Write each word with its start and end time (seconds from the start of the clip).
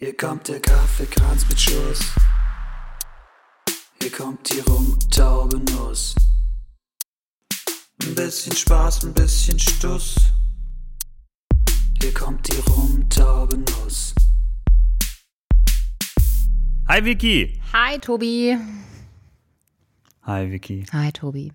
Hier 0.00 0.16
kommt 0.16 0.46
der 0.46 0.60
Kaffeekranz 0.60 1.48
mit 1.48 1.60
Schuss. 1.60 2.14
Hier 4.00 4.12
kommt 4.12 4.48
die 4.48 4.60
Rumtaubenuss. 4.60 6.14
Ein 8.04 8.14
bisschen 8.14 8.54
Spaß, 8.54 9.06
ein 9.06 9.12
bisschen 9.12 9.58
Stuss. 9.58 10.14
Hier 12.00 12.14
kommt 12.14 12.46
die 12.46 12.60
Rumtaubenuss. 12.70 14.14
Hi 16.86 17.04
Vicky. 17.04 17.60
Hi, 17.72 17.98
Tobi. 17.98 18.56
Hi 20.22 20.48
Vicky. 20.48 20.86
Hi, 20.92 21.10
Tobi. 21.10 21.52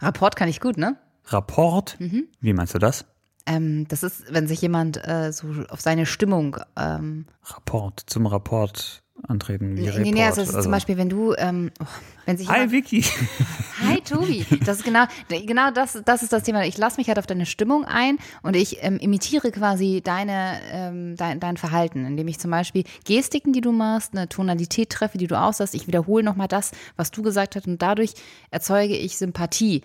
Rapport 0.00 0.34
kann 0.34 0.48
ich 0.48 0.58
gut, 0.58 0.76
ne? 0.76 0.98
Rapport? 1.26 1.96
Wie 2.00 2.52
meinst 2.52 2.74
du 2.74 2.80
das? 2.80 3.04
Ähm, 3.46 3.86
das 3.88 4.02
ist, 4.02 4.32
wenn 4.32 4.46
sich 4.46 4.62
jemand 4.62 5.06
äh, 5.06 5.32
so 5.32 5.48
auf 5.68 5.80
seine 5.80 6.06
Stimmung. 6.06 6.56
Ähm, 6.76 7.26
Rapport. 7.44 8.02
Zum 8.06 8.26
Rapport 8.26 9.02
antreten. 9.28 9.76
Wie 9.76 9.82
nee, 9.82 9.90
Report. 9.90 10.14
nee, 10.14 10.24
also, 10.24 10.40
es 10.40 10.48
ist 10.48 10.54
also. 10.54 10.64
zum 10.64 10.72
Beispiel, 10.72 10.96
wenn 10.96 11.08
du, 11.08 11.34
ähm, 11.36 11.70
oh, 11.80 11.86
wenn 12.26 12.36
sich 12.36 12.48
Hi 12.48 12.70
Vicky. 12.70 13.02
Hi 13.82 14.00
Tobi, 14.00 14.44
das 14.64 14.78
ist 14.78 14.84
genau, 14.84 15.04
genau 15.28 15.70
das, 15.70 16.00
das 16.04 16.22
ist 16.22 16.32
das 16.32 16.42
Thema. 16.42 16.64
Ich 16.64 16.78
lasse 16.78 16.98
mich 16.98 17.08
halt 17.08 17.18
auf 17.18 17.26
deine 17.26 17.46
Stimmung 17.46 17.84
ein 17.84 18.18
und 18.42 18.56
ich 18.56 18.82
ähm, 18.82 18.98
imitiere 18.98 19.50
quasi 19.50 20.00
deine, 20.02 20.60
ähm, 20.72 21.16
dein, 21.16 21.40
dein 21.40 21.56
Verhalten, 21.56 22.06
indem 22.06 22.28
ich 22.28 22.38
zum 22.38 22.50
Beispiel 22.50 22.84
Gestiken, 23.06 23.52
die 23.52 23.60
du 23.60 23.72
machst, 23.72 24.14
eine 24.14 24.28
Tonalität 24.28 24.90
treffe, 24.90 25.18
die 25.18 25.26
du 25.26 25.38
aussagst. 25.38 25.74
Ich 25.74 25.86
wiederhole 25.86 26.24
nochmal 26.24 26.48
das, 26.48 26.72
was 26.96 27.10
du 27.10 27.22
gesagt 27.22 27.56
hast 27.56 27.66
und 27.66 27.80
dadurch 27.80 28.14
erzeuge 28.50 28.96
ich 28.96 29.16
Sympathie 29.16 29.82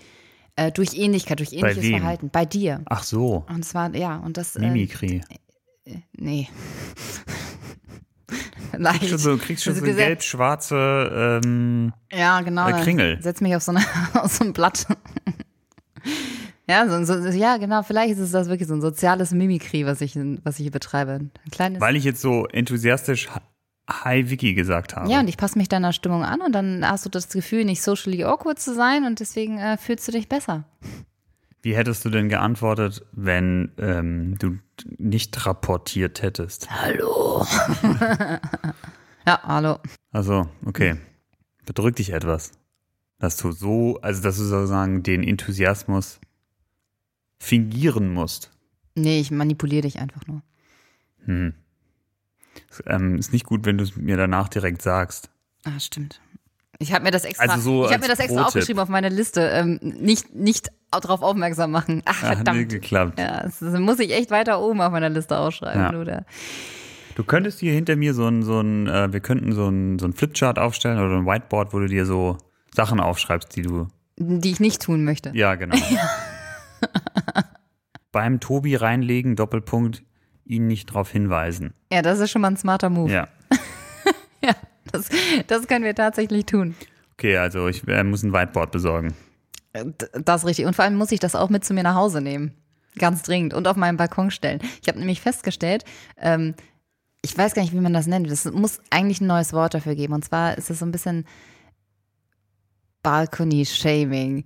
äh, 0.56 0.72
durch 0.72 0.96
Ähnlichkeit, 0.96 1.40
durch 1.40 1.54
ähnliches 1.54 1.84
wem? 1.84 2.00
Verhalten. 2.00 2.30
Bei 2.32 2.46
dir. 2.46 2.82
Ach 2.86 3.04
so. 3.04 3.46
Und 3.50 3.64
zwar, 3.66 3.96
ja, 3.96 4.18
und 4.18 4.38
das. 4.38 4.56
äh, 4.56 4.60
Mimikry. 4.62 5.22
Nee. 6.18 6.48
Leicht. 8.78 9.00
Kriegst 9.00 9.10
schon 9.10 9.18
so, 9.20 9.38
kriegst 9.38 9.64
schon 9.64 9.76
so 9.76 9.82
gelb-schwarze 9.84 11.42
ähm, 11.44 11.94
Ja, 12.12 12.42
genau. 12.42 12.68
Äh, 12.68 12.84
Kringel. 12.84 13.22
Setz 13.22 13.42
mich 13.42 13.56
auf 13.56 13.64
so, 13.64 13.72
eine, 13.72 13.84
auf 14.14 14.32
so 14.32 14.44
ein 14.44 14.54
Blatt. 14.54 14.86
Ja, 16.68 16.88
so, 16.88 17.04
so, 17.04 17.28
ja, 17.30 17.58
genau. 17.58 17.82
Vielleicht 17.82 18.14
ist 18.14 18.20
es 18.20 18.32
das 18.32 18.48
wirklich 18.48 18.68
so 18.68 18.76
ein 18.76 18.82
soziales 18.82 19.32
Mimikry, 19.32 19.88
was 19.88 20.02
ich, 20.02 20.16
was 20.44 20.60
ich 20.60 20.64
hier 20.64 20.72
betreibe. 20.72 21.14
Ein 21.14 21.32
kleines. 21.52 21.82
weil 21.82 21.96
ich 21.96 22.04
jetzt 22.04 22.22
so 22.22 22.46
enthusiastisch 22.46 23.28
Hi 23.90 24.30
Vicky 24.30 24.54
gesagt 24.54 24.96
habe. 24.96 25.10
ja, 25.10 25.20
und 25.20 25.28
ich 25.28 25.38
passe 25.38 25.58
mich 25.58 25.68
deiner 25.68 25.94
Stimmung 25.94 26.24
an 26.24 26.42
und 26.42 26.54
dann 26.54 26.88
hast 26.88 27.06
du 27.06 27.10
das 27.10 27.30
Gefühl, 27.30 27.66
nicht 27.66 27.82
socially 27.82 28.24
awkward 28.24 28.60
zu 28.60 28.74
sein 28.76 29.04
und 29.06 29.20
deswegen 29.20 29.58
äh, 29.58 29.78
fühlst 29.78 30.08
du 30.08 30.12
dich 30.12 30.30
besser. 30.30 30.66
Wie 31.62 31.76
hättest 31.76 32.06
du 32.06 32.10
denn 32.10 32.30
geantwortet, 32.30 33.06
wenn 33.12 33.72
ähm, 33.78 34.38
du 34.38 34.60
nicht 34.98 35.46
rapportiert 35.46 36.22
hättest? 36.22 36.70
Hallo. 36.72 37.46
ja, 39.26 39.42
hallo. 39.44 39.80
Also, 40.12 40.48
okay. 40.66 40.96
Bedrückt 41.66 42.00
dich 42.00 42.12
etwas. 42.12 42.54
Dass 43.18 43.36
du 43.36 43.52
so, 43.52 44.00
also 44.02 44.22
dass 44.22 44.38
du 44.38 44.44
sozusagen 44.44 45.04
den 45.04 45.22
Enthusiasmus 45.24 46.22
fingieren 47.40 48.14
musst. 48.14 48.52
Nee, 48.96 49.20
ich 49.20 49.32
manipuliere 49.32 49.82
dich 49.82 50.00
einfach 50.00 50.26
nur. 50.28 50.42
Hm. 51.26 51.54
Ähm, 52.86 53.18
ist 53.18 53.34
nicht 53.34 53.46
gut, 53.46 53.66
wenn 53.66 53.78
du 53.78 53.84
es 53.84 53.96
mir 53.96 54.18
danach 54.18 54.50
direkt 54.50 54.82
sagst. 54.82 55.30
Ah, 55.66 55.80
stimmt. 55.80 56.22
Ich 56.82 56.94
habe 56.94 57.04
mir 57.04 57.12
das 57.12 57.26
extra, 57.26 57.44
Also 57.52 57.62
so 57.62 57.86
ich 57.86 57.92
als 57.92 58.02
mir 58.02 58.08
das 58.08 58.20
extra 58.20 58.44
aufgeschrieben 58.46 58.82
auf 58.82 58.88
meine 58.90 59.10
Liste. 59.10 59.42
Ähm, 59.42 59.80
nicht, 59.82 60.34
nicht 60.34 60.70
darauf 60.92 61.22
aufmerksam 61.22 61.72
machen. 61.72 62.02
Ach, 62.06 62.24
Ah, 62.24 62.28
Hat 62.30 62.38
nicht 62.38 62.46
verdammt. 62.46 62.70
geklappt. 62.70 63.20
Ja, 63.20 63.44
das 63.44 63.62
muss 63.62 64.00
ich 64.00 64.12
echt 64.14 64.32
weiter 64.32 64.62
oben 64.62 64.80
auf 64.82 64.92
meiner 64.92 65.10
Liste 65.10 65.38
aufschreiben, 65.38 65.82
Ja. 65.82 66.00
oder? 66.00 66.26
Du 67.16 67.24
könntest 67.26 67.60
hier 67.60 67.74
hinter 67.74 67.98
mir 67.98 68.14
so 68.14 68.28
ein, 68.28 68.44
so 68.44 68.62
ein 68.62 68.88
äh, 68.88 69.12
wir 69.12 69.20
könnten 69.20 69.52
so 69.52 69.68
ein, 69.68 70.00
so 70.00 70.06
ein 70.06 70.14
Flipchart 70.14 70.58
aufstellen 70.58 71.00
oder 71.00 71.18
ein 71.18 71.26
Whiteboard, 71.26 71.74
wo 71.74 71.80
du 71.80 71.88
dir 71.88 72.06
so 72.06 72.38
Sachen 72.74 73.02
aufschreibst, 73.02 73.54
die 73.58 73.64
du. 73.64 73.88
Die 74.18 74.52
ich 74.52 74.62
nicht 74.62 74.82
tun 74.82 75.04
möchte. 75.04 75.32
Ja, 75.34 75.56
genau. 75.56 75.76
Beim 78.12 78.40
Tobi 78.40 78.76
reinlegen, 78.76 79.36
Doppelpunkt, 79.36 80.04
ihn 80.50 80.68
nicht 80.68 80.90
darauf 80.90 81.12
hinweisen. 81.12 81.74
Ja, 81.92 82.02
das 82.02 82.20
ist 82.20 82.32
schon 82.32 82.42
mal 82.42 82.50
ein 82.50 82.58
smarter 82.58 82.90
Move. 82.90 83.12
Ja. 83.12 83.28
Ja, 84.42 84.54
das, 84.94 85.10
das 85.48 85.68
können 85.68 85.84
wir 85.84 85.94
tatsächlich 85.94 86.46
tun. 86.46 86.74
Okay, 87.14 87.36
also 87.36 87.68
ich 87.68 87.86
äh, 87.90 88.06
muss 88.06 88.24
ein 88.24 88.32
Whiteboard 88.32 88.72
besorgen. 88.72 89.14
Äh, 89.74 89.84
Das 90.24 90.44
ist 90.44 90.48
richtig. 90.48 90.66
Und 90.66 90.78
vor 90.78 90.86
allem 90.86 90.96
muss 90.96 91.12
ich 91.12 91.20
das 91.20 91.36
auch 91.36 91.50
mit 91.50 91.66
zu 91.66 91.74
mir 91.74 91.84
nach 91.84 91.96
Hause 91.96 92.22
nehmen. 92.22 92.54
Ganz 92.98 93.22
dringend. 93.22 93.54
Und 93.54 93.68
auf 93.68 93.76
meinen 93.76 93.98
Balkon 93.98 94.32
stellen. 94.32 94.62
Ich 94.82 94.88
habe 94.88 94.98
nämlich 94.98 95.20
festgestellt, 95.20 95.84
ähm, 96.18 96.56
ich 97.22 97.38
weiß 97.38 97.54
gar 97.54 97.64
nicht, 97.64 97.74
wie 97.74 97.82
man 97.82 97.92
das 97.92 98.08
nennt. 98.08 98.28
Es 98.28 98.46
muss 98.46 98.80
eigentlich 98.92 99.20
ein 99.20 99.28
neues 99.28 99.52
Wort 99.52 99.74
dafür 99.74 99.96
geben. 99.96 100.14
Und 100.14 100.24
zwar 100.24 100.58
ist 100.58 100.70
es 100.70 100.80
so 100.80 100.86
ein 100.86 100.94
bisschen 100.94 101.26
Balcony-Shaming 103.04 104.46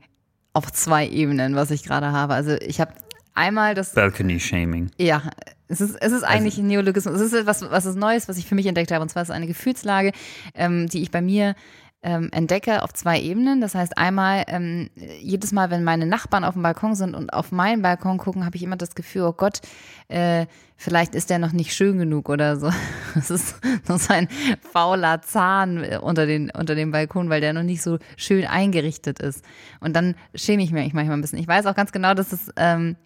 auf 0.54 0.72
zwei 0.72 1.08
Ebenen, 1.08 1.56
was 1.56 1.70
ich 1.70 1.84
gerade 1.84 2.12
habe. 2.12 2.34
Also 2.34 2.54
ich 2.62 2.82
habe 2.82 2.94
einmal 3.36 3.76
das 3.76 3.94
Balcony 3.94 4.40
Shaming. 4.40 4.90
Ja, 4.98 5.22
es 5.68 5.82
ist, 5.82 5.96
es 6.02 6.12
ist 6.12 6.24
eigentlich 6.24 6.58
ein 6.58 6.68
Neologismus. 6.68 7.16
Es 7.16 7.22
ist 7.22 7.34
etwas, 7.34 7.62
was 7.70 7.86
ist 7.86 7.96
Neues, 7.96 8.28
was 8.28 8.38
ich 8.38 8.46
für 8.46 8.56
mich 8.56 8.68
entdeckt 8.68 8.92
habe. 8.92 9.02
Und 9.02 9.10
zwar 9.10 9.24
ist 9.24 9.30
es 9.30 9.36
eine 9.36 9.48
Gefühlslage, 9.48 10.12
ähm, 10.54 10.88
die 10.88 11.02
ich 11.02 11.12
bei 11.12 11.22
mir 11.22 11.56
ähm, 12.04 12.30
entdecke 12.34 12.84
auf 12.84 12.94
zwei 12.94 13.20
Ebenen. 13.20 13.62
Das 13.62 13.76
heißt, 13.76 13.98
einmal, 13.98 14.44
ähm, 14.48 14.90
jedes 15.22 15.54
Mal, 15.54 15.72
wenn 15.72 15.84
meine 15.84 16.06
Nachbarn 16.06 16.44
auf 16.44 16.54
dem 16.54 16.64
Balkon 16.64 16.96
sind 16.96 17.16
und 17.16 17.32
auf 17.32 17.52
meinen 17.52 17.82
Balkon 17.82 18.18
gucken, 18.18 18.46
habe 18.46 18.58
ich 18.58 18.64
immer 18.64 18.76
das 18.76 18.94
Gefühl, 18.94 19.24
oh 19.24 19.32
Gott, 19.32 19.62
äh, 20.10 20.46
vielleicht 20.76 21.16
ist 21.16 21.30
der 21.30 21.40
noch 21.40 21.54
nicht 21.54 21.74
schön 21.74 21.98
genug 21.98 22.30
oder 22.30 22.58
so. 22.58 22.70
Es 23.16 23.32
ist 23.32 23.56
noch 23.88 24.00
so 24.00 24.14
ein 24.14 24.28
fauler 24.74 25.22
Zahn 25.22 25.84
äh, 25.84 25.98
unter, 26.02 26.26
den, 26.26 26.52
unter 26.52 26.76
dem 26.76 26.92
Balkon, 26.92 27.30
weil 27.30 27.42
der 27.42 27.54
noch 27.54 27.64
nicht 27.64 27.82
so 27.82 28.00
schön 28.18 28.46
eingerichtet 28.46 29.20
ist. 29.20 29.46
Und 29.80 29.96
dann 29.96 30.16
schäme 30.36 30.62
ich 30.62 30.72
mich 30.72 30.94
manchmal 30.94 31.18
ein 31.18 31.22
bisschen. 31.22 31.40
Ich 31.40 31.48
weiß 31.48 31.66
auch 31.68 31.76
ganz 31.76 31.94
genau, 31.94 32.14
dass 32.14 32.34
es 32.34 32.52
ähm, 32.58 32.98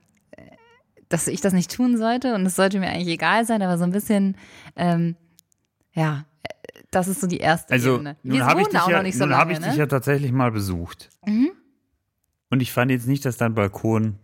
dass 1.09 1.27
ich 1.27 1.41
das 1.41 1.53
nicht 1.53 1.73
tun 1.73 1.97
sollte 1.97 2.35
und 2.35 2.45
es 2.45 2.55
sollte 2.55 2.79
mir 2.79 2.87
eigentlich 2.87 3.07
egal 3.07 3.45
sein, 3.45 3.61
aber 3.61 3.77
so 3.77 3.83
ein 3.83 3.91
bisschen, 3.91 4.35
ähm, 4.75 5.15
ja, 5.93 6.25
das 6.91 7.07
ist 7.07 7.21
so 7.21 7.27
die 7.27 7.37
erste 7.37 7.73
Also, 7.73 7.95
Ebene. 7.95 8.17
nun 8.23 8.37
Wir 8.37 8.45
habe 8.45 8.61
ich, 8.61 8.67
dich 8.67 8.79
auch 8.79 8.89
ja, 8.89 9.11
so 9.11 9.25
nun 9.25 9.35
hab 9.35 9.47
lange, 9.47 9.53
ich 9.53 9.59
dich 9.59 9.73
ne? 9.73 9.77
ja 9.77 9.85
tatsächlich 9.87 10.31
mal 10.31 10.51
besucht. 10.51 11.09
Und 12.49 12.61
ich 12.61 12.71
fand 12.71 12.91
jetzt 12.91 13.07
nicht, 13.07 13.25
dass 13.25 13.37
dein 13.37 13.53
Balkon 13.53 14.19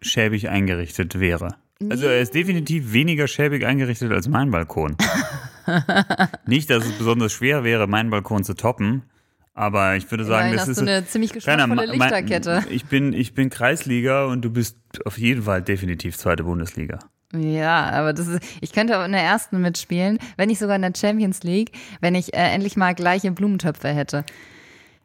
schäbig 0.00 0.48
eingerichtet 0.48 1.20
wäre. 1.20 1.56
Also 1.90 2.06
er 2.06 2.20
ist 2.20 2.34
definitiv 2.34 2.92
weniger 2.92 3.26
schäbig 3.26 3.64
eingerichtet 3.64 4.12
als 4.12 4.28
mein 4.28 4.50
Balkon. 4.50 4.96
nicht, 6.46 6.70
dass 6.70 6.84
es 6.84 6.92
besonders 6.92 7.32
schwer 7.32 7.64
wäre, 7.64 7.86
meinen 7.86 8.10
Balkon 8.10 8.44
zu 8.44 8.54
toppen, 8.54 9.02
aber 9.54 9.96
ich 9.96 10.10
würde 10.10 10.24
sagen, 10.24 10.48
Immerhin 10.48 10.58
das 10.58 10.68
ist 10.68 10.80
du 10.80 10.82
eine 10.86 11.06
ziemlich 11.06 11.32
geschmackvolle 11.32 11.68
ma- 11.68 11.74
ma- 11.86 11.92
Lichterkette. 11.92 12.64
Ich 12.70 12.86
bin, 12.86 13.12
ich 13.12 13.34
bin 13.34 13.50
Kreisliga 13.50 14.26
und 14.26 14.42
du 14.42 14.50
bist 14.50 14.76
auf 15.04 15.18
jeden 15.18 15.42
Fall 15.42 15.62
definitiv 15.62 16.16
zweite 16.16 16.44
Bundesliga. 16.44 16.98
Ja, 17.34 17.88
aber 17.90 18.12
das 18.12 18.26
ist, 18.28 18.42
ich 18.60 18.72
könnte 18.72 18.98
auch 18.98 19.04
in 19.06 19.12
der 19.12 19.22
ersten 19.22 19.60
mitspielen, 19.60 20.18
wenn 20.36 20.48
nicht 20.48 20.58
sogar 20.58 20.76
in 20.76 20.82
der 20.82 20.92
Champions 20.94 21.42
League, 21.42 21.72
wenn 22.00 22.14
ich 22.14 22.34
äh, 22.34 22.52
endlich 22.52 22.76
mal 22.76 22.94
gleiche 22.94 23.30
Blumentöpfe 23.32 23.88
hätte. 23.88 24.24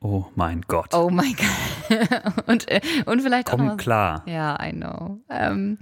Oh 0.02 0.26
mein 0.36 0.62
Gott. 0.68 0.94
Oh 0.94 1.10
mein 1.10 1.36
Gott. 1.36 2.44
und, 2.48 2.70
äh, 2.70 2.82
und 3.06 3.22
vielleicht 3.22 3.48
auch 3.52 3.58
Komm 3.58 3.78
klar. 3.78 4.24
Ja, 4.28 4.58
I 4.64 4.72
know. 4.72 5.20
Ähm, 5.30 5.78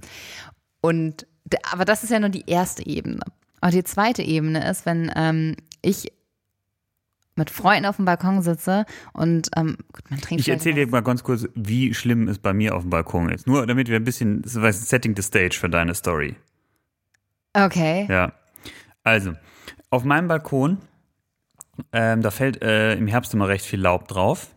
und 0.80 1.26
aber 1.70 1.84
das 1.84 2.02
ist 2.04 2.10
ja 2.10 2.18
nur 2.20 2.28
die 2.30 2.44
erste 2.46 2.86
Ebene. 2.86 3.20
Und 3.60 3.74
die 3.74 3.84
zweite 3.84 4.22
Ebene 4.22 4.68
ist, 4.70 4.86
wenn 4.86 5.10
ähm, 5.16 5.56
ich 5.82 6.12
mit 7.36 7.50
Freunden 7.50 7.86
auf 7.86 7.96
dem 7.96 8.04
Balkon 8.04 8.42
sitze 8.42 8.86
und 9.12 9.50
ähm, 9.56 9.76
gut, 9.92 10.10
man 10.10 10.20
trinkt 10.20 10.40
Ich 10.40 10.48
erzähle 10.48 10.86
dir 10.86 10.88
mal 10.88 11.02
ganz 11.02 11.22
kurz, 11.22 11.46
wie 11.54 11.94
schlimm 11.94 12.28
es 12.28 12.38
bei 12.38 12.52
mir 12.52 12.74
auf 12.74 12.82
dem 12.82 12.90
Balkon 12.90 13.28
ist. 13.28 13.46
Nur 13.46 13.66
damit 13.66 13.88
wir 13.88 13.96
ein 13.96 14.04
bisschen, 14.04 14.42
das 14.42 14.56
ein 14.56 14.72
Setting 14.72 15.14
the 15.14 15.22
stage 15.22 15.56
für 15.58 15.68
deine 15.68 15.94
Story. 15.94 16.36
Okay. 17.52 18.06
Ja. 18.10 18.32
Also, 19.02 19.34
auf 19.90 20.04
meinem 20.04 20.28
Balkon, 20.28 20.78
ähm, 21.92 22.22
da 22.22 22.30
fällt 22.30 22.62
äh, 22.62 22.94
im 22.94 23.06
Herbst 23.06 23.32
immer 23.34 23.48
recht 23.48 23.64
viel 23.64 23.80
Laub 23.80 24.08
drauf. 24.08 24.48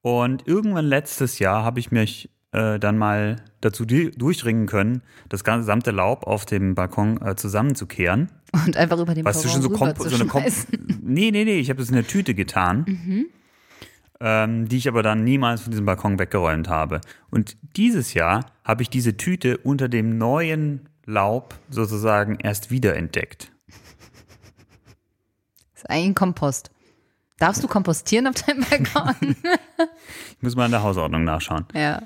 Und 0.00 0.46
irgendwann 0.46 0.84
letztes 0.84 1.38
Jahr 1.38 1.64
habe 1.64 1.80
ich 1.80 1.90
mich 1.90 2.28
äh, 2.54 2.78
dann 2.78 2.96
mal 2.96 3.36
dazu 3.60 3.84
durchringen 3.84 4.66
können, 4.66 5.02
das 5.28 5.42
gesamte 5.44 5.90
Laub 5.90 6.26
auf 6.26 6.46
dem 6.46 6.74
Balkon 6.74 7.20
äh, 7.20 7.34
zusammenzukehren. 7.36 8.30
Und 8.52 8.76
einfach 8.76 8.98
über 8.98 9.14
den 9.14 9.24
schon 9.24 9.62
so, 9.62 9.68
Balkon 9.70 9.94
komp 9.94 9.98
so 9.98 10.14
eine 10.14 10.24
rüberzuschmeißen. 10.24 11.00
Nee, 11.02 11.30
nee, 11.32 11.44
nee, 11.44 11.58
ich 11.58 11.68
habe 11.70 11.80
das 11.80 11.88
in 11.90 11.96
eine 11.96 12.06
Tüte 12.06 12.34
getan, 12.34 12.84
Mhm. 12.86 13.26
ähm, 14.20 14.68
die 14.68 14.76
ich 14.78 14.88
aber 14.88 15.02
dann 15.02 15.24
niemals 15.24 15.62
von 15.62 15.70
diesem 15.72 15.84
Balkon 15.86 16.18
weggeräumt 16.18 16.68
habe. 16.68 17.00
Und 17.30 17.56
dieses 17.76 18.14
Jahr 18.14 18.46
habe 18.64 18.82
ich 18.82 18.88
diese 18.90 19.16
Tüte 19.16 19.58
unter 19.58 19.88
dem 19.88 20.16
neuen 20.16 20.88
Laub 21.04 21.54
sozusagen 21.70 22.38
erst 22.40 22.70
wiederentdeckt. 22.70 23.50
Das 25.74 25.82
ist 25.82 25.90
eigentlich 25.90 26.06
ein 26.10 26.14
Kompost. 26.14 26.70
Darfst 27.38 27.62
du 27.64 27.68
kompostieren 27.68 28.28
auf 28.28 28.36
deinem 28.36 28.64
Balkon? 28.70 29.36
Ich 30.36 30.42
muss 30.42 30.54
mal 30.56 30.66
in 30.66 30.70
der 30.70 30.82
Hausordnung 30.82 31.24
nachschauen. 31.24 31.64
ja. 31.74 32.02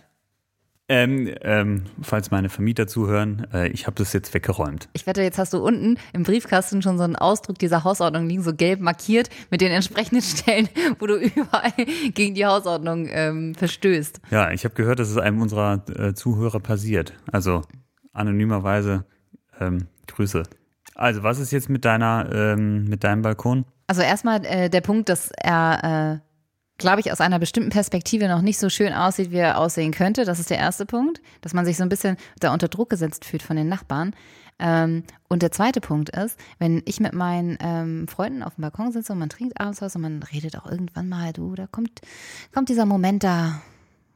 Ähm, 0.90 1.34
ähm, 1.42 1.84
falls 2.00 2.30
meine 2.30 2.48
Vermieter 2.48 2.86
zuhören, 2.86 3.46
äh, 3.52 3.68
ich 3.68 3.86
habe 3.86 3.96
das 3.96 4.14
jetzt 4.14 4.32
weggeräumt. 4.32 4.88
Ich 4.94 5.06
wette, 5.06 5.20
jetzt 5.20 5.38
hast 5.38 5.52
du 5.52 5.58
unten 5.58 5.98
im 6.14 6.22
Briefkasten 6.22 6.80
schon 6.80 6.96
so 6.96 7.04
einen 7.04 7.16
Ausdruck 7.16 7.58
dieser 7.58 7.84
Hausordnung 7.84 8.26
liegen, 8.26 8.42
so 8.42 8.54
gelb 8.54 8.80
markiert 8.80 9.28
mit 9.50 9.60
den 9.60 9.70
entsprechenden 9.70 10.22
Stellen, 10.22 10.68
wo 10.98 11.06
du 11.06 11.16
überall 11.16 11.72
gegen 12.14 12.34
die 12.34 12.46
Hausordnung 12.46 13.06
ähm, 13.10 13.54
verstößt. 13.54 14.20
Ja, 14.30 14.50
ich 14.50 14.64
habe 14.64 14.74
gehört, 14.74 14.98
dass 14.98 15.10
es 15.10 15.18
einem 15.18 15.42
unserer 15.42 15.84
äh, 15.94 16.14
Zuhörer 16.14 16.60
passiert. 16.60 17.12
Also 17.30 17.62
anonymerweise 18.14 19.04
ähm, 19.60 19.88
Grüße. 20.06 20.44
Also, 20.94 21.22
was 21.22 21.38
ist 21.38 21.52
jetzt 21.52 21.68
mit 21.68 21.84
deiner, 21.84 22.28
ähm, 22.32 22.84
mit 22.84 23.04
deinem 23.04 23.22
Balkon? 23.22 23.64
Also 23.86 24.02
erstmal 24.02 24.44
äh, 24.44 24.68
der 24.68 24.80
Punkt, 24.80 25.08
dass 25.08 25.30
er, 25.30 26.20
äh, 26.20 26.27
glaube 26.78 27.00
ich, 27.00 27.12
aus 27.12 27.20
einer 27.20 27.38
bestimmten 27.38 27.70
Perspektive 27.70 28.28
noch 28.28 28.40
nicht 28.40 28.58
so 28.58 28.70
schön 28.70 28.92
aussieht, 28.92 29.30
wie 29.30 29.38
er 29.38 29.58
aussehen 29.58 29.92
könnte. 29.92 30.24
Das 30.24 30.38
ist 30.38 30.50
der 30.50 30.58
erste 30.58 30.86
Punkt, 30.86 31.20
dass 31.40 31.52
man 31.52 31.64
sich 31.64 31.76
so 31.76 31.82
ein 31.82 31.88
bisschen 31.88 32.16
da 32.40 32.52
unter 32.52 32.68
Druck 32.68 32.88
gesetzt 32.88 33.24
fühlt 33.24 33.42
von 33.42 33.56
den 33.56 33.68
Nachbarn. 33.68 34.14
Ähm, 34.60 35.04
und 35.28 35.42
der 35.42 35.52
zweite 35.52 35.80
Punkt 35.80 36.10
ist, 36.10 36.38
wenn 36.58 36.82
ich 36.84 37.00
mit 37.00 37.12
meinen 37.12 37.58
ähm, 37.60 38.08
Freunden 38.08 38.42
auf 38.42 38.54
dem 38.54 38.62
Balkon 38.62 38.92
sitze 38.92 39.12
und 39.12 39.18
man 39.18 39.28
trinkt 39.28 39.60
abends 39.60 39.82
was 39.82 39.94
und 39.94 40.02
man 40.02 40.22
redet 40.22 40.56
auch 40.56 40.66
irgendwann 40.66 41.08
mal, 41.08 41.32
du, 41.32 41.54
da 41.54 41.66
kommt, 41.66 42.00
kommt 42.52 42.68
dieser 42.68 42.86
Moment, 42.86 43.22
da 43.24 43.60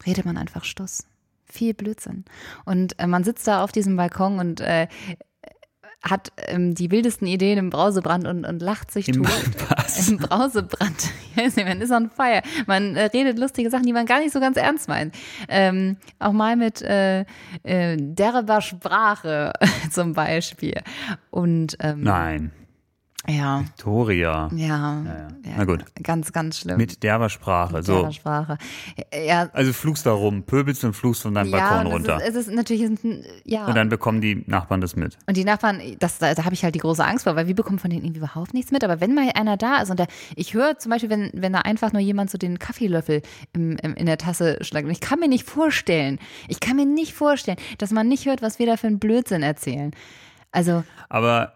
redet 0.06 0.24
man 0.24 0.36
einfach 0.36 0.64
Stuss. 0.64 1.04
Viel 1.44 1.74
Blödsinn. 1.74 2.24
Und 2.64 2.98
äh, 2.98 3.06
man 3.06 3.24
sitzt 3.24 3.46
da 3.46 3.62
auf 3.62 3.72
diesem 3.72 3.96
Balkon 3.96 4.38
und 4.38 4.60
äh, 4.60 4.88
hat 6.02 6.32
ähm, 6.48 6.74
die 6.74 6.90
wildesten 6.90 7.26
Ideen 7.26 7.58
im 7.58 7.70
Brausebrand 7.70 8.26
und, 8.26 8.44
und 8.44 8.60
lacht 8.60 8.90
sich 8.90 9.08
Im 9.08 9.22
tot. 9.22 9.42
was? 9.68 10.08
Im 10.08 10.18
Brausebrand. 10.18 11.10
Man 11.56 11.80
ist 11.80 11.92
on 11.92 12.10
fire. 12.10 12.42
Man 12.66 12.96
äh, 12.96 13.04
redet 13.04 13.38
lustige 13.38 13.70
Sachen, 13.70 13.86
die 13.86 13.92
man 13.92 14.06
gar 14.06 14.18
nicht 14.18 14.32
so 14.32 14.40
ganz 14.40 14.56
ernst 14.56 14.88
meint. 14.88 15.14
Ähm, 15.48 15.96
auch 16.18 16.32
mal 16.32 16.56
mit 16.56 16.82
äh, 16.82 17.20
äh, 17.62 17.96
derber 17.96 18.60
Sprache 18.60 19.52
zum 19.90 20.12
Beispiel. 20.12 20.80
Und 21.30 21.76
ähm, 21.80 22.02
Nein, 22.02 22.52
ja, 23.28 23.60
Victoria. 23.60 24.50
ja, 24.54 25.02
ja. 25.04 25.28
Na 25.56 25.64
gut. 25.64 25.84
ganz, 26.02 26.32
ganz 26.32 26.58
schlimm. 26.58 26.76
Mit 26.76 27.02
derber 27.02 27.28
Sprache. 27.28 27.74
Mit 27.74 27.84
So. 27.84 27.94
derber 27.94 28.12
Sprache. 28.12 28.58
Ja, 29.26 29.48
Also 29.52 29.72
flugst 29.72 30.06
da 30.06 30.12
rum, 30.12 30.42
pöbelst 30.42 30.84
und 30.84 30.94
flugst 30.94 31.22
von 31.22 31.34
deinem 31.34 31.50
ja, 31.50 31.58
Balkon 31.58 31.92
runter. 31.92 32.16
Ist, 32.16 32.36
es 32.36 32.48
ist 32.48 32.54
natürlich, 32.54 32.82
ja. 33.44 33.66
und 33.66 33.76
dann 33.76 33.88
bekommen 33.88 34.20
die 34.20 34.42
Nachbarn 34.46 34.80
das 34.80 34.96
mit. 34.96 35.18
Und 35.26 35.36
die 35.36 35.44
Nachbarn, 35.44 35.80
das, 36.00 36.18
da, 36.18 36.34
da 36.34 36.44
habe 36.44 36.54
ich 36.54 36.64
halt 36.64 36.74
die 36.74 36.80
große 36.80 37.04
Angst 37.04 37.24
vor, 37.24 37.36
weil 37.36 37.46
wir 37.46 37.54
bekommen 37.54 37.78
von 37.78 37.90
denen 37.90 38.04
irgendwie 38.04 38.18
überhaupt 38.18 38.54
nichts 38.54 38.72
mit. 38.72 38.82
Aber 38.82 39.00
wenn 39.00 39.14
mal 39.14 39.30
einer 39.34 39.56
da 39.56 39.82
ist 39.82 39.90
und 39.90 39.98
der, 39.98 40.08
ich 40.34 40.54
höre 40.54 40.78
zum 40.78 40.90
Beispiel, 40.90 41.10
wenn, 41.10 41.30
wenn 41.34 41.52
da 41.52 41.60
einfach 41.60 41.92
nur 41.92 42.02
jemand 42.02 42.30
so 42.30 42.38
den 42.38 42.58
Kaffeelöffel 42.58 43.22
im, 43.52 43.76
im, 43.76 43.94
in 43.94 44.06
der 44.06 44.18
Tasse 44.18 44.58
schlägt. 44.62 44.86
Und 44.86 44.92
ich 44.92 45.00
kann 45.00 45.20
mir 45.20 45.28
nicht 45.28 45.48
vorstellen, 45.48 46.18
ich 46.48 46.60
kann 46.60 46.76
mir 46.76 46.86
nicht 46.86 47.14
vorstellen, 47.14 47.58
dass 47.78 47.90
man 47.90 48.08
nicht 48.08 48.26
hört, 48.26 48.42
was 48.42 48.58
wir 48.58 48.66
da 48.66 48.76
für 48.76 48.88
einen 48.88 48.98
Blödsinn 48.98 49.42
erzählen. 49.42 49.92
Also, 50.50 50.84
Aber 51.08 51.52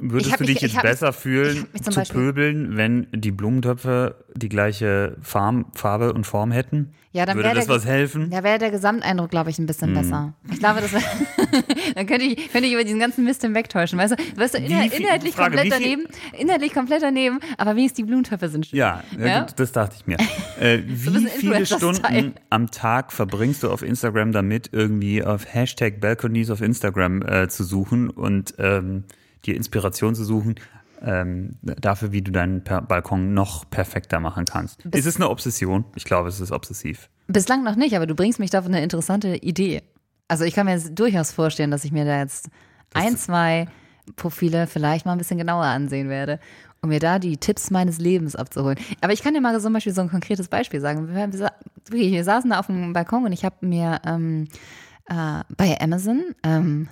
würdest 0.00 0.38
du 0.38 0.44
mich- 0.44 0.54
dich 0.54 0.60
jetzt 0.62 0.76
hab 0.76 0.82
besser 0.82 1.12
fühlen, 1.12 1.66
zu 1.82 1.90
Beispiel- 1.90 2.20
pöbeln, 2.20 2.76
wenn 2.76 3.06
die 3.12 3.30
Blumentöpfe 3.30 4.16
die 4.34 4.48
gleiche 4.48 5.16
Farm, 5.22 5.66
Farbe 5.74 6.12
und 6.12 6.26
Form 6.26 6.52
hätten? 6.52 6.92
ja, 7.12 7.26
dann 7.26 7.36
Würde 7.36 7.48
wäre 7.48 7.56
das 7.56 7.66
der, 7.66 7.74
was 7.74 7.84
helfen? 7.86 8.30
da 8.30 8.44
wäre 8.44 8.58
der 8.60 8.70
Gesamteindruck, 8.70 9.30
glaube 9.30 9.50
ich, 9.50 9.58
ein 9.58 9.66
bisschen 9.66 9.92
besser. 9.94 10.32
Ich 10.52 10.60
glaube, 10.60 10.80
das 10.80 10.92
wär, 10.92 11.00
dann 11.96 12.06
könnte 12.06 12.24
ich, 12.24 12.52
könnte 12.52 12.68
ich 12.68 12.72
über 12.72 12.84
diesen 12.84 13.00
ganzen 13.00 13.24
Mist 13.24 13.42
hinwegtäuschen. 13.42 13.98
Weißt 13.98 14.12
du, 14.18 14.40
weißt 14.40 14.54
du 14.54 14.58
inhal, 14.58 14.84
Wie 14.84 14.90
viel- 14.90 15.00
inhaltlich 15.04 15.34
Frage, 15.34 15.56
komplett 15.56 15.66
wie 15.66 15.82
daneben, 15.82 16.02
inhaltlich 16.38 16.72
komplett 16.72 17.02
daneben, 17.02 17.40
aber 17.58 17.74
wenigstens 17.74 17.96
die 17.96 18.04
Blumentöpfe 18.04 18.48
sind 18.48 18.66
schön. 18.66 18.78
Ja, 18.78 19.02
ja, 19.18 19.26
Ja? 19.26 19.40
Gut, 19.40 19.54
das 19.56 19.72
dachte 19.72 19.96
ich 19.98 20.06
mir. 20.06 20.16
Äh, 20.60 20.82
wie 20.86 21.10
bisschen 21.10 21.26
viele. 21.28 21.64
Stunden 21.64 22.34
am 22.50 22.70
Tag 22.70 23.12
verbringst 23.12 23.62
du 23.62 23.70
auf 23.70 23.82
Instagram 23.82 24.30
damit, 24.32 24.68
irgendwie 24.72 25.24
auf 25.24 25.46
Hashtag 25.54 26.00
Balconies 26.00 26.50
auf 26.50 26.60
Instagram 26.60 27.22
äh, 27.22 27.48
zu 27.48 27.64
suchen 27.64 28.10
und 28.10 28.54
ähm, 28.58 29.04
dir 29.46 29.56
Inspiration 29.56 30.14
zu 30.14 30.24
suchen 30.24 30.56
ähm, 31.02 31.56
dafür, 31.62 32.12
wie 32.12 32.22
du 32.22 32.30
deinen 32.30 32.62
per 32.62 32.82
Balkon 32.82 33.32
noch 33.34 33.68
perfekter 33.70 34.20
machen 34.20 34.44
kannst? 34.44 34.84
ist 34.84 35.06
es 35.06 35.16
eine 35.16 35.30
Obsession? 35.30 35.84
Ich 35.94 36.04
glaube, 36.04 36.28
es 36.28 36.40
ist 36.40 36.52
obsessiv. 36.52 37.08
Bislang 37.26 37.64
noch 37.64 37.76
nicht, 37.76 37.96
aber 37.96 38.06
du 38.06 38.14
bringst 38.14 38.38
mich 38.38 38.50
da 38.50 38.58
auf 38.58 38.66
eine 38.66 38.82
interessante 38.82 39.36
Idee. 39.36 39.82
Also 40.28 40.44
ich 40.44 40.54
kann 40.54 40.66
mir 40.66 40.78
durchaus 40.78 41.32
vorstellen, 41.32 41.70
dass 41.70 41.84
ich 41.84 41.92
mir 41.92 42.04
da 42.04 42.18
jetzt 42.18 42.50
ein, 42.94 43.16
zwei 43.16 43.66
Profile 44.16 44.66
vielleicht 44.66 45.06
mal 45.06 45.12
ein 45.12 45.18
bisschen 45.18 45.38
genauer 45.38 45.64
ansehen 45.64 46.08
werde, 46.08 46.38
um 46.82 46.88
mir 46.88 47.00
da 47.00 47.18
die 47.18 47.36
Tipps 47.36 47.70
meines 47.70 47.98
Lebens 47.98 48.36
abzuholen. 48.36 48.78
Aber 49.00 49.12
ich 49.12 49.22
kann 49.22 49.34
dir 49.34 49.40
mal 49.40 49.58
zum 49.60 49.72
Beispiel 49.72 49.94
so 49.94 50.00
ein 50.00 50.10
konkretes 50.10 50.48
Beispiel 50.48 50.80
sagen. 50.80 51.08
Wir, 51.14 51.50
wir 51.90 52.24
saßen 52.24 52.50
da 52.50 52.60
auf 52.60 52.66
dem 52.66 52.92
Balkon 52.92 53.24
und 53.24 53.32
ich 53.32 53.44
habe 53.44 53.66
mir 53.66 54.00
ähm, 54.06 54.48
äh, 55.06 55.42
bei 55.56 55.80
Amazon 55.80 56.34
ähm, 56.42 56.88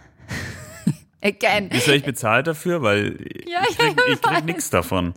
again, 1.23 1.69
du 1.69 1.77
echt 1.77 2.07
bezahlt 2.07 2.47
dafür? 2.47 2.83
Weil 2.83 3.17
Ja, 3.47 3.63
ich 3.69 3.79
krieg, 3.79 3.97
ich 4.13 4.21
krieg 4.21 4.45
nichts 4.45 4.71
davon. 4.71 5.15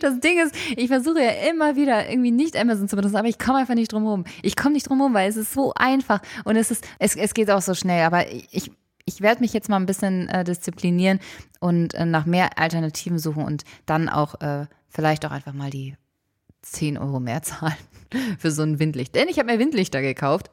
Das 0.00 0.20
Ding 0.20 0.40
ist, 0.40 0.54
ich 0.76 0.86
versuche 0.86 1.20
ja 1.20 1.50
immer 1.50 1.74
wieder 1.74 2.08
irgendwie 2.08 2.30
nicht 2.30 2.56
Amazon 2.56 2.88
zu 2.88 2.94
benutzen, 2.94 3.16
aber 3.16 3.28
ich 3.28 3.38
komme 3.38 3.58
einfach 3.58 3.74
nicht 3.74 3.92
drum 3.92 4.04
herum. 4.04 4.24
Ich 4.42 4.54
komme 4.54 4.74
nicht 4.74 4.88
drum 4.88 4.98
herum, 4.98 5.14
weil 5.14 5.28
es 5.28 5.36
ist 5.36 5.52
so 5.52 5.72
einfach 5.74 6.20
und 6.44 6.56
es 6.56 6.70
ist, 6.70 6.86
es, 7.00 7.16
es 7.16 7.34
geht 7.34 7.50
auch 7.50 7.62
so 7.62 7.74
schnell. 7.74 8.04
Aber 8.04 8.30
ich, 8.30 8.70
ich 9.04 9.20
werde 9.20 9.40
mich 9.40 9.52
jetzt 9.52 9.68
mal 9.68 9.76
ein 9.76 9.86
bisschen 9.86 10.28
äh, 10.28 10.44
disziplinieren 10.44 11.18
und 11.58 11.94
äh, 11.94 12.06
nach 12.06 12.24
mehr 12.24 12.58
Alternativen 12.58 13.18
suchen 13.18 13.44
und 13.44 13.64
dann 13.84 14.08
auch 14.08 14.40
äh, 14.40 14.66
vielleicht 14.88 15.26
auch 15.26 15.32
einfach 15.32 15.52
mal 15.52 15.70
die 15.70 15.96
10 16.62 16.96
Euro 16.98 17.18
mehr 17.18 17.42
zahlen 17.42 17.76
für 18.38 18.50
so 18.50 18.62
ein 18.62 18.78
Windlicht. 18.78 19.14
Denn 19.14 19.28
ich 19.28 19.38
habe 19.38 19.52
mir 19.52 19.58
Windlichter 19.58 20.02
gekauft. 20.02 20.50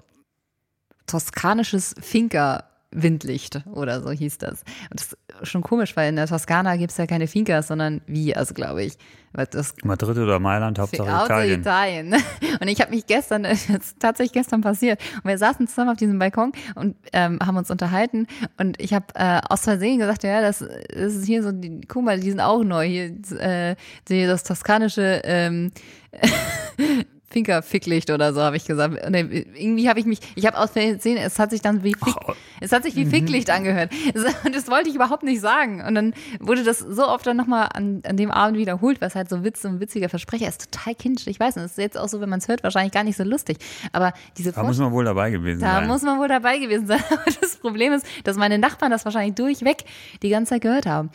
Toskanisches 1.06 1.96
Finca 2.01 2.69
Windlicht 2.91 3.62
oder 3.71 4.01
so 4.01 4.12
hieß 4.12 4.39
das. 4.39 4.63
Und 4.89 5.00
das 5.00 5.18
ist 5.41 5.50
schon 5.50 5.62
komisch, 5.62 5.95
weil 5.95 6.09
in 6.09 6.15
der 6.15 6.27
Toskana 6.27 6.75
gibt 6.77 6.91
es 6.91 6.97
ja 6.97 7.06
keine 7.06 7.27
Fincas, 7.27 7.68
sondern 7.68 8.01
Vias, 8.07 8.53
glaube 8.53 8.83
ich. 8.83 8.97
Madrid 9.83 10.18
oder 10.18 10.39
Mailand, 10.39 10.80
Hauptsache 10.80 11.07
Italien. 11.07 11.62
Italien. 11.62 12.15
Und 12.59 12.68
ich 12.68 12.81
habe 12.81 12.91
mich 12.91 13.06
gestern, 13.06 13.44
das 13.44 13.69
ist 13.69 14.00
tatsächlich 14.00 14.33
gestern 14.33 14.62
passiert, 14.62 15.00
und 15.24 15.30
wir 15.30 15.38
saßen 15.38 15.68
zusammen 15.68 15.91
auf 15.91 15.97
diesem 15.97 16.18
Balkon 16.18 16.51
und 16.75 16.95
ähm, 17.13 17.39
haben 17.45 17.57
uns 17.57 17.69
unterhalten 17.69 18.27
und 18.57 18.81
ich 18.81 18.94
habe 18.94 19.06
äh, 19.15 19.39
aus 19.47 19.62
Versehen 19.62 20.00
gesagt, 20.00 20.24
ja, 20.24 20.41
das, 20.41 20.59
das 20.59 21.13
ist 21.13 21.25
hier 21.25 21.44
so, 21.44 21.51
die, 21.51 21.81
guck 21.88 22.03
mal, 22.03 22.19
die 22.19 22.30
sind 22.30 22.39
auch 22.39 22.63
neu, 22.63 22.88
hier 22.88 23.15
äh, 23.39 23.75
die, 24.07 24.25
das 24.25 24.44
toskanische 24.44 25.21
ähm, 25.24 25.71
Finkerficklicht 27.31 28.10
oder 28.10 28.34
so, 28.34 28.42
habe 28.42 28.58
ich 28.58 28.66
gesagt. 28.66 29.06
Und 29.06 29.14
irgendwie 29.14 29.88
habe 29.90 30.00
ich 30.00 30.06
mich, 30.06 30.20
ich 30.36 30.46
habe 30.46 30.58
aus 30.58 30.72
Versehen, 30.72 31.18
es 31.18 31.38
hat 31.40 31.52
sich 31.52 31.62
dann 31.62 31.84
wie 31.84 31.94
Fick, 31.94 32.16
Ach, 32.28 32.36
es 32.60 32.72
hat 32.72 32.84
sich 32.84 32.96
wie 32.96 33.06
Ficklicht 33.06 33.50
angehört. 33.50 33.92
Und 34.46 34.56
das 34.56 34.68
wollte 34.68 34.90
ich 34.90 34.96
überhaupt 34.96 35.24
nicht 35.24 35.42
sagen. 35.42 35.84
Und 35.86 35.96
dann 35.96 36.14
wurde 36.40 36.64
das 36.64 36.80
so 36.80 37.08
oft 37.08 37.25
dann 37.27 37.38
nochmal 37.38 37.70
an, 37.74 38.01
an 38.06 38.18
dem 38.18 38.32
Abend 38.32 38.58
wiederholt, 38.58 39.01
was 39.01 39.15
halt 39.15 39.30
so 39.30 39.44
Witz 39.44 39.63
und 39.65 39.80
witziger 39.80 40.10
Versprecher 40.10 40.48
ist. 40.48 40.72
Total 40.72 40.96
kindisch. 40.96 41.27
Ich 41.27 41.39
weiß 41.39 41.56
nicht, 41.56 41.65
das 41.65 41.72
ist 41.74 41.77
jetzt 41.77 41.98
auch 41.98 42.10
so, 42.10 42.22
wenn 42.22 42.30
man 42.30 42.39
es 42.39 42.48
hört, 42.48 42.63
wahrscheinlich 42.63 42.92
gar 42.94 43.03
nicht 43.03 43.18
so 43.18 43.24
lustig. 43.24 43.58
Aber 43.92 44.13
diese 44.38 44.51
Da 44.51 44.63
muss 44.63 44.77
man 44.80 44.92
wohl 44.92 45.06
dabei 45.06 45.30
gewesen 45.32 45.62
da 45.62 45.75
sein. 45.75 45.88
muss 45.88 46.01
man 46.01 46.20
wohl 46.20 46.27
dabei 46.27 46.58
gewesen 46.58 46.88
sein. 46.88 47.00
Aber 47.10 47.24
das 47.39 47.58
Problem 47.58 47.94
ist, 47.94 48.06
dass 48.24 48.38
meine 48.38 48.58
Nachbarn 48.58 48.92
das 48.92 49.06
wahrscheinlich 49.06 49.36
durchweg 49.36 49.84
die 50.24 50.30
ganze 50.30 50.50
Zeit 50.51 50.62
gehört 50.62 50.86
haben. 50.86 51.10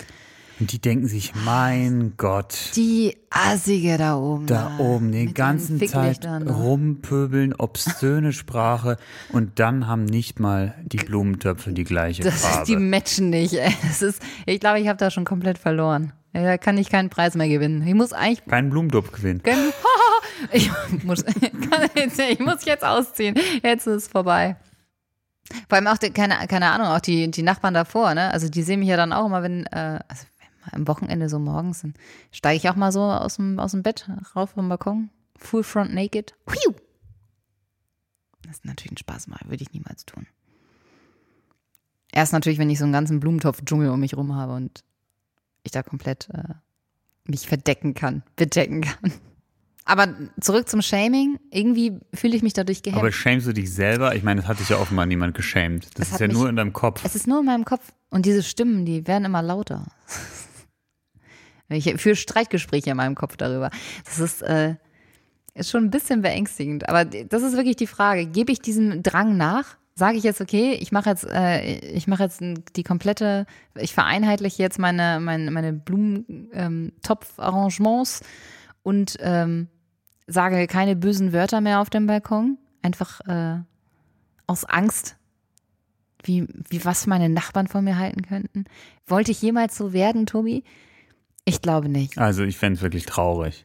Und 0.60 0.70
die 0.72 0.78
denken 0.80 1.08
sich, 1.08 1.32
mein 1.44 2.14
Gott, 2.16 2.56
Die 2.76 3.16
Assige 3.30 3.98
da 3.98 4.16
oben. 4.16 4.46
da 4.46 4.78
oben 4.78 5.10
die 5.10 5.18
mit 5.20 5.28
den 5.30 5.34
ganzen 5.34 5.84
Zeit 5.88 6.24
rumpöbeln, 6.26 7.54
obszöne 7.54 8.32
Sprache 8.32 8.96
und 9.32 9.58
dann 9.58 9.86
haben 9.88 10.04
nicht 10.04 10.38
mal 10.38 10.74
die 10.84 10.98
Blumentöpfe 10.98 11.72
die 11.72 11.82
gleiche 11.84 12.22
Das 12.22 12.36
ist, 12.36 12.46
Farbe. 12.46 12.66
die 12.66 12.76
matchen 12.76 13.30
nicht. 13.30 13.54
Ey. 13.54 13.74
Das 13.82 14.00
ist, 14.02 14.22
ich 14.46 14.60
glaube, 14.60 14.78
ich 14.80 14.86
habe 14.88 14.98
da 14.98 15.10
schon 15.10 15.24
komplett 15.24 15.58
verloren. 15.58 16.12
Ja, 16.32 16.42
Da 16.42 16.58
kann 16.58 16.78
ich 16.78 16.88
keinen 16.88 17.10
Preis 17.10 17.34
mehr 17.34 17.48
gewinnen. 17.48 17.84
Ich 17.86 17.94
muss 17.94 18.12
eigentlich 18.12 18.44
Kein 18.46 18.70
Blumentopf 18.70 19.10
gewinnen. 19.12 19.40
gönnen. 19.42 19.72
Ich 20.52 20.68
muss, 21.04 21.24
jetzt, 21.94 22.18
ich 22.30 22.40
muss 22.40 22.64
jetzt 22.64 22.84
ausziehen. 22.84 23.34
Jetzt 23.62 23.86
ist 23.86 23.94
es 23.94 24.08
vorbei. 24.08 24.56
Vor 25.68 25.76
allem 25.76 25.86
auch, 25.86 25.96
die, 25.96 26.10
keine, 26.10 26.34
keine 26.48 26.70
Ahnung, 26.70 26.88
auch 26.88 27.00
die, 27.00 27.30
die 27.30 27.42
Nachbarn 27.42 27.72
davor, 27.72 28.14
ne? 28.14 28.30
Also 28.32 28.48
die 28.48 28.62
sehen 28.62 28.80
mich 28.80 28.88
ja 28.88 28.96
dann 28.96 29.12
auch 29.12 29.26
immer, 29.26 29.42
wenn, 29.42 29.64
äh, 29.66 30.00
also 30.08 30.24
am 30.72 30.86
Wochenende 30.88 31.28
so 31.28 31.38
morgens, 31.38 31.86
steige 32.32 32.56
ich 32.56 32.68
auch 32.68 32.76
mal 32.76 32.92
so 32.92 33.02
aus 33.02 33.36
dem, 33.36 33.58
aus 33.58 33.72
dem 33.72 33.82
Bett 33.82 34.08
rauf 34.34 34.50
vom 34.50 34.68
Balkon. 34.68 35.10
Full 35.36 35.62
front 35.64 35.92
naked. 35.94 36.34
Das 38.42 38.56
ist 38.56 38.64
natürlich 38.64 38.92
ein 38.92 38.96
Spaß 38.98 39.26
mal, 39.28 39.40
würde 39.46 39.62
ich 39.62 39.72
niemals 39.72 40.04
tun. 40.06 40.26
Erst 42.12 42.32
natürlich, 42.32 42.58
wenn 42.58 42.70
ich 42.70 42.78
so 42.78 42.84
einen 42.84 42.92
ganzen 42.92 43.18
Blumentopf-Dschungel 43.20 43.90
um 43.90 43.98
mich 44.00 44.16
rum 44.16 44.34
habe 44.36 44.54
und 44.54 44.84
ich 45.64 45.72
da 45.72 45.82
komplett 45.82 46.28
äh, 46.32 46.54
mich 47.26 47.48
verdecken 47.48 47.94
kann, 47.94 48.22
bedecken 48.36 48.82
kann. 48.82 49.12
Aber 49.86 50.08
zurück 50.40 50.68
zum 50.68 50.80
Shaming. 50.80 51.38
Irgendwie 51.50 51.98
fühle 52.14 52.36
ich 52.36 52.42
mich 52.42 52.52
dadurch 52.54 52.82
gehemmt. 52.82 53.00
Aber 53.00 53.12
schämst 53.12 53.46
du 53.46 53.52
dich 53.52 53.72
selber? 53.72 54.14
Ich 54.14 54.22
meine, 54.22 54.40
das 54.40 54.48
hat 54.48 54.60
dich 54.60 54.68
ja 54.70 54.78
offenbar 54.78 55.04
niemand 55.06 55.34
geschämt. 55.34 55.88
Das 55.98 56.08
Es 56.08 56.14
ist 56.14 56.20
ja 56.20 56.28
mich- 56.28 56.36
nur 56.36 56.48
in 56.48 56.56
deinem 56.56 56.72
Kopf. 56.72 57.04
Es 57.04 57.14
ist 57.14 57.26
nur 57.26 57.40
in 57.40 57.46
meinem 57.46 57.64
Kopf. 57.64 57.92
Und 58.10 58.24
diese 58.24 58.42
Stimmen, 58.42 58.86
die 58.86 59.06
werden 59.06 59.24
immer 59.24 59.42
lauter. 59.42 59.86
Ich 61.68 61.94
führe 62.00 62.16
Streitgespräche 62.16 62.90
in 62.90 62.96
meinem 62.96 63.14
Kopf 63.14 63.36
darüber. 63.36 63.70
Das 64.04 64.18
ist, 64.18 64.42
äh, 64.42 64.74
ist 65.54 65.70
schon 65.70 65.84
ein 65.84 65.90
bisschen 65.90 66.22
beängstigend. 66.22 66.88
Aber 66.88 67.04
das 67.04 67.42
ist 67.42 67.56
wirklich 67.56 67.76
die 67.76 67.86
Frage. 67.86 68.26
Gebe 68.26 68.50
ich 68.52 68.60
diesem 68.60 69.02
Drang 69.02 69.36
nach? 69.36 69.76
Sage 69.96 70.18
ich 70.18 70.24
jetzt, 70.24 70.40
okay, 70.40 70.72
ich 70.72 70.90
mache 70.90 71.10
jetzt, 71.10 71.24
äh, 71.24 71.78
ich 71.78 72.08
mache 72.08 72.24
jetzt 72.24 72.42
die 72.74 72.82
komplette, 72.82 73.46
ich 73.76 73.94
vereinheitliche 73.94 74.60
jetzt 74.60 74.80
meine, 74.80 75.20
meine, 75.20 75.52
meine 75.52 75.72
Blumentopf-Arrangements 75.72 78.20
ähm, 78.20 78.26
und 78.82 79.16
ähm, 79.20 79.68
sage 80.26 80.66
keine 80.66 80.96
bösen 80.96 81.32
Wörter 81.32 81.60
mehr 81.60 81.80
auf 81.80 81.90
dem 81.90 82.08
Balkon. 82.08 82.58
Einfach 82.82 83.20
äh, 83.28 83.60
aus 84.48 84.64
Angst, 84.64 85.14
wie, 86.24 86.48
wie 86.68 86.84
was 86.84 87.06
meine 87.06 87.28
Nachbarn 87.28 87.68
von 87.68 87.84
mir 87.84 87.96
halten 87.96 88.22
könnten. 88.22 88.64
Wollte 89.06 89.30
ich 89.30 89.40
jemals 89.42 89.76
so 89.76 89.92
werden, 89.92 90.26
Tobi? 90.26 90.64
Ich 91.44 91.60
glaube 91.60 91.88
nicht. 91.88 92.18
Also 92.18 92.42
ich 92.42 92.56
fände 92.56 92.76
es 92.76 92.82
wirklich 92.82 93.06
traurig. 93.06 93.64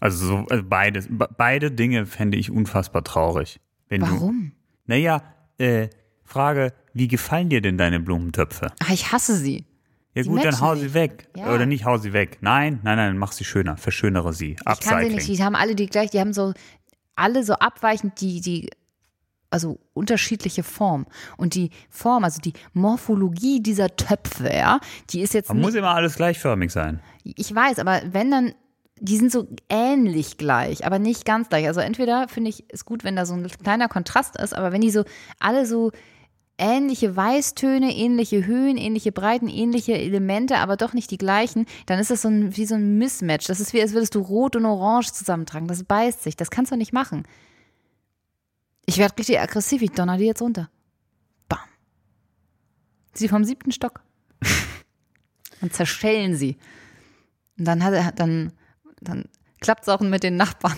Also 0.00 0.26
so 0.26 0.46
also 0.48 0.64
beides, 0.64 1.08
beide 1.10 1.70
Dinge 1.70 2.06
fände 2.06 2.38
ich 2.38 2.50
unfassbar 2.50 3.04
traurig. 3.04 3.60
Warum? 3.90 4.52
Du, 4.52 4.92
naja, 4.92 5.22
äh, 5.58 5.88
Frage, 6.24 6.72
wie 6.92 7.08
gefallen 7.08 7.48
dir 7.48 7.60
denn 7.60 7.78
deine 7.78 8.00
Blumentöpfe? 8.00 8.72
Ach, 8.80 8.90
ich 8.90 9.12
hasse 9.12 9.36
sie. 9.36 9.64
Ja 10.14 10.22
sie 10.22 10.30
gut, 10.30 10.44
dann 10.44 10.60
hau 10.60 10.74
sie 10.74 10.94
weg. 10.94 11.28
Ja. 11.36 11.54
Oder 11.54 11.66
nicht 11.66 11.84
hau 11.84 11.96
sie 11.96 12.12
weg. 12.12 12.38
Nein, 12.40 12.80
nein, 12.82 12.96
nein, 12.96 13.18
mach 13.18 13.32
sie 13.32 13.44
schöner, 13.44 13.76
verschönere 13.76 14.32
sie. 14.32 14.56
Upcycling. 14.64 14.74
Ich 14.74 14.86
kann 14.86 15.10
sie 15.10 15.14
nicht, 15.14 15.40
die 15.40 15.44
haben 15.44 15.54
alle 15.54 15.74
die 15.74 15.86
gleich, 15.86 16.10
die 16.10 16.20
haben 16.20 16.32
so, 16.32 16.52
alle 17.14 17.44
so 17.44 17.54
abweichend 17.54 18.20
die, 18.20 18.40
die, 18.40 18.70
also 19.50 19.78
unterschiedliche 19.94 20.62
Form. 20.62 21.06
Und 21.36 21.54
die 21.54 21.70
Form, 21.90 22.24
also 22.24 22.40
die 22.40 22.52
Morphologie 22.72 23.60
dieser 23.60 23.96
Töpfe, 23.96 24.50
ja, 24.54 24.80
die 25.10 25.20
ist 25.20 25.34
jetzt. 25.34 25.48
Man 25.48 25.60
muss 25.60 25.74
immer 25.74 25.94
alles 25.94 26.16
gleichförmig 26.16 26.72
sein. 26.72 27.00
Ich 27.24 27.54
weiß, 27.54 27.78
aber 27.78 28.02
wenn 28.10 28.30
dann 28.30 28.54
die 29.00 29.16
sind 29.16 29.30
so 29.30 29.46
ähnlich 29.68 30.38
gleich, 30.38 30.84
aber 30.84 30.98
nicht 30.98 31.24
ganz 31.24 31.48
gleich. 31.48 31.68
Also 31.68 31.78
entweder 31.80 32.26
finde 32.26 32.50
ich 32.50 32.64
es 32.68 32.84
gut, 32.84 33.04
wenn 33.04 33.14
da 33.14 33.26
so 33.26 33.34
ein 33.34 33.46
kleiner 33.62 33.88
Kontrast 33.88 34.36
ist, 34.36 34.54
aber 34.54 34.72
wenn 34.72 34.80
die 34.80 34.90
so 34.90 35.04
alle 35.38 35.66
so 35.66 35.92
ähnliche 36.58 37.16
Weißtöne, 37.16 37.94
ähnliche 37.94 38.44
Höhen, 38.44 38.76
ähnliche 38.76 39.12
Breiten, 39.12 39.48
ähnliche 39.48 39.92
Elemente, 39.92 40.56
aber 40.56 40.76
doch 40.76 40.92
nicht 40.92 41.10
die 41.10 41.18
gleichen, 41.18 41.66
dann 41.86 42.00
ist 42.00 42.10
das 42.10 42.22
so 42.22 42.28
ein, 42.28 42.56
wie 42.56 42.66
so 42.66 42.74
ein 42.74 42.98
Mismatch. 42.98 43.46
Das 43.46 43.60
ist 43.60 43.72
wie, 43.72 43.80
als 43.80 43.92
würdest 43.92 44.16
du 44.16 44.20
Rot 44.20 44.56
und 44.56 44.66
Orange 44.66 45.12
zusammentragen. 45.12 45.68
Das 45.68 45.84
beißt 45.84 46.22
sich. 46.22 46.36
Das 46.36 46.50
kannst 46.50 46.72
du 46.72 46.76
nicht 46.76 46.92
machen. 46.92 47.22
Ich 48.88 48.98
werde 48.98 49.16
richtig 49.18 49.38
aggressiv. 49.38 49.82
Ich 49.82 49.90
donner 49.90 50.16
die 50.16 50.24
jetzt 50.24 50.40
runter. 50.40 50.70
Bam. 51.48 51.58
Sie 53.12 53.28
vom 53.28 53.44
siebten 53.44 53.70
Stock. 53.70 54.00
und 55.60 55.72
zerschellen 55.74 56.34
sie. 56.34 56.56
Und 57.58 57.66
dann 57.66 57.84
hat 57.84 57.92
er, 57.92 58.12
dann 58.12 58.52
dann 59.00 59.24
klappt 59.60 59.82
es 59.82 59.88
auch 59.88 60.00
mit 60.00 60.22
den 60.22 60.36
Nachbarn, 60.36 60.76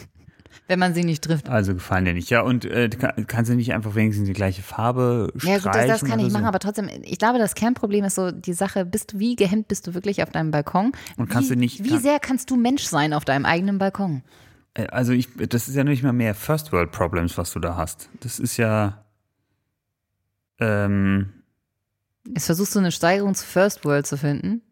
wenn 0.68 0.78
man 0.78 0.94
sie 0.94 1.04
nicht 1.04 1.24
trifft. 1.24 1.48
Also 1.48 1.74
gefallen 1.74 2.04
dir 2.04 2.14
nicht. 2.14 2.30
Ja, 2.30 2.42
und 2.42 2.64
äh, 2.64 2.88
kannst 3.26 3.50
du 3.50 3.54
nicht 3.54 3.72
einfach 3.72 3.94
wenigstens 3.94 4.26
die 4.26 4.32
gleiche 4.32 4.62
Farbe 4.62 5.32
streichen? 5.36 5.48
Ja, 5.50 5.58
gut, 5.58 5.74
das, 5.74 6.00
das 6.00 6.10
kann 6.10 6.18
ich 6.20 6.26
so? 6.26 6.32
machen, 6.32 6.46
aber 6.46 6.58
trotzdem, 6.58 6.88
ich 7.02 7.18
glaube, 7.18 7.38
das 7.38 7.54
Kernproblem 7.54 8.04
ist 8.04 8.16
so 8.16 8.30
die 8.30 8.52
Sache, 8.52 8.84
bist 8.84 9.14
du, 9.14 9.18
wie 9.18 9.36
gehemmt 9.36 9.68
bist 9.68 9.86
du 9.86 9.94
wirklich 9.94 10.22
auf 10.22 10.30
deinem 10.30 10.50
Balkon? 10.50 10.92
Und 11.16 11.28
kannst 11.28 11.50
wie, 11.50 11.54
du 11.54 11.60
nicht. 11.60 11.84
Wie 11.84 11.90
kann, 11.90 12.00
sehr 12.00 12.20
kannst 12.20 12.50
du 12.50 12.56
Mensch 12.56 12.84
sein 12.84 13.12
auf 13.12 13.24
deinem 13.24 13.44
eigenen 13.44 13.78
Balkon? 13.78 14.22
Äh, 14.78 14.86
also 14.88 15.12
ich, 15.12 15.28
das 15.36 15.68
ist 15.68 15.74
ja 15.74 15.84
nicht 15.84 16.02
mal 16.02 16.12
mehr 16.12 16.34
First 16.34 16.72
World 16.72 16.92
Problems, 16.92 17.36
was 17.36 17.52
du 17.52 17.60
da 17.60 17.76
hast. 17.76 18.08
Das 18.20 18.38
ist 18.38 18.56
ja. 18.56 19.04
Ähm, 20.60 21.32
Jetzt 22.26 22.46
versuchst 22.46 22.74
du 22.74 22.78
eine 22.78 22.92
Steigerung 22.92 23.34
zu 23.34 23.44
First 23.44 23.84
World 23.84 24.06
zu 24.06 24.16
finden? 24.16 24.62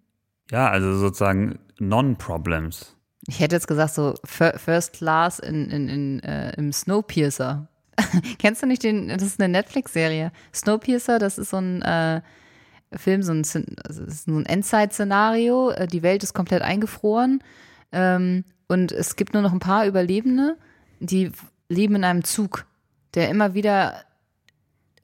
Ja, 0.50 0.68
also 0.68 0.96
sozusagen 0.96 1.58
Non-Problems. 1.78 2.96
Ich 3.28 3.40
hätte 3.40 3.56
jetzt 3.56 3.66
gesagt, 3.66 3.94
so 3.94 4.14
First 4.24 4.92
Class 4.92 5.38
in, 5.38 5.70
in, 5.70 5.88
in, 5.88 6.22
äh, 6.22 6.52
im 6.56 6.72
Snowpiercer. 6.72 7.68
Kennst 8.38 8.62
du 8.62 8.66
nicht 8.66 8.82
den, 8.82 9.08
das 9.08 9.22
ist 9.22 9.40
eine 9.40 9.50
Netflix-Serie. 9.50 10.30
Snowpiercer, 10.54 11.18
das 11.18 11.38
ist 11.38 11.50
so 11.50 11.56
ein 11.56 11.82
äh, 11.82 12.20
Film, 12.94 13.22
so 13.22 13.32
ein, 13.32 13.42
also 13.84 14.04
ist 14.04 14.28
ein 14.28 14.46
Endzeit-Szenario. 14.46 15.70
Äh, 15.70 15.88
die 15.88 16.02
Welt 16.02 16.22
ist 16.22 16.34
komplett 16.34 16.62
eingefroren 16.62 17.42
ähm, 17.92 18.44
und 18.68 18.92
es 18.92 19.16
gibt 19.16 19.34
nur 19.34 19.42
noch 19.42 19.52
ein 19.52 19.58
paar 19.58 19.86
Überlebende, 19.86 20.56
die 21.00 21.30
leben 21.68 21.96
in 21.96 22.04
einem 22.04 22.24
Zug, 22.24 22.66
der 23.14 23.28
immer 23.30 23.54
wieder 23.54 23.94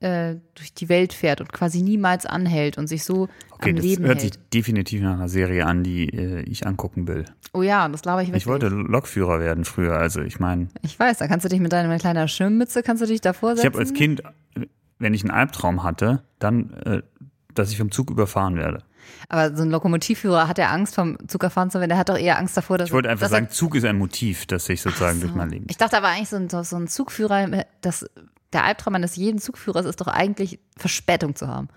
äh, 0.03 0.35
durch 0.55 0.73
die 0.73 0.89
Welt 0.89 1.13
fährt 1.13 1.39
und 1.39 1.53
quasi 1.53 1.81
niemals 1.81 2.25
anhält 2.25 2.77
und 2.77 2.87
sich 2.87 3.03
so 3.03 3.29
okay, 3.51 3.69
am 3.69 3.75
Leben 3.77 4.03
hält. 4.03 4.17
Das 4.17 4.23
hört 4.23 4.33
sich 4.33 4.49
definitiv 4.53 5.01
nach 5.01 5.13
einer 5.13 5.29
Serie 5.29 5.65
an, 5.65 5.83
die 5.83 6.09
äh, 6.09 6.41
ich 6.41 6.67
angucken 6.67 7.07
will. 7.07 7.25
Oh 7.53 7.61
ja, 7.61 7.87
das 7.87 8.01
glaube 8.01 8.23
ich 8.23 8.29
wirklich. 8.29 8.43
Ich 8.43 8.47
wollte 8.47 8.67
Lokführer 8.67 9.39
werden 9.39 9.63
früher, 9.63 9.93
also 9.93 10.21
ich 10.21 10.39
meine. 10.39 10.67
Ich 10.81 10.99
weiß, 10.99 11.19
da 11.19 11.27
kannst 11.27 11.45
du 11.45 11.49
dich 11.49 11.59
mit 11.59 11.71
deiner 11.71 11.97
kleinen 11.99 12.27
Schirmmütze, 12.27 12.83
kannst 12.83 13.01
du 13.01 13.07
dich 13.07 13.21
davor 13.21 13.55
setzen. 13.55 13.67
Ich 13.67 13.73
habe 13.73 13.79
als 13.79 13.93
Kind, 13.93 14.23
wenn 14.99 15.13
ich 15.13 15.23
einen 15.23 15.31
Albtraum 15.31 15.83
hatte, 15.83 16.23
dann, 16.39 16.73
äh, 16.85 17.01
dass 17.55 17.71
ich 17.71 17.77
vom 17.77 17.91
Zug 17.91 18.09
überfahren 18.09 18.55
werde. 18.55 18.83
Aber 19.29 19.55
so 19.55 19.63
ein 19.63 19.69
Lokomotivführer 19.69 20.47
hat 20.47 20.57
ja 20.57 20.69
Angst 20.69 20.95
vom 20.95 21.17
Zug 21.27 21.43
erfahren 21.43 21.69
zu 21.69 21.79
werden. 21.79 21.89
Der 21.89 21.97
hat 21.97 22.09
doch 22.09 22.17
eher 22.17 22.37
Angst 22.37 22.55
davor, 22.55 22.77
dass. 22.77 22.89
Ich 22.89 22.93
wollte 22.93 23.09
einfach 23.09 23.29
sagen, 23.29 23.49
Zug 23.49 23.75
ist 23.75 23.85
ein 23.85 23.97
Motiv, 23.97 24.45
das 24.45 24.65
sich 24.65 24.81
sozusagen 24.81 25.19
so. 25.19 25.27
durch 25.27 25.35
mein 25.35 25.49
Leben. 25.49 25.65
Ich 25.69 25.77
dachte 25.77 25.97
aber 25.97 26.07
eigentlich 26.07 26.29
so 26.29 26.37
ein, 26.37 26.49
so 26.49 26.75
ein 26.75 26.87
Zugführer, 26.87 27.65
das 27.81 28.05
der 28.53 28.63
Albtraum 28.63 28.95
eines 28.95 29.15
jeden 29.15 29.39
Zugführers 29.39 29.85
ist 29.85 29.99
doch 29.99 30.07
eigentlich 30.07 30.59
Verspätung 30.77 31.35
zu 31.35 31.47
haben. 31.47 31.69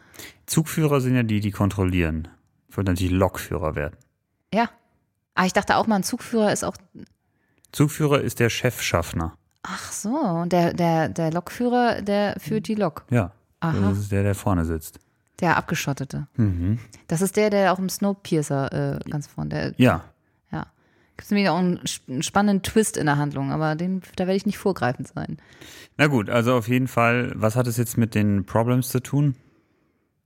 Zugführer 0.47 1.01
sind 1.01 1.17
ja 1.17 1.23
die, 1.23 1.41
die 1.41 1.51
kontrollieren. 1.51 2.29
Ich 2.69 2.77
wollte 2.77 2.93
natürlich 2.93 3.13
Lokführer 3.13 3.75
werden. 3.75 3.97
Ja. 4.53 4.65
Aber 5.35 5.43
ah, 5.43 5.47
ich 5.47 5.53
dachte 5.53 5.77
auch 5.77 5.87
mal, 5.87 5.97
ein 5.97 6.03
Zugführer 6.03 6.53
ist 6.53 6.65
auch. 6.65 6.77
Zugführer 7.73 8.21
ist 8.21 8.41
der 8.41 8.49
Chefschaffner. 8.49 9.35
Ach 9.63 9.93
so, 9.93 10.17
und 10.17 10.53
der, 10.53 10.73
der, 10.73 11.09
der 11.09 11.33
Lokführer, 11.33 12.01
der 12.01 12.37
führt 12.39 12.69
die 12.69 12.75
Lok. 12.75 13.05
Ja. 13.11 13.33
Aha. 13.61 13.91
Das 13.91 13.99
ist 13.99 14.13
der, 14.13 14.23
der 14.23 14.35
vorne 14.35 14.65
sitzt. 14.65 14.99
Der 15.41 15.57
Abgeschottete. 15.57 16.29
Mhm. 16.37 16.79
Das 17.09 17.21
ist 17.21 17.37
der, 17.37 17.51
der 17.51 17.73
auch 17.73 17.79
im 17.79 17.89
Snowpiercer 17.89 19.01
äh, 19.05 19.11
ganz 19.11 19.27
vorne. 19.27 19.51
Der, 19.51 19.75
ja. 19.77 20.05
Ja. 20.51 20.67
Gibt 21.17 21.25
es 21.25 21.31
nämlich 21.31 21.49
auch 21.49 21.59
einen, 21.59 21.81
einen 22.09 22.23
spannenden 22.23 22.63
Twist 22.63 22.97
in 22.97 23.07
der 23.07 23.19
Handlung, 23.19 23.53
aber 23.53 23.75
den, 23.75 24.03
da 24.17 24.27
werde 24.27 24.37
ich 24.37 24.47
nicht 24.47 24.59
vorgreifend 24.59 25.09
sein. 25.09 25.39
Na 25.97 26.07
gut, 26.07 26.31
also 26.31 26.55
auf 26.55 26.69
jeden 26.69 26.89
Fall, 26.89 27.33
was 27.35 27.57
hat 27.57 27.67
es 27.67 27.77
jetzt 27.77 27.99
mit 27.99 28.15
den 28.15 28.45
Problems 28.47 28.89
zu 28.89 29.01
tun? 29.01 29.37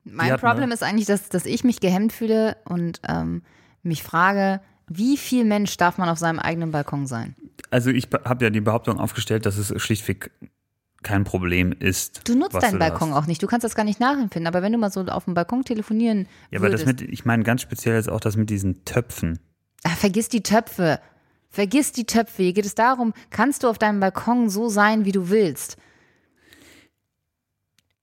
Mein 0.04 0.36
Problem 0.38 0.72
ist 0.72 0.82
eigentlich, 0.82 1.06
dass, 1.06 1.28
dass 1.28 1.46
ich 1.46 1.64
mich 1.64 1.80
gehemmt 1.80 2.12
fühle 2.12 2.56
und 2.64 3.00
ähm, 3.06 3.42
mich 3.82 4.02
frage, 4.02 4.60
wie 4.88 5.16
viel 5.16 5.44
Mensch 5.44 5.76
darf 5.76 5.98
man 5.98 6.08
auf 6.08 6.18
seinem 6.18 6.38
eigenen 6.38 6.72
Balkon 6.72 7.06
sein? 7.06 7.36
Also 7.70 7.90
ich 7.90 8.08
habe 8.24 8.44
ja 8.44 8.50
die 8.50 8.60
Behauptung 8.60 8.98
aufgestellt, 8.98 9.46
dass 9.46 9.56
es 9.56 9.80
schlichtweg 9.80 10.32
kein 11.02 11.24
Problem 11.24 11.72
ist. 11.72 12.28
Du 12.28 12.36
nutzt 12.36 12.62
deinen 12.62 12.78
Balkon 12.78 13.12
auch 13.12 13.26
nicht. 13.26 13.42
Du 13.42 13.46
kannst 13.46 13.64
das 13.64 13.74
gar 13.74 13.84
nicht 13.84 14.00
nachempfinden. 14.00 14.46
Aber 14.46 14.62
wenn 14.62 14.72
du 14.72 14.78
mal 14.78 14.90
so 14.90 15.00
auf 15.06 15.24
dem 15.24 15.34
Balkon 15.34 15.64
telefonieren 15.64 16.28
Ja, 16.50 16.60
würdest, 16.60 16.84
aber 16.84 16.92
das 16.92 17.00
mit, 17.02 17.12
ich 17.12 17.24
meine 17.24 17.42
ganz 17.42 17.62
speziell 17.62 17.98
ist 17.98 18.08
auch 18.08 18.20
das 18.20 18.36
mit 18.36 18.50
diesen 18.50 18.84
Töpfen. 18.84 19.38
Ach, 19.82 19.96
vergiss 19.96 20.28
die 20.28 20.42
Töpfe. 20.42 21.00
Vergiss 21.48 21.92
die 21.92 22.04
Töpfe. 22.04 22.42
Hier 22.42 22.52
geht 22.52 22.66
es 22.66 22.74
darum, 22.74 23.14
kannst 23.30 23.62
du 23.62 23.68
auf 23.68 23.78
deinem 23.78 24.00
Balkon 24.00 24.50
so 24.50 24.68
sein, 24.68 25.04
wie 25.04 25.12
du 25.12 25.30
willst? 25.30 25.78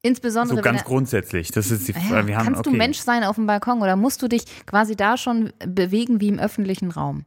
Insbesondere. 0.02 0.58
So 0.58 0.62
ganz 0.62 0.84
grundsätzlich. 0.84 1.52
Das 1.52 1.72
ist 1.72 1.88
die. 1.88 1.94
Ja, 1.94 2.24
kannst 2.24 2.62
okay. 2.62 2.70
du 2.70 2.76
Mensch 2.76 3.00
sein 3.00 3.24
auf 3.24 3.36
dem 3.36 3.46
Balkon 3.46 3.82
oder 3.82 3.96
musst 3.96 4.22
du 4.22 4.28
dich 4.28 4.46
quasi 4.66 4.96
da 4.96 5.18
schon 5.18 5.52
bewegen 5.66 6.22
wie 6.22 6.30
im 6.30 6.40
öffentlichen 6.40 6.92
Raum? 6.92 7.26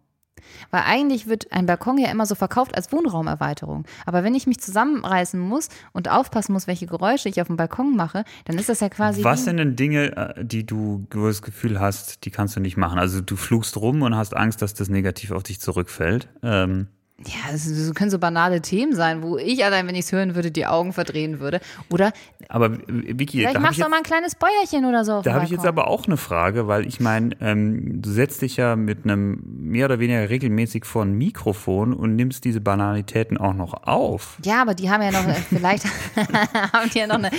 Weil 0.70 0.82
eigentlich 0.86 1.26
wird 1.26 1.52
ein 1.52 1.66
Balkon 1.66 1.98
ja 1.98 2.10
immer 2.10 2.26
so 2.26 2.34
verkauft 2.34 2.76
als 2.76 2.92
Wohnraumerweiterung. 2.92 3.84
Aber 4.06 4.24
wenn 4.24 4.34
ich 4.34 4.46
mich 4.46 4.60
zusammenreißen 4.60 5.38
muss 5.38 5.68
und 5.92 6.10
aufpassen 6.10 6.52
muss, 6.52 6.66
welche 6.66 6.86
Geräusche 6.86 7.28
ich 7.28 7.40
auf 7.40 7.46
dem 7.46 7.56
Balkon 7.56 7.96
mache, 7.96 8.24
dann 8.44 8.58
ist 8.58 8.68
das 8.68 8.80
ja 8.80 8.88
quasi. 8.88 9.24
Was 9.24 9.44
sind 9.44 9.58
denn 9.58 9.76
Dinge, 9.76 10.16
äh, 10.16 10.44
die 10.44 10.64
du 10.64 11.06
das 11.10 11.42
Gefühl 11.42 11.80
hast, 11.80 12.24
die 12.24 12.30
kannst 12.30 12.56
du 12.56 12.60
nicht 12.60 12.76
machen? 12.76 12.98
Also 12.98 13.20
du 13.20 13.36
flugst 13.36 13.76
rum 13.76 14.02
und 14.02 14.16
hast 14.16 14.36
Angst, 14.36 14.62
dass 14.62 14.74
das 14.74 14.88
negativ 14.88 15.30
auf 15.30 15.42
dich 15.42 15.60
zurückfällt. 15.60 16.28
Ähm 16.42 16.88
ja, 17.26 17.52
das 17.52 17.94
können 17.94 18.10
so 18.10 18.18
banale 18.18 18.62
Themen 18.62 18.94
sein, 18.94 19.22
wo 19.22 19.36
ich 19.36 19.62
allein, 19.64 19.86
wenn 19.86 19.94
ich 19.94 20.06
es 20.06 20.12
hören 20.12 20.34
würde, 20.34 20.50
die 20.50 20.66
Augen 20.66 20.94
verdrehen 20.94 21.38
würde. 21.38 21.60
Oder. 21.90 22.12
Aber 22.48 22.78
Vicky, 22.86 23.38
vielleicht 23.40 23.60
machst 23.60 23.78
du 23.78 23.88
mal 23.88 23.98
ein 23.98 24.02
kleines 24.02 24.34
Bäuerchen 24.34 24.86
oder 24.86 25.04
so. 25.04 25.20
Da 25.20 25.34
habe 25.34 25.44
ich 25.44 25.50
jetzt 25.50 25.66
aber 25.66 25.88
auch 25.88 26.06
eine 26.06 26.16
Frage, 26.16 26.66
weil 26.66 26.86
ich 26.86 26.98
meine, 26.98 27.36
ähm, 27.40 28.00
du 28.00 28.10
setzt 28.10 28.40
dich 28.40 28.56
ja 28.56 28.74
mit 28.74 29.04
einem 29.04 29.42
mehr 29.44 29.84
oder 29.84 30.00
weniger 30.00 30.30
regelmäßig 30.30 30.86
vor 30.86 31.02
ein 31.04 31.12
Mikrofon 31.12 31.92
und 31.92 32.16
nimmst 32.16 32.44
diese 32.44 32.62
Banalitäten 32.62 33.36
auch 33.36 33.54
noch 33.54 33.86
auf. 33.86 34.38
Ja, 34.44 34.62
aber 34.62 34.74
die 34.74 34.90
haben 34.90 35.02
ja 35.02 35.10
noch, 35.10 35.26
äh, 35.28 35.34
vielleicht 35.34 35.84
haben 36.72 36.88
die 36.90 36.98
ja 36.98 37.06
noch 37.06 37.16
eine, 37.16 37.30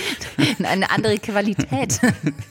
eine 0.62 0.90
andere 0.90 1.18
Qualität. 1.18 2.00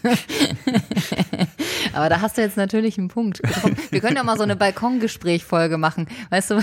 aber 1.94 2.10
da 2.10 2.20
hast 2.20 2.38
du 2.38 2.42
jetzt 2.42 2.58
natürlich 2.58 2.98
einen 2.98 3.08
Punkt. 3.08 3.42
Wir 3.90 4.02
können 4.02 4.18
ja 4.18 4.24
mal 4.24 4.38
so 4.38 4.44
eine 4.44 4.58
Balkongespräch-Folge 4.58 5.78
machen. 5.78 6.08
Weißt 6.30 6.52
du? 6.52 6.60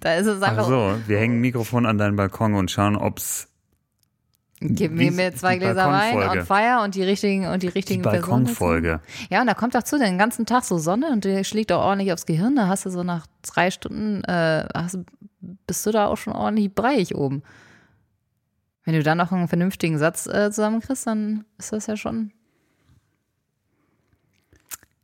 Da 0.00 0.14
ist 0.14 0.26
es 0.26 0.42
einfach. 0.42 0.64
Ach 0.64 0.68
so, 0.68 0.94
wir 1.06 1.18
hängen 1.18 1.38
ein 1.38 1.40
Mikrofon 1.40 1.86
an 1.86 1.98
deinen 1.98 2.16
Balkon 2.16 2.54
und 2.54 2.70
schauen, 2.70 2.96
ob's. 2.96 3.48
Gib 4.60 4.92
mir, 4.92 5.10
mir 5.10 5.34
zwei 5.34 5.58
Gläser 5.58 5.90
Wein 5.90 6.16
on 6.16 6.46
fire 6.46 6.82
und 6.84 6.94
die 6.94 7.02
richtigen 7.02 7.46
und 7.48 7.62
die 7.62 7.68
richtigen 7.68 8.02
die 8.02 8.08
Balkonfolge. 8.08 9.00
Ja, 9.28 9.40
und 9.40 9.46
da 9.46 9.54
kommt 9.54 9.76
auch 9.76 9.82
zu 9.82 9.98
den 9.98 10.16
ganzen 10.16 10.46
Tag 10.46 10.64
so 10.64 10.78
Sonne 10.78 11.10
und 11.10 11.24
die 11.24 11.44
schlägt 11.44 11.72
auch 11.72 11.82
ordentlich 11.82 12.12
aufs 12.12 12.24
Gehirn. 12.24 12.56
Da 12.56 12.68
hast 12.68 12.86
du 12.86 12.90
so 12.90 13.02
nach 13.02 13.26
drei 13.42 13.70
Stunden 13.70 14.22
äh, 14.24 14.66
hast, 14.72 14.98
bist 15.66 15.84
du 15.84 15.90
da 15.90 16.06
auch 16.06 16.16
schon 16.16 16.32
ordentlich 16.32 16.74
breiig 16.74 17.14
oben. 17.14 17.42
Wenn 18.84 18.94
du 18.94 19.02
dann 19.02 19.18
noch 19.18 19.32
einen 19.32 19.48
vernünftigen 19.48 19.98
Satz 19.98 20.26
äh, 20.26 20.50
zusammenkriegst, 20.50 21.06
dann 21.06 21.44
ist 21.58 21.72
das 21.72 21.86
ja 21.86 21.96
schon 21.96 22.32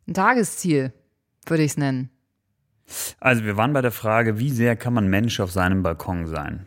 ein 0.07 0.15
Tagesziel, 0.15 0.93
würde 1.47 1.63
ich 1.65 1.73
es 1.73 1.77
nennen. 1.77 2.11
Also 3.21 3.45
wir 3.45 3.57
waren 3.57 3.73
bei 3.73 3.83
der 3.83 3.93
Frage, 3.93 4.39
wie 4.39 4.51
sehr 4.51 4.77
kann 4.77 4.93
man 4.95 5.09
Mensch 5.09 5.41
auf 5.41 5.51
seinem 5.53 5.83
Balkon 5.83 6.27
sein? 6.27 6.67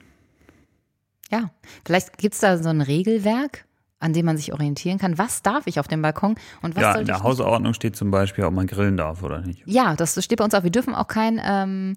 Ja, 1.31 1.49
vielleicht 1.85 2.17
gibt 2.17 2.35
es 2.35 2.41
da 2.41 2.57
so 2.57 2.69
ein 2.69 2.81
Regelwerk, 2.81 3.65
an 3.99 4.13
dem 4.13 4.25
man 4.25 4.37
sich 4.37 4.53
orientieren 4.53 4.99
kann. 4.99 5.17
Was 5.17 5.41
darf 5.41 5.65
ich 5.65 5.79
auf 5.79 5.87
dem 5.87 6.01
Balkon 6.01 6.35
und 6.61 6.75
was 6.75 6.81
ja, 6.83 6.95
in 6.95 7.05
der 7.05 7.23
Hausordnung 7.23 7.73
steht 7.73 7.95
zum 7.95 8.11
Beispiel, 8.11 8.43
ob 8.43 8.53
man 8.53 8.67
grillen 8.67 8.97
darf 8.97 9.23
oder 9.23 9.41
nicht. 9.41 9.63
Ja, 9.65 9.95
das 9.95 10.21
steht 10.23 10.37
bei 10.39 10.45
uns 10.45 10.53
auch. 10.53 10.63
Wir 10.63 10.71
dürfen 10.71 10.93
auch 10.93 11.07
keinen 11.07 11.41
ähm, 11.43 11.95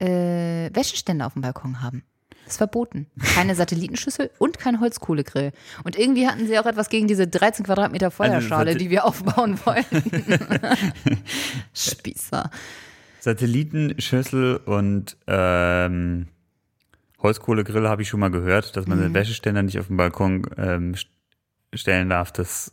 äh, 0.00 0.70
Wäscheständer 0.74 1.26
auf 1.26 1.34
dem 1.34 1.42
Balkon 1.42 1.82
haben. 1.82 2.02
Das 2.44 2.54
ist 2.54 2.56
verboten. 2.58 3.06
Keine 3.34 3.54
Satellitenschüssel 3.54 4.30
und 4.38 4.58
kein 4.58 4.80
Holzkohlegrill. 4.80 5.52
Und 5.84 5.96
irgendwie 5.96 6.26
hatten 6.26 6.46
sie 6.48 6.58
auch 6.58 6.66
etwas 6.66 6.88
gegen 6.88 7.06
diese 7.06 7.28
13 7.28 7.64
Quadratmeter 7.66 8.10
Feuerschale, 8.10 8.72
Sat- 8.72 8.80
die 8.80 8.90
wir 8.90 9.04
aufbauen 9.04 9.60
wollten. 9.64 10.02
Spießer. 11.74 12.50
Satellitenschüssel 13.22 14.56
und 14.56 15.16
ähm, 15.26 16.28
Holzkohlegrill 17.20 17.88
habe 17.88 18.02
ich 18.02 18.08
schon 18.08 18.20
mal 18.20 18.30
gehört, 18.30 18.76
dass 18.76 18.86
man 18.86 18.98
Mhm. 18.98 19.02
den 19.04 19.14
Wäscheständer 19.14 19.62
nicht 19.62 19.78
auf 19.78 19.86
dem 19.86 19.96
Balkon 19.96 20.44
ähm, 20.56 20.94
st- 20.94 21.06
stellen 21.74 22.08
darf. 22.10 22.32
Das, 22.32 22.72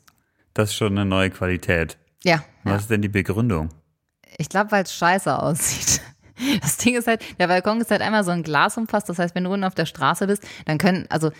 das 0.54 0.70
ist 0.70 0.76
schon 0.76 0.94
eine 0.98 1.06
neue 1.06 1.30
Qualität. 1.30 1.98
Ja, 2.24 2.44
Was 2.64 2.72
ja. 2.72 2.78
ist 2.78 2.90
denn 2.90 3.02
die 3.02 3.10
Begründung? 3.10 3.70
ich 4.38 4.48
glaube, 4.48 4.72
weil 4.72 4.84
es 4.84 4.94
scheiße 4.94 5.38
aussieht. 5.42 6.02
Das 6.62 6.78
Ding 6.78 6.96
ist 6.96 7.06
halt, 7.06 7.22
der 7.38 7.48
Balkon 7.48 7.82
ist 7.82 7.92
halt 7.92 8.02
einmal 8.02 8.24
so 8.24 8.32
ein 8.32 8.44
Glas 8.44 8.78
umfasst. 8.78 9.10
Das 9.10 9.20
heißt, 9.20 9.36
wenn 9.36 9.44
du 9.44 9.52
unten 9.52 9.66
auf 9.66 9.76
der 9.76 9.86
Straße 9.86 10.26
bist, 10.26 10.42
dann 10.64 10.78
können, 10.78 11.06
also 11.10 11.32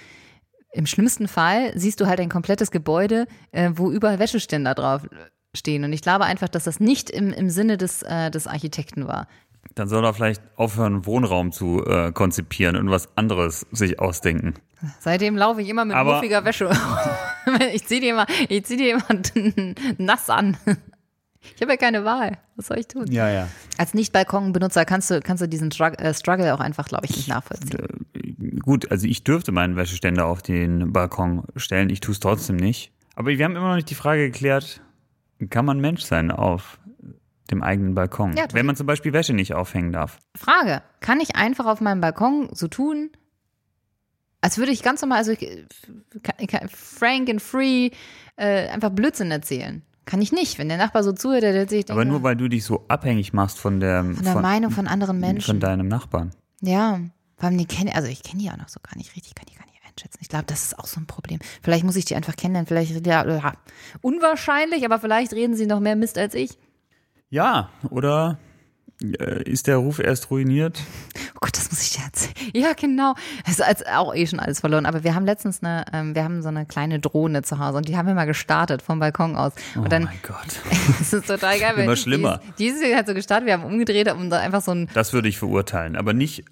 im 0.74 0.86
schlimmsten 0.86 1.30
Fall 1.30 1.72
siehst 1.74 2.02
du 2.02 2.06
halt 2.08 2.20
ein 2.20 2.28
komplettes 2.28 2.70
Gebäude, 2.70 3.26
äh, 3.54 3.72
wo 3.76 3.92
überall 3.92 4.20
Wäscheständer 4.20 4.76
drauf 4.76 5.04
stehen. 5.56 5.84
Und 5.84 5.94
ich 5.94 6.02
glaube 6.02 6.26
einfach, 6.26 6.50
dass 6.50 6.64
das 6.66 6.80
nicht 6.80 7.10
im, 7.10 7.32
im 7.34 7.50
Sinne 7.50 7.78
des, 7.78 8.04
äh, 8.04 8.30
des 8.32 8.48
Architekten 8.48 9.08
war. 9.08 9.28
Dann 9.76 9.88
soll 9.88 10.04
er 10.06 10.14
vielleicht 10.14 10.42
aufhören, 10.56 11.06
Wohnraum 11.06 11.52
zu 11.52 11.86
äh, 11.86 12.12
konzipieren 12.12 12.76
und 12.76 12.90
was 12.90 13.10
anderes 13.18 13.66
sich 13.72 14.00
ausdenken. 14.00 14.56
Seitdem 15.00 15.36
laufe 15.36 15.62
ich 15.62 15.70
immer 15.70 15.86
mit 15.86 15.96
Aber- 15.96 16.16
muffiger 16.16 16.46
Wäsche. 16.46 16.70
ich 17.74 17.86
ziehe 17.86 18.02
die 18.02 18.10
immer, 18.10 18.26
ich 18.48 18.66
zieh 18.66 18.78
die 18.78 18.90
immer 18.90 19.06
nass 19.98 20.30
an. 20.30 20.58
Ich 21.56 21.62
habe 21.62 21.72
ja 21.72 21.78
keine 21.78 22.04
Wahl. 22.06 22.38
Was 22.56 22.68
soll 22.68 22.80
ich 22.80 22.88
tun? 22.88 23.06
Ja, 23.10 23.30
ja. 23.30 23.48
Als 23.78 23.94
Nicht-Balkon-Benutzer 23.94 24.86
kannst 24.86 25.10
du, 25.10 25.22
kannst 25.22 25.42
du 25.42 25.48
diesen 25.48 25.72
äh, 25.72 26.14
Struggle 26.14 26.54
auch 26.54 26.60
einfach, 26.60 26.88
glaube 26.88 27.06
ich, 27.06 27.16
nicht 27.16 27.28
nachvollziehen. 27.28 28.06
Gut, 28.62 28.92
also 28.92 29.08
ich 29.08 29.24
dürfte 29.24 29.52
meinen 29.52 29.76
Wäscheständer 29.76 30.26
auf 30.26 30.42
den 30.42 30.92
Balkon 30.94 31.44
stellen, 31.56 31.90
ich 31.90 32.02
tue 32.02 32.14
es 32.14 32.20
trotzdem 32.20 32.58
nicht. 32.58 32.92
Aber 33.16 33.30
wir 33.30 33.44
haben 33.44 33.56
immer 33.56 33.70
noch 33.70 33.76
nicht 33.76 33.90
die 33.90 33.96
Frage 33.96 34.30
geklärt, 34.32 34.82
kann 35.50 35.66
man 35.66 35.80
Mensch 35.80 36.02
sein 36.04 36.32
auf 36.32 36.80
dem 37.52 37.64
eigenen 37.64 37.96
Balkon? 37.96 38.36
Ja, 38.38 38.46
Wenn 38.52 38.66
man 38.66 38.76
zum 38.76 38.86
Beispiel 38.88 39.14
Wäsche 39.14 39.34
nicht 39.34 39.54
aufhängen 39.54 39.92
darf. 39.92 40.20
Frage, 40.36 40.82
kann 41.00 41.20
ich 41.20 41.36
einfach 41.36 41.66
auf 41.66 41.82
meinem 41.82 42.02
Balkon 42.02 42.50
so 42.52 42.68
tun, 42.68 43.10
als 44.42 44.58
würde 44.58 44.72
ich 44.72 44.84
ganz 44.84 45.02
normal, 45.02 45.18
also 45.20 45.32
ich, 45.32 45.66
kann- 46.48 46.70
frank 46.70 47.30
and 47.30 47.42
free, 47.42 47.90
äh, 48.38 48.68
einfach 48.70 48.90
Blödsinn 48.90 49.32
erzählen? 49.32 49.82
Kann 50.06 50.22
ich 50.22 50.32
nicht. 50.32 50.58
Wenn 50.58 50.70
der 50.70 50.78
Nachbar 50.78 51.04
so 51.04 51.12
zuhört, 51.12 51.44
der 51.44 51.54
wird 51.54 51.70
sich 51.70 51.90
Aber 51.92 52.04
nur 52.06 52.24
weil 52.24 52.36
du 52.36 52.48
dich 52.48 52.64
so 52.64 52.86
abhängig 52.88 53.32
machst 53.34 53.60
von 53.60 53.80
der, 53.80 54.04
von 54.04 54.24
der 54.24 54.36
Meinung 54.42 54.72
von 54.72 54.88
anderen 54.88 55.20
Menschen. 55.20 55.46
von 55.46 55.60
deinem 55.60 55.88
Nachbarn. 55.88 56.32
Ja, 56.62 57.00
vor 57.38 57.48
allem 57.50 57.58
die 57.58 57.66
kenne, 57.66 57.94
also 57.96 58.08
ich 58.08 58.24
kenne 58.24 58.42
die 58.42 58.50
auch 58.50 58.58
noch 58.58 58.70
so 58.70 58.80
gar 58.82 58.98
nicht 58.98 59.16
richtig, 59.16 59.36
kann 59.36 59.46
die 59.52 59.56
gar 59.56 59.66
nicht 59.66 59.69
einschätzen. 60.00 60.20
Ich 60.22 60.30
glaube, 60.30 60.46
das 60.48 60.64
ist 60.64 60.80
auch 60.80 60.88
so 60.88 61.00
ein 61.00 61.06
Problem. 61.08 61.40
Vielleicht 61.62 61.84
muss 61.84 61.96
ich 61.96 62.06
die 62.06 62.16
einfach 62.16 62.36
kennenlernen, 62.36 62.68
vielleicht, 62.68 63.06
ja, 63.06 63.26
ja, 63.28 63.54
unwahrscheinlich, 64.02 64.86
aber 64.86 65.00
vielleicht 65.00 65.34
reden 65.34 65.56
sie 65.56 65.66
noch 65.66 65.80
mehr 65.80 65.96
Mist 65.96 66.18
als 66.18 66.34
ich. 66.34 66.58
Ja, 67.30 67.70
oder 67.90 68.40
äh, 69.02 69.44
ist 69.44 69.68
der 69.68 69.78
Ruf 69.78 70.00
erst 70.00 70.32
ruiniert? 70.32 70.82
Oh 71.42 71.46
Gott, 71.46 71.56
das 71.56 71.72
muss 71.72 71.82
ich 71.82 71.94
dir 71.96 72.04
erzählen. 72.04 72.52
Ja, 72.54 72.74
genau. 72.74 73.14
Es 73.46 73.52
ist 73.54 73.62
als- 73.62 73.86
auch 73.86 74.14
eh 74.14 74.28
schon 74.28 74.42
alles 74.42 74.60
verloren. 74.60 74.86
Aber 74.86 75.06
wir 75.06 75.16
haben 75.16 75.24
letztens 75.26 75.64
eine, 75.64 75.86
ähm, 75.94 76.14
wir 76.14 76.26
haben 76.26 76.42
so 76.42 76.50
eine 76.50 76.66
kleine 76.66 77.00
Drohne 77.00 77.44
zu 77.44 77.60
Hause 77.60 77.78
und 77.78 77.88
die 77.88 77.96
haben 77.96 78.08
wir 78.08 78.14
mal 78.14 78.26
gestartet 78.26 78.82
vom 78.82 79.00
Balkon 79.00 79.38
aus. 79.38 79.54
Und 79.76 79.86
oh 79.86 79.88
dann, 79.88 80.04
mein 80.04 80.20
Gott. 80.22 80.60
das 81.00 81.14
ist 81.14 81.28
total 81.28 81.58
geil. 81.58 81.76
Immer 81.78 81.96
die 81.96 82.02
schlimmer. 82.02 82.42
ist- 82.46 82.60
Die 82.60 82.68
ist 82.68 82.84
halt 82.94 83.08
so 83.08 83.14
gestartet, 83.14 83.46
wir 83.46 83.54
haben 83.54 83.64
umgedreht, 83.64 84.12
um 84.12 84.30
da 84.30 84.40
einfach 84.40 84.62
so 84.62 84.72
ein, 84.72 84.90
Das 84.94 85.14
würde 85.14 85.30
ich 85.30 85.38
verurteilen. 85.38 85.96
Aber 85.96 86.12
nicht, 86.12 86.44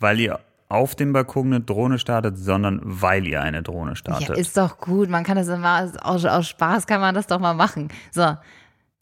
weil 0.00 0.18
ihr 0.18 0.40
auf 0.74 0.94
dem 0.94 1.12
Balkon 1.12 1.46
eine 1.46 1.60
Drohne 1.60 1.98
startet, 1.98 2.36
sondern 2.36 2.80
weil 2.82 3.26
ihr 3.26 3.40
eine 3.40 3.62
Drohne 3.62 3.96
startet. 3.96 4.28
ja, 4.28 4.34
ist 4.34 4.56
doch 4.56 4.78
gut. 4.78 5.08
Man 5.08 5.24
kann 5.24 5.36
das 5.36 5.48
immer, 5.48 5.90
aus, 6.02 6.24
aus 6.24 6.48
Spaß 6.48 6.86
kann 6.86 7.00
man 7.00 7.14
das 7.14 7.26
doch 7.26 7.38
mal 7.40 7.54
machen. 7.54 7.88
So. 8.10 8.36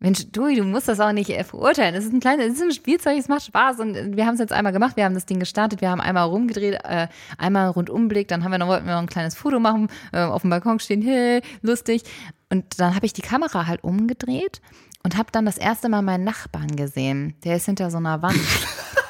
Mensch, 0.03 0.27
du, 0.33 0.53
du 0.53 0.65
musst 0.65 0.89
das 0.89 0.99
auch 0.99 1.13
nicht 1.13 1.31
äh, 1.31 1.45
verurteilen. 1.45 1.95
Es 1.95 2.05
ist 2.05 2.13
ein 2.13 2.19
kleines, 2.19 2.47
es 2.47 2.55
ist 2.55 2.63
ein 2.63 2.73
Spielzeug, 2.73 3.17
es 3.19 3.29
macht 3.29 3.45
Spaß 3.45 3.79
und 3.79 3.95
äh, 3.95 4.17
wir 4.17 4.27
haben 4.27 4.35
es 4.35 4.41
jetzt 4.41 4.53
einmal 4.53 4.73
gemacht. 4.73 4.97
Wir 4.97 5.05
haben 5.05 5.15
das 5.15 5.27
Ding 5.27 5.39
gestartet, 5.39 5.81
wir 5.81 5.91
haben 5.91 6.01
einmal 6.01 6.27
rumgedreht, 6.27 6.81
äh, 6.83 7.07
einmal 7.39 7.69
Rundumblick, 7.69 8.27
dann 8.27 8.43
haben 8.43 8.51
wir 8.51 8.59
noch, 8.59 8.67
wollten 8.67 8.87
wir 8.87 8.95
noch 8.95 9.03
ein 9.03 9.07
kleines 9.07 9.37
Foto 9.37 9.61
machen, 9.61 9.89
äh, 10.13 10.23
auf 10.23 10.43
dem 10.43 10.51
Balkon 10.51 10.81
stehen, 10.81 11.03
hey, 11.03 11.41
lustig. 11.63 12.03
Und 12.51 12.81
dann 12.81 12.97
habe 12.97 13.07
ich 13.07 13.13
die 13.13 13.23
Kamera 13.23 13.69
halt 13.69 13.85
umgedreht 13.85 14.61
und 15.05 15.17
habe 15.17 15.31
dann 15.31 15.47
das 15.47 15.57
erste 15.57 15.89
Mal 15.89 16.03
meinen 16.03 16.25
Nachbarn 16.25 16.75
gesehen. 16.75 17.35
Der 17.45 17.57
ist 17.57 17.67
hinter 17.67 17.91
so 17.93 17.99
einer 17.99 18.23
Wand. 18.23 18.41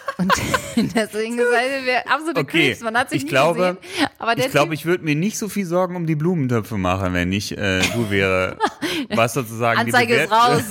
Und 0.77 0.95
deswegen 0.95 1.39
ist 1.39 1.47
er 1.53 2.11
absolute 2.13 2.41
Okay, 2.41 2.69
Creeps. 2.69 2.81
Man 2.81 2.97
hat 2.97 3.11
sich 3.11 3.19
ich 3.19 3.25
nie 3.25 3.31
glaube, 3.31 3.79
gesehen. 3.81 4.09
Aber 4.19 4.39
ich 4.39 4.51
glaube, 4.51 4.75
ich 4.75 4.85
würde 4.87 5.05
mir 5.05 5.15
nicht 5.15 5.39
so 5.39 5.49
viel 5.49 5.67
Sorgen 5.67 5.97
um 5.97 6.07
die 6.07 6.15
Blumentöpfe 6.15 6.77
machen, 6.79 7.13
wenn 7.15 7.33
ich 7.33 7.57
äh, 7.57 7.81
du 7.95 8.11
wäre. 8.11 8.57
Was 9.15 9.35
sozusagen 9.35 9.79
Anzeige 9.81 10.15
die 10.15 10.21
ist 10.23 10.31
raus. 10.33 10.63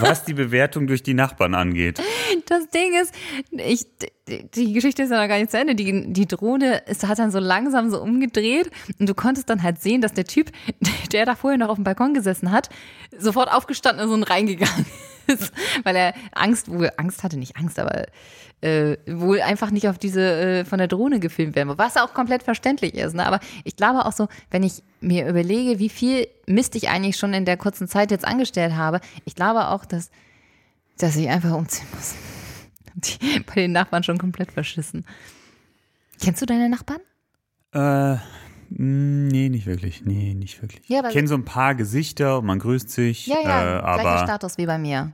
Was 0.00 0.24
die 0.24 0.34
Bewertung 0.34 0.86
durch 0.86 1.02
die 1.02 1.14
Nachbarn 1.14 1.54
angeht. 1.54 2.00
Das 2.46 2.68
Ding 2.70 2.94
ist, 3.00 3.14
ich, 3.50 3.86
die- 3.98 4.48
die 4.54 4.72
Geschichte 4.72 5.02
ist 5.02 5.10
ja 5.10 5.20
noch 5.20 5.28
gar 5.28 5.38
nicht 5.38 5.50
zu 5.50 5.58
Ende. 5.58 5.74
Die, 5.74 6.12
die 6.12 6.26
Drohne 6.26 6.78
ist, 6.86 7.06
hat 7.06 7.18
dann 7.18 7.30
so 7.30 7.38
langsam 7.38 7.90
so 7.90 8.00
umgedreht 8.00 8.70
und 8.98 9.08
du 9.08 9.14
konntest 9.14 9.50
dann 9.50 9.62
halt 9.62 9.80
sehen, 9.82 10.00
dass 10.00 10.14
der 10.14 10.24
Typ, 10.24 10.50
der 11.12 11.26
da 11.26 11.34
vorher 11.34 11.58
noch 11.58 11.68
auf 11.68 11.74
dem 11.76 11.84
Balkon 11.84 12.14
gesessen 12.14 12.50
hat, 12.50 12.70
sofort 13.18 13.52
aufgestanden 13.52 14.06
ist 14.06 14.12
und 14.12 14.22
reingegangen 14.24 14.80
ist, 14.86 15.13
weil 15.84 15.96
er 15.96 16.14
Angst, 16.32 16.70
wohl 16.70 16.90
Angst 16.96 17.22
hatte, 17.22 17.36
nicht 17.36 17.56
Angst, 17.56 17.78
aber 17.78 18.06
äh, 18.60 18.96
wohl 19.06 19.40
einfach 19.40 19.70
nicht 19.70 19.88
auf 19.88 19.98
diese 19.98 20.20
äh, 20.20 20.64
von 20.64 20.78
der 20.78 20.88
Drohne 20.88 21.20
gefilmt 21.20 21.56
werden, 21.56 21.76
was 21.76 21.96
auch 21.96 22.14
komplett 22.14 22.42
verständlich 22.42 22.94
ist. 22.94 23.14
Ne? 23.14 23.26
Aber 23.26 23.40
ich 23.64 23.76
glaube 23.76 24.06
auch 24.06 24.12
so, 24.12 24.28
wenn 24.50 24.62
ich 24.62 24.82
mir 25.00 25.28
überlege, 25.28 25.78
wie 25.78 25.88
viel 25.88 26.26
Mist 26.46 26.74
ich 26.76 26.88
eigentlich 26.88 27.16
schon 27.16 27.34
in 27.34 27.44
der 27.44 27.56
kurzen 27.56 27.88
Zeit 27.88 28.10
jetzt 28.10 28.26
angestellt 28.26 28.74
habe, 28.74 29.00
ich 29.24 29.34
glaube 29.34 29.68
auch, 29.68 29.84
dass 29.84 30.10
dass 30.98 31.16
ich 31.16 31.28
einfach 31.28 31.52
umziehen 31.52 31.86
muss. 31.94 32.14
Die, 32.94 33.40
bei 33.40 33.54
den 33.54 33.72
Nachbarn 33.72 34.04
schon 34.04 34.18
komplett 34.18 34.52
verschissen. 34.52 35.04
Kennst 36.22 36.40
du 36.40 36.46
deine 36.46 36.68
Nachbarn? 36.68 37.00
Äh, 37.72 38.18
nee, 38.76 39.48
nicht 39.48 39.66
wirklich. 39.66 40.04
Nee, 40.04 40.34
nicht 40.34 40.60
wirklich. 40.62 40.82
Ja, 40.88 41.02
ich 41.06 41.12
kenne 41.12 41.28
so 41.28 41.34
ein 41.34 41.44
paar 41.44 41.74
Gesichter 41.74 42.38
und 42.38 42.46
man 42.46 42.58
grüßt 42.58 42.90
sich. 42.90 43.26
Ja, 43.26 43.36
ja, 43.42 43.78
äh, 43.78 43.80
gleicher 43.80 44.08
aber 44.08 44.24
Status 44.24 44.58
wie 44.58 44.66
bei 44.66 44.78
mir. 44.78 45.12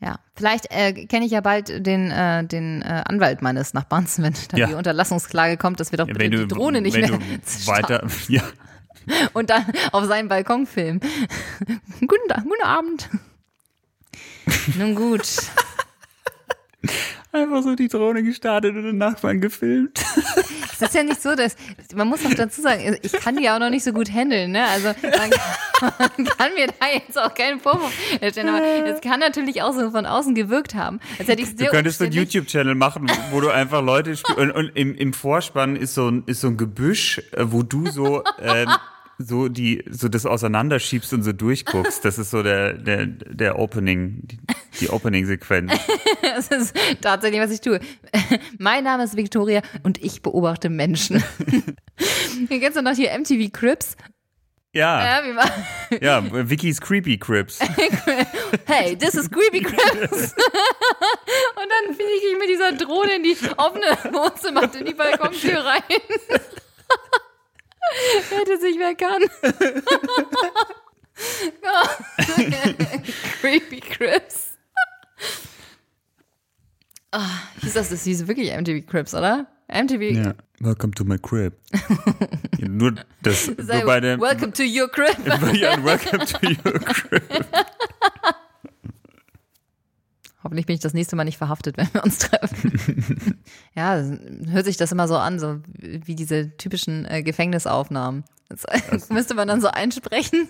Ja, 0.00 0.18
vielleicht 0.34 0.66
äh, 0.70 1.06
kenne 1.06 1.26
ich 1.26 1.30
ja 1.30 1.40
bald 1.40 1.86
den, 1.86 2.10
äh, 2.10 2.44
den 2.44 2.82
äh, 2.82 3.04
Anwalt 3.06 3.40
meines 3.40 3.72
Nachbarns, 3.72 4.18
wenn 4.22 4.34
dann 4.48 4.58
Ja. 4.58 4.66
die 4.66 4.74
Unterlassungsklage 4.74 5.56
kommt, 5.56 5.78
dass 5.78 5.92
wir 5.92 5.98
doch 5.98 6.06
bitte 6.06 6.18
wenn 6.18 6.30
die 6.32 6.38
du, 6.38 6.46
Drohne 6.48 6.80
nicht 6.80 6.96
mehr 6.96 7.06
du 7.08 7.18
weiter, 7.66 8.06
ja, 8.28 8.42
und 9.32 9.50
dann 9.50 9.64
auf 9.92 10.04
seinen 10.06 10.28
Balkon 10.28 10.66
filmen. 10.66 11.00
guten, 12.00 12.28
Tag, 12.28 12.42
guten 12.44 12.62
Abend. 12.64 13.10
Nun 14.76 14.94
gut. 14.94 15.22
einfach 17.32 17.62
so 17.62 17.74
die 17.76 17.88
Drohne 17.88 18.22
gestartet 18.22 18.74
und 18.76 18.82
den 18.82 18.98
Nachbarn 18.98 19.40
gefilmt. 19.40 20.04
Es 20.74 20.82
ist 20.82 20.94
ja 20.94 21.02
nicht 21.02 21.22
so, 21.22 21.34
dass 21.34 21.56
man 21.94 22.08
muss 22.08 22.22
noch 22.22 22.34
dazu 22.34 22.62
sagen, 22.62 22.96
ich 23.02 23.12
kann 23.12 23.36
die 23.36 23.48
auch 23.50 23.58
noch 23.58 23.70
nicht 23.70 23.84
so 23.84 23.92
gut 23.92 24.10
handeln, 24.10 24.52
ne? 24.52 24.64
Also 24.66 24.88
man, 25.02 25.30
man 26.16 26.26
kann 26.26 26.54
mir 26.54 26.66
da 26.66 26.86
jetzt 26.92 27.18
auch 27.18 27.34
keinen 27.34 27.60
Vorwurf 27.60 27.92
stellen, 28.16 28.48
aber 28.48 28.62
es 28.86 29.00
kann 29.00 29.20
natürlich 29.20 29.62
auch 29.62 29.72
so 29.72 29.90
von 29.90 30.06
außen 30.06 30.34
gewirkt 30.34 30.74
haben, 30.74 31.00
als 31.18 31.28
hätte 31.28 31.42
ich 31.42 31.56
Du 31.56 31.66
könntest 31.66 31.98
so 31.98 32.04
einen 32.04 32.12
YouTube-Channel 32.12 32.74
machen, 32.74 33.10
wo 33.30 33.40
du 33.40 33.50
einfach 33.50 33.82
Leute 33.82 34.16
und, 34.36 34.50
und 34.50 34.70
im, 34.74 34.94
im 34.94 35.12
Vorspann 35.12 35.76
ist 35.76 35.94
so 35.94 36.08
ein, 36.08 36.24
ist 36.26 36.40
so 36.40 36.48
ein 36.48 36.56
Gebüsch, 36.56 37.18
äh, 37.32 37.44
wo 37.46 37.62
du 37.62 37.86
so 37.88 38.22
ähm, 38.40 38.68
so 39.18 39.48
die 39.48 39.84
so 39.90 40.08
das 40.08 40.26
auseinanderschiebst 40.26 41.12
und 41.12 41.22
so 41.22 41.32
durchguckst. 41.32 42.04
Das 42.04 42.18
ist 42.18 42.30
so 42.30 42.42
der 42.42 42.74
der 42.74 43.06
der 43.06 43.58
Opening 43.58 44.22
die, 44.24 44.38
die 44.80 44.90
Opening-Sequenz. 44.90 45.72
Das 46.22 46.48
ist 46.48 46.74
tatsächlich, 47.02 47.40
was 47.40 47.50
ich 47.50 47.60
tue. 47.60 47.78
Mein 48.58 48.84
Name 48.84 49.04
ist 49.04 49.16
Victoria 49.16 49.60
und 49.82 50.02
ich 50.02 50.22
beobachte 50.22 50.70
Menschen. 50.70 51.22
Hier 52.48 52.60
kennst 52.60 52.78
du 52.78 52.82
noch 52.82 52.94
hier 52.94 53.16
MTV 53.18 53.52
Crips? 53.52 53.96
Ja, 54.74 55.20
Ja, 55.20 55.24
wie 55.24 55.36
war, 55.36 55.50
ja, 56.00 56.48
Vicky's 56.48 56.80
Creepy 56.80 57.18
Crips. 57.18 57.58
hey, 58.66 58.96
this 58.96 59.14
is 59.14 59.30
Creepy 59.30 59.60
Crips. 59.60 60.32
und 60.32 61.68
dann 61.68 61.94
fliege 61.94 62.26
ich 62.32 62.38
mit 62.38 62.48
dieser 62.48 62.72
Drohne 62.72 63.16
in 63.16 63.22
die 63.22 63.36
offene 63.58 64.14
Wohnzimmer, 64.14 64.74
in 64.74 64.86
die 64.86 64.94
Balkontür 64.94 65.62
rein. 65.62 65.82
Hätte 68.30 68.58
sich 68.58 68.78
wer 68.78 68.94
kann. 68.94 69.22
Creepy 73.40 73.80
Crips. 73.80 74.52
Ah, 77.10 77.28
hieß 77.60 77.74
das, 77.74 77.90
das 77.90 78.04
hieß 78.04 78.26
wirklich 78.26 78.50
MTV 78.56 78.86
Crips, 78.86 79.14
oder? 79.14 79.46
MTV. 79.68 80.02
Ja. 80.14 80.34
Welcome 80.60 80.92
to 80.94 81.04
my 81.04 81.18
crib. 81.18 81.54
nur 82.58 82.94
das, 83.22 83.48
nur 83.56 83.84
bei 83.84 84.00
dem. 84.00 84.20
Welcome 84.20 84.52
to 84.52 84.62
your 84.62 84.88
crib. 84.88 85.16
ja, 85.54 85.82
welcome 85.84 86.24
to 86.24 86.38
your 86.46 86.78
crib. 86.78 87.22
Hoffentlich 90.52 90.66
bin 90.66 90.74
ich 90.74 90.80
das 90.80 90.92
nächste 90.92 91.16
Mal 91.16 91.24
nicht 91.24 91.38
verhaftet, 91.38 91.76
wenn 91.78 91.88
wir 91.94 92.04
uns 92.04 92.18
treffen. 92.18 93.38
ja, 93.74 94.04
hört 94.50 94.66
sich 94.66 94.76
das 94.76 94.92
immer 94.92 95.08
so 95.08 95.16
an, 95.16 95.38
so 95.38 95.60
wie 95.78 96.14
diese 96.14 96.54
typischen 96.58 97.06
äh, 97.06 97.22
Gefängnisaufnahmen. 97.22 98.24
Das 98.50 99.08
müsste 99.08 99.32
man 99.32 99.48
dann 99.48 99.62
so 99.62 99.68
einsprechen. 99.68 100.46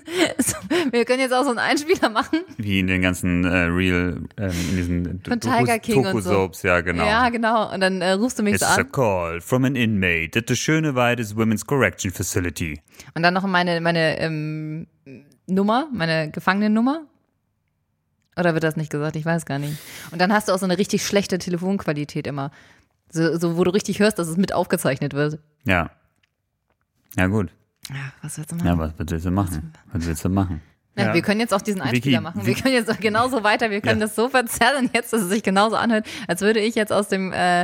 Wir 0.91 1.05
können 1.05 1.21
jetzt 1.21 1.33
auch 1.33 1.45
so 1.45 1.51
einen 1.51 1.61
Einspieler 1.61 2.09
machen. 2.09 2.41
Wie 2.57 2.81
in 2.81 2.89
den 2.89 3.01
ganzen 3.01 3.45
äh, 3.45 3.67
Real, 3.67 4.23
ähm, 4.39 4.51
in 4.71 4.77
diesen 4.77 5.23
Von 5.23 5.39
Tiger 5.39 5.79
King 5.79 6.05
und 6.07 6.21
so. 6.21 6.51
Ja 6.65 6.81
genau. 6.81 7.07
Ja, 7.07 7.29
genau. 7.29 7.73
Und 7.73 7.81
dann 7.81 8.03
äh, 8.03 8.11
rufst 8.13 8.41
du 8.41 8.43
mich 8.43 8.55
It's 8.55 8.67
so 8.67 8.67
a 8.67 8.79
an. 8.79 8.91
call 8.91 9.41
from 9.41 9.65
an 9.65 9.77
inmate 9.77 10.37
at 10.37 10.49
the 10.49 10.57
Schöneweides 10.57 11.37
Women's 11.37 11.65
Correction 11.65 12.11
Facility. 12.11 12.81
Und 13.15 13.23
dann 13.23 13.35
noch 13.35 13.47
meine, 13.47 13.81
meine 13.81 14.19
ähm, 14.19 14.89
Nummer, 15.47 15.87
meine 15.93 16.33
Gefangenennummer. 16.33 17.07
Oder 18.37 18.55
wird 18.55 18.65
das 18.65 18.77
nicht 18.77 18.91
gesagt? 18.91 19.17
Ich 19.17 19.25
weiß 19.25 19.45
gar 19.47 19.59
nicht. 19.59 19.79
Und 20.11 20.21
dann 20.21 20.33
hast 20.33 20.49
du 20.49 20.53
auch 20.53 20.59
so 20.59 20.65
eine 20.65 20.79
richtig 20.79 21.05
schlechte 21.07 21.39
Telefonqualität 21.39 22.27
immer. 22.27 22.51
So, 23.11 23.37
so 23.39 23.57
wo 23.59 23.65
du 23.65 23.71
richtig 23.71 23.99
hörst, 24.01 24.19
dass 24.19 24.29
es 24.29 24.37
mit 24.39 24.53
aufgezeichnet 24.55 25.13
wird. 25.13 25.39
Ja. 25.65 25.91
Ja, 27.17 27.27
gut. 27.27 27.51
Ja, 27.91 28.13
was 28.23 28.39
willst 28.39 28.53
du 28.53 28.57
machen? 28.57 28.67
Ja, 28.67 28.79
was 28.79 28.93
willst 28.97 29.27
du 29.27 29.31
machen? 29.31 29.73
Was 29.93 30.07
willst 30.07 30.25
du 30.25 30.29
machen? 30.31 30.63
Ja, 30.97 31.07
Ja. 31.09 31.15
Wir 31.15 31.21
können 31.23 31.41
jetzt 31.41 31.53
auch 31.53 31.61
diesen 31.61 31.81
Einspieler 31.83 32.19
Vicky, 32.19 32.21
machen. 32.23 32.47
Wir 32.47 32.55
können 32.55 32.75
jetzt 32.75 32.91
auch 32.91 33.01
genauso 33.01 33.43
weiter. 33.45 33.71
Wir 33.71 33.81
können 33.83 34.01
Ja. 34.01 34.07
das 34.07 34.15
so 34.17 34.29
verzerren 34.31 34.89
jetzt, 34.95 35.13
dass 35.13 35.21
es 35.23 35.29
sich 35.29 35.43
genauso 35.43 35.77
anhört, 35.77 36.07
als 36.29 36.41
würde 36.41 36.61
ich 36.61 36.75
jetzt 36.75 36.93
aus 36.93 37.09
dem, 37.09 37.33
äh, 37.33 37.63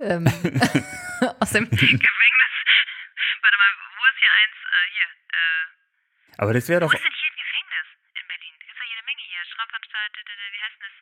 ähm, 0.00 0.26
aus 1.40 1.50
dem 1.50 1.64
Gefängnis. 1.70 2.50
Warte 3.40 3.56
mal, 3.56 3.70
wo 3.96 4.02
ist 4.04 4.18
hier 4.20 4.32
eins? 4.36 4.56
Äh, 4.68 4.86
hier. 4.92 5.08
Äh, 5.32 6.42
Aber 6.42 6.52
das 6.52 6.68
wäre 6.68 6.80
doch. 6.80 6.92
wo 6.92 6.96
ist 6.96 7.04
denn 7.04 7.12
hier 7.12 7.30
ein 7.30 7.36
Gefängnis 7.40 7.86
in 8.20 8.26
Berlin? 8.28 8.52
Gibt's 8.60 8.80
ja 8.80 8.86
jede 8.92 9.04
Menge 9.08 9.22
hier. 9.28 9.40
Strafanstalt, 9.48 10.09
äh, 10.09 10.09
äh, 10.09 10.09
wie 10.28 10.60
heißt 10.60 10.76
denn 10.76 10.86
das? 10.88 10.96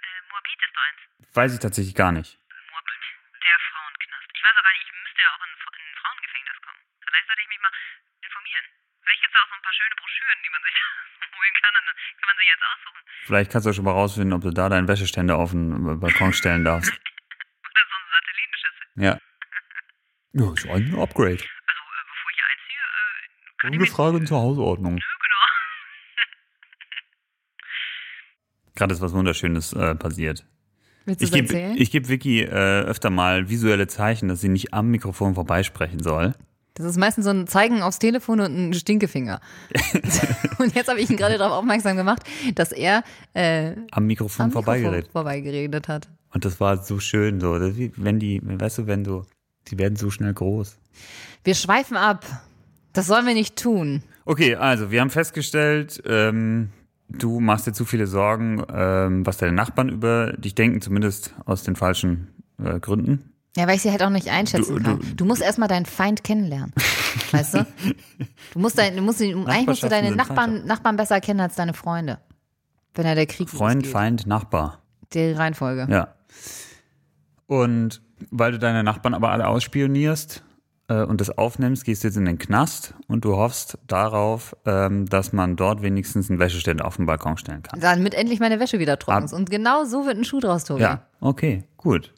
Äh, 0.00 0.20
Moabit 0.30 0.60
ist 0.60 0.74
doch 0.74 0.82
eins. 0.82 1.00
Weiß 1.34 1.54
ich 1.54 1.60
tatsächlich 1.60 1.94
gar 1.94 2.12
nicht. 2.12 2.38
Moabit. 2.70 3.02
Der 3.42 3.58
Frauenknast. 3.70 4.28
Ich 4.34 4.42
weiß 4.42 4.54
auch 4.56 4.64
gar 4.64 4.72
nicht, 4.72 4.86
ich 4.86 4.92
müsste 4.92 5.20
ja 5.20 5.30
auch 5.34 5.44
in, 5.44 5.52
in 5.54 5.86
ein 5.86 5.96
Frauengefängnis 6.00 6.58
kommen. 6.64 6.80
Vielleicht 7.06 7.26
sollte 7.26 7.42
ich 7.42 7.48
mich 7.48 7.60
mal 7.60 7.74
informieren. 8.22 8.64
Vielleicht 9.02 9.20
gibt's 9.20 9.34
da 9.34 9.40
auch 9.42 9.50
so 9.50 9.54
ein 9.54 9.62
paar 9.62 9.76
schöne 9.76 9.96
Broschüren, 10.00 10.38
die 10.42 10.50
man 10.50 10.62
sich 10.64 10.76
holen 11.36 11.54
kann 11.60 11.74
und 11.78 11.84
dann 11.86 11.96
kann 12.20 12.28
man 12.30 12.36
sich 12.36 12.48
jetzt 12.48 12.64
aussuchen. 12.64 13.00
Vielleicht 13.26 13.50
kannst 13.52 13.66
du 13.66 13.72
schon 13.72 13.84
mal 13.84 13.96
rausfinden, 13.96 14.32
ob 14.34 14.42
du 14.42 14.50
da 14.50 14.68
deinen 14.68 14.88
Wäscheständer 14.88 15.36
auf 15.36 15.50
den 15.50 16.00
Balkon 16.00 16.32
stellen 16.32 16.64
darfst. 16.64 16.90
Oder 17.70 17.84
so 17.86 17.96
ein 17.96 18.06
Satellitenschüssel. 18.10 18.86
Ja. 18.96 19.14
Ja, 20.32 20.46
ist 20.54 20.64
ein 20.64 20.94
Upgrade. 20.94 21.42
Also, 21.42 21.42
äh, 21.42 22.04
bevor 22.06 22.30
ich 22.30 22.36
hier 22.36 22.46
einziehe, 22.46 22.78
äh, 22.78 23.58
kann 23.58 23.72
ich 23.72 23.78
Gute 23.78 23.80
mich... 23.80 23.90
Frage 23.90 24.24
zur 24.24 24.38
Hausordnung. 24.38 24.94
Nö, 24.94 25.00
genau. 25.00 25.40
Gerade 28.74 28.94
ist 28.94 29.00
was 29.00 29.12
Wunderschönes 29.12 29.72
äh, 29.72 29.94
passiert. 29.94 30.44
Willst 31.04 31.20
du 31.20 31.24
Ich 31.24 31.32
gebe 31.32 31.48
erzählen? 31.48 31.74
ich 31.76 31.90
geb 31.90 32.08
Vicky 32.08 32.42
äh, 32.42 32.48
öfter 32.82 33.10
mal 33.10 33.48
visuelle 33.48 33.86
Zeichen, 33.86 34.28
dass 34.28 34.40
sie 34.40 34.48
nicht 34.48 34.72
am 34.74 34.90
Mikrofon 34.90 35.34
vorbeisprechen 35.34 36.00
soll. 36.02 36.34
Das 36.74 36.86
ist 36.86 36.98
meistens 36.98 37.24
so 37.24 37.30
ein 37.30 37.46
Zeigen 37.46 37.82
aufs 37.82 37.98
Telefon 37.98 38.40
und 38.40 38.56
ein 38.56 38.72
Stinkefinger. 38.74 39.40
und 40.58 40.74
jetzt 40.74 40.88
habe 40.88 41.00
ich 41.00 41.10
ihn 41.10 41.16
gerade 41.16 41.36
darauf 41.36 41.58
aufmerksam 41.58 41.96
gemacht, 41.96 42.22
dass 42.54 42.72
er 42.72 43.02
äh, 43.34 43.72
Am 43.90 44.06
Mikrofon 44.06 44.46
am 44.46 44.52
vorbeigeredet. 44.52 44.92
Mikrofon 45.06 45.12
vorbeigeredet 45.12 45.88
hat. 45.88 46.08
Und 46.32 46.44
das 46.44 46.60
war 46.60 46.82
so 46.82 47.00
schön 47.00 47.40
so. 47.40 47.54
Wenn 47.58 48.18
die, 48.20 48.40
weißt 48.42 48.78
du, 48.78 48.86
wenn 48.86 49.02
du, 49.04 49.24
die 49.68 49.78
werden 49.78 49.96
so 49.96 50.10
schnell 50.10 50.32
groß. 50.32 50.78
Wir 51.44 51.54
schweifen 51.54 51.96
ab. 51.96 52.24
Das 52.92 53.06
sollen 53.06 53.26
wir 53.26 53.34
nicht 53.34 53.56
tun. 53.56 54.02
Okay, 54.24 54.54
also 54.54 54.90
wir 54.90 55.00
haben 55.00 55.10
festgestellt, 55.10 56.02
ähm, 56.06 56.70
du 57.10 57.40
machst 57.40 57.66
dir 57.66 57.72
zu 57.72 57.84
viele 57.84 58.06
Sorgen, 58.06 58.62
ähm, 58.72 59.26
was 59.26 59.36
deine 59.38 59.52
Nachbarn 59.52 59.88
über 59.88 60.32
dich 60.34 60.54
denken, 60.54 60.80
zumindest 60.80 61.34
aus 61.44 61.62
den 61.62 61.76
falschen 61.76 62.28
äh, 62.62 62.78
Gründen. 62.80 63.32
Ja, 63.56 63.66
weil 63.66 63.76
ich 63.76 63.82
sie 63.82 63.90
halt 63.90 64.02
auch 64.02 64.10
nicht 64.10 64.28
einschätzen 64.28 64.76
Du- 64.76 64.82
kann. 64.82 64.98
du- 65.00 65.14
Du 65.16 65.24
musst 65.24 65.42
erstmal 65.42 65.68
deinen 65.68 65.86
Feind 65.86 66.22
kennenlernen. 66.22 66.72
Weißt 67.32 67.54
du? 67.54 67.66
Du 68.52 68.58
musst, 68.60 68.78
dein, 68.78 68.94
du 68.96 69.02
musst, 69.02 69.20
eigentlich 69.20 69.66
musst 69.66 69.82
du 69.82 69.88
deine 69.88 70.14
Nachbarn. 70.14 70.64
Nachbarn 70.66 70.96
besser 70.96 71.20
kennen 71.20 71.40
als 71.40 71.56
deine 71.56 71.74
Freunde. 71.74 72.18
Wenn 72.94 73.06
er 73.06 73.14
der 73.16 73.26
Krieg 73.26 73.48
Freund, 73.50 73.82
losgeht. 73.82 73.92
Feind, 73.92 74.26
Nachbar. 74.26 74.82
Die 75.12 75.32
Reihenfolge. 75.32 75.88
Ja. 75.90 76.14
Und 77.46 78.02
weil 78.30 78.52
du 78.52 78.58
deine 78.58 78.84
Nachbarn 78.84 79.14
aber 79.14 79.30
alle 79.30 79.48
ausspionierst 79.48 80.44
äh, 80.90 81.04
und 81.04 81.20
das 81.20 81.30
aufnimmst, 81.30 81.84
gehst 81.84 82.02
du 82.02 82.08
jetzt 82.08 82.16
in 82.16 82.24
den 82.24 82.38
Knast 82.38 82.94
und 83.06 83.24
du 83.24 83.36
hoffst 83.36 83.78
darauf, 83.86 84.56
ähm, 84.66 85.06
dass 85.06 85.32
man 85.32 85.56
dort 85.56 85.82
wenigstens 85.82 86.28
einen 86.28 86.40
Wäscheständer 86.40 86.84
auf 86.84 86.96
den 86.96 87.06
Balkon 87.06 87.38
stellen 87.38 87.62
kann. 87.62 87.80
Damit 87.80 88.14
endlich 88.14 88.40
meine 88.40 88.58
Wäsche 88.58 88.80
wieder 88.80 88.98
trocken 88.98 89.24
ist. 89.24 89.32
Und 89.32 89.50
genau 89.50 89.84
so 89.84 90.04
wird 90.04 90.18
ein 90.18 90.24
Schuh 90.24 90.40
draus, 90.40 90.64
Tobi. 90.64 90.82
Ja, 90.82 91.06
okay, 91.20 91.64
gut. 91.76 92.12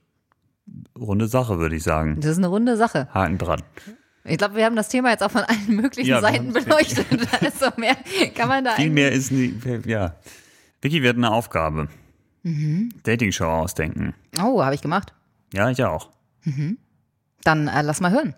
Runde 0.99 1.29
Sache, 1.29 1.59
würde 1.59 1.77
ich 1.77 1.83
sagen. 1.83 2.17
Das 2.21 2.33
ist 2.33 2.39
eine 2.39 2.47
runde 2.47 2.77
Sache. 2.77 3.09
Haken 3.13 3.37
dran. 3.37 3.63
Ich 4.25 4.39
glaube, 4.39 4.55
wir 4.55 4.65
haben 4.65 4.77
das 4.77 4.89
Thema 4.89 5.11
jetzt 5.11 5.23
auch 5.23 5.31
von 5.31 5.43
allen 5.43 5.77
möglichen 5.77 6.09
Ja, 6.09 6.21
Seiten 6.21 6.53
beleuchtet. 6.53 7.07
Also 7.41 7.67
mehr 7.77 7.97
kann 8.35 8.49
man 8.49 8.65
da 8.65 8.73
Viel 8.73 8.91
mehr 8.91 9.13
ist 9.13 9.33
nie, 9.33 9.55
ja. 9.85 10.15
Vicky, 10.81 11.03
wir 11.03 11.11
hatten 11.11 11.25
eine 11.25 11.35
Aufgabe. 11.35 11.89
Mhm. 12.43 12.91
Dating-Show 13.03 13.45
ausdenken. 13.45 14.15
Oh, 14.43 14.63
habe 14.63 14.75
ich 14.75 14.81
gemacht. 14.81 15.13
Ja, 15.53 15.71
ich 15.71 15.85
auch. 15.85 16.11
Dann 17.45 17.69
äh, 17.69 17.83
lass 17.83 18.01
mal 18.01 18.13
hören. 18.13 18.35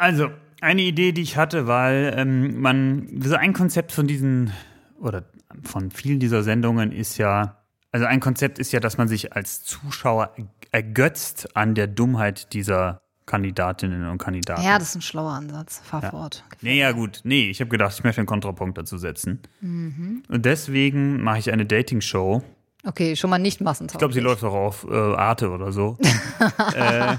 Also, 0.00 0.30
eine 0.62 0.80
Idee, 0.80 1.12
die 1.12 1.20
ich 1.20 1.36
hatte, 1.36 1.66
weil 1.66 2.14
ähm, 2.16 2.58
man, 2.60 3.20
so 3.22 3.34
ein 3.34 3.52
Konzept 3.52 3.92
von 3.92 4.06
diesen, 4.06 4.50
oder 4.98 5.24
von 5.62 5.90
vielen 5.90 6.18
dieser 6.20 6.42
Sendungen 6.42 6.90
ist 6.90 7.18
ja, 7.18 7.58
also 7.92 8.06
ein 8.06 8.20
Konzept 8.20 8.58
ist 8.58 8.72
ja, 8.72 8.80
dass 8.80 8.96
man 8.96 9.08
sich 9.08 9.34
als 9.34 9.62
Zuschauer 9.62 10.34
ergötzt 10.72 11.54
an 11.54 11.74
der 11.74 11.86
Dummheit 11.86 12.54
dieser 12.54 13.02
Kandidatinnen 13.26 14.08
und 14.08 14.16
Kandidaten. 14.16 14.62
Ja, 14.62 14.78
das 14.78 14.88
ist 14.88 14.96
ein 14.96 15.02
schlauer 15.02 15.32
Ansatz. 15.32 15.82
Fahr 15.84 16.02
fort. 16.02 16.44
Nee, 16.62 16.78
ja 16.78 16.92
gut. 16.92 17.20
Nee, 17.24 17.50
ich 17.50 17.60
habe 17.60 17.68
gedacht, 17.68 17.92
ich 17.92 18.02
möchte 18.02 18.22
einen 18.22 18.26
Kontrapunkt 18.26 18.78
dazu 18.78 18.96
setzen. 18.96 19.40
Mhm. 19.60 20.22
Und 20.28 20.46
deswegen 20.46 21.22
mache 21.22 21.40
ich 21.40 21.52
eine 21.52 21.66
Dating-Show. 21.66 22.42
Okay, 22.84 23.16
schon 23.16 23.28
mal 23.28 23.38
nicht 23.38 23.60
massentauglich. 23.60 23.94
Ich 23.94 23.98
glaube, 23.98 24.14
sie 24.14 24.20
läuft 24.20 24.44
auch 24.44 24.54
auf 24.54 24.86
äh, 24.90 24.94
Arte 24.94 25.50
oder 25.50 25.70
so. 25.72 25.98
äh, 26.74 27.16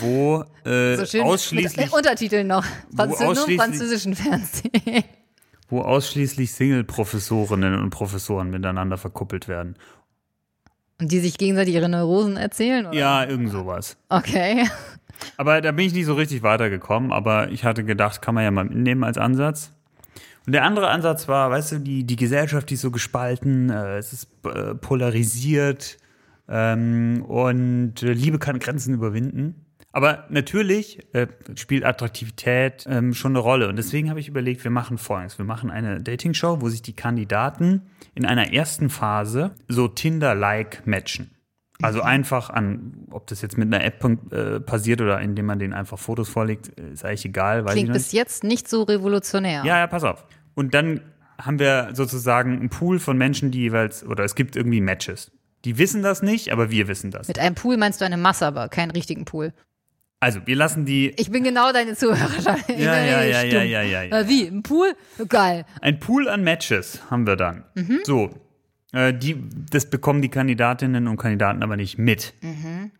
wo 0.00 0.44
äh, 0.64 0.96
so 1.04 1.22
ausschließlich 1.22 1.76
mit 1.76 1.92
Untertiteln 1.92 2.46
noch. 2.46 2.64
Französ 2.94 3.20
nur 3.20 3.28
ausschließlich- 3.28 3.56
französischen 3.56 4.14
Fernsehen. 4.14 5.04
wo 5.68 5.80
ausschließlich 5.80 6.52
Single-Professorinnen 6.52 7.80
und 7.80 7.90
Professoren 7.90 8.50
miteinander 8.50 8.96
verkuppelt 8.98 9.48
werden. 9.48 9.76
Und 11.00 11.10
die 11.10 11.18
sich 11.18 11.38
gegenseitig 11.38 11.74
ihre 11.74 11.88
Neurosen 11.88 12.36
erzählen? 12.36 12.86
Oder? 12.86 12.96
Ja, 12.96 13.24
irgend 13.24 13.50
sowas. 13.50 13.96
Okay. 14.08 14.68
Aber 15.36 15.60
da 15.60 15.72
bin 15.72 15.86
ich 15.86 15.94
nicht 15.94 16.06
so 16.06 16.14
richtig 16.14 16.42
weitergekommen, 16.42 17.12
aber 17.12 17.48
ich 17.50 17.64
hatte 17.64 17.84
gedacht, 17.84 18.20
kann 18.20 18.34
man 18.34 18.44
ja 18.44 18.50
mal 18.50 18.64
mitnehmen 18.64 19.04
als 19.04 19.16
Ansatz. 19.16 19.70
Und 20.44 20.52
der 20.52 20.64
andere 20.64 20.88
Ansatz 20.88 21.28
war, 21.28 21.50
weißt 21.50 21.72
du, 21.72 21.78
die, 21.78 22.04
die 22.04 22.16
Gesellschaft, 22.16 22.68
die 22.68 22.74
ist 22.74 22.82
so 22.82 22.90
gespalten, 22.90 23.70
äh, 23.70 23.96
es 23.96 24.12
ist 24.12 24.28
äh, 24.44 24.74
polarisiert 24.74 25.98
ähm, 26.48 27.24
und 27.26 28.02
äh, 28.02 28.12
Liebe 28.12 28.38
kann 28.38 28.58
Grenzen 28.58 28.92
überwinden. 28.92 29.63
Aber 29.94 30.24
natürlich 30.28 31.06
äh, 31.14 31.28
spielt 31.54 31.84
Attraktivität 31.84 32.84
ähm, 32.88 33.14
schon 33.14 33.30
eine 33.30 33.38
Rolle. 33.38 33.68
Und 33.68 33.76
deswegen 33.76 34.10
habe 34.10 34.18
ich 34.18 34.26
überlegt, 34.26 34.64
wir 34.64 34.72
machen 34.72 34.98
folgendes. 34.98 35.38
Wir 35.38 35.44
machen 35.44 35.70
eine 35.70 36.00
Dating-Show, 36.00 36.60
wo 36.60 36.68
sich 36.68 36.82
die 36.82 36.94
Kandidaten 36.94 37.82
in 38.16 38.26
einer 38.26 38.52
ersten 38.52 38.90
Phase 38.90 39.52
so 39.68 39.86
Tinder-like 39.86 40.84
matchen. 40.84 41.30
Also 41.80 42.02
einfach 42.02 42.50
an, 42.50 43.06
ob 43.12 43.28
das 43.28 43.40
jetzt 43.40 43.56
mit 43.56 43.72
einer 43.72 43.84
App 43.84 44.04
äh, 44.32 44.58
passiert 44.58 45.00
oder 45.00 45.20
indem 45.20 45.46
man 45.46 45.60
denen 45.60 45.72
einfach 45.72 45.98
Fotos 45.98 46.28
vorlegt, 46.28 46.68
ist 46.68 47.04
eigentlich 47.04 47.26
egal. 47.26 47.64
Weiß 47.64 47.74
Klingt 47.74 47.92
bis 47.92 48.10
jetzt 48.10 48.42
nicht 48.42 48.68
so 48.68 48.82
revolutionär. 48.82 49.62
ja, 49.64 49.78
ja, 49.78 49.86
pass 49.86 50.02
auf. 50.02 50.26
Und 50.54 50.74
dann 50.74 51.02
haben 51.40 51.60
wir 51.60 51.90
sozusagen 51.92 52.58
einen 52.58 52.68
Pool 52.68 52.98
von 52.98 53.16
Menschen, 53.16 53.52
die 53.52 53.60
jeweils, 53.60 54.04
oder 54.04 54.24
es 54.24 54.34
gibt 54.34 54.56
irgendwie 54.56 54.80
Matches. 54.80 55.30
Die 55.64 55.78
wissen 55.78 56.02
das 56.02 56.20
nicht, 56.20 56.50
aber 56.50 56.70
wir 56.70 56.88
wissen 56.88 57.12
das. 57.12 57.28
Mit 57.28 57.38
einem 57.38 57.54
Pool 57.54 57.76
meinst 57.76 58.00
du 58.00 58.04
eine 58.04 58.16
Masse, 58.16 58.44
aber 58.44 58.68
keinen 58.68 58.90
richtigen 58.90 59.24
Pool. 59.24 59.52
Also, 60.24 60.40
wir 60.46 60.56
lassen 60.56 60.86
die. 60.86 61.10
Ich 61.18 61.30
bin 61.30 61.44
genau 61.44 61.70
deine 61.70 61.94
Zuhörer. 61.94 62.56
Ich 62.56 62.64
bin 62.64 62.78
Ja, 62.78 62.96
ja, 62.96 63.22
ja, 63.22 63.42
ja, 63.42 63.62
ja, 63.62 63.82
ja, 63.82 64.02
ja. 64.04 64.20
Äh, 64.20 64.26
Wie? 64.26 64.46
Ein 64.46 64.62
Pool? 64.62 64.94
Geil. 65.28 65.66
Ein 65.82 66.00
Pool 66.00 66.30
an 66.30 66.42
Matches 66.42 67.02
haben 67.10 67.26
wir 67.26 67.36
dann. 67.36 67.64
Mhm. 67.74 68.00
So. 68.04 68.30
Äh, 68.94 69.12
die, 69.12 69.36
das 69.70 69.90
bekommen 69.90 70.22
die 70.22 70.30
Kandidatinnen 70.30 71.08
und 71.08 71.18
Kandidaten 71.18 71.62
aber 71.62 71.76
nicht 71.76 71.98
mit. 71.98 72.32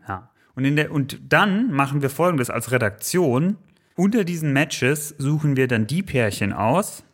Ja. 0.06 0.28
Und, 0.54 0.66
in 0.66 0.76
der, 0.76 0.92
und 0.92 1.18
dann 1.26 1.72
machen 1.72 2.02
wir 2.02 2.10
folgendes 2.10 2.50
als 2.50 2.70
Redaktion. 2.72 3.56
Unter 3.96 4.24
diesen 4.24 4.52
Matches 4.52 5.14
suchen 5.16 5.56
wir 5.56 5.66
dann 5.66 5.86
die 5.86 6.02
Pärchen 6.02 6.52
aus, 6.52 7.04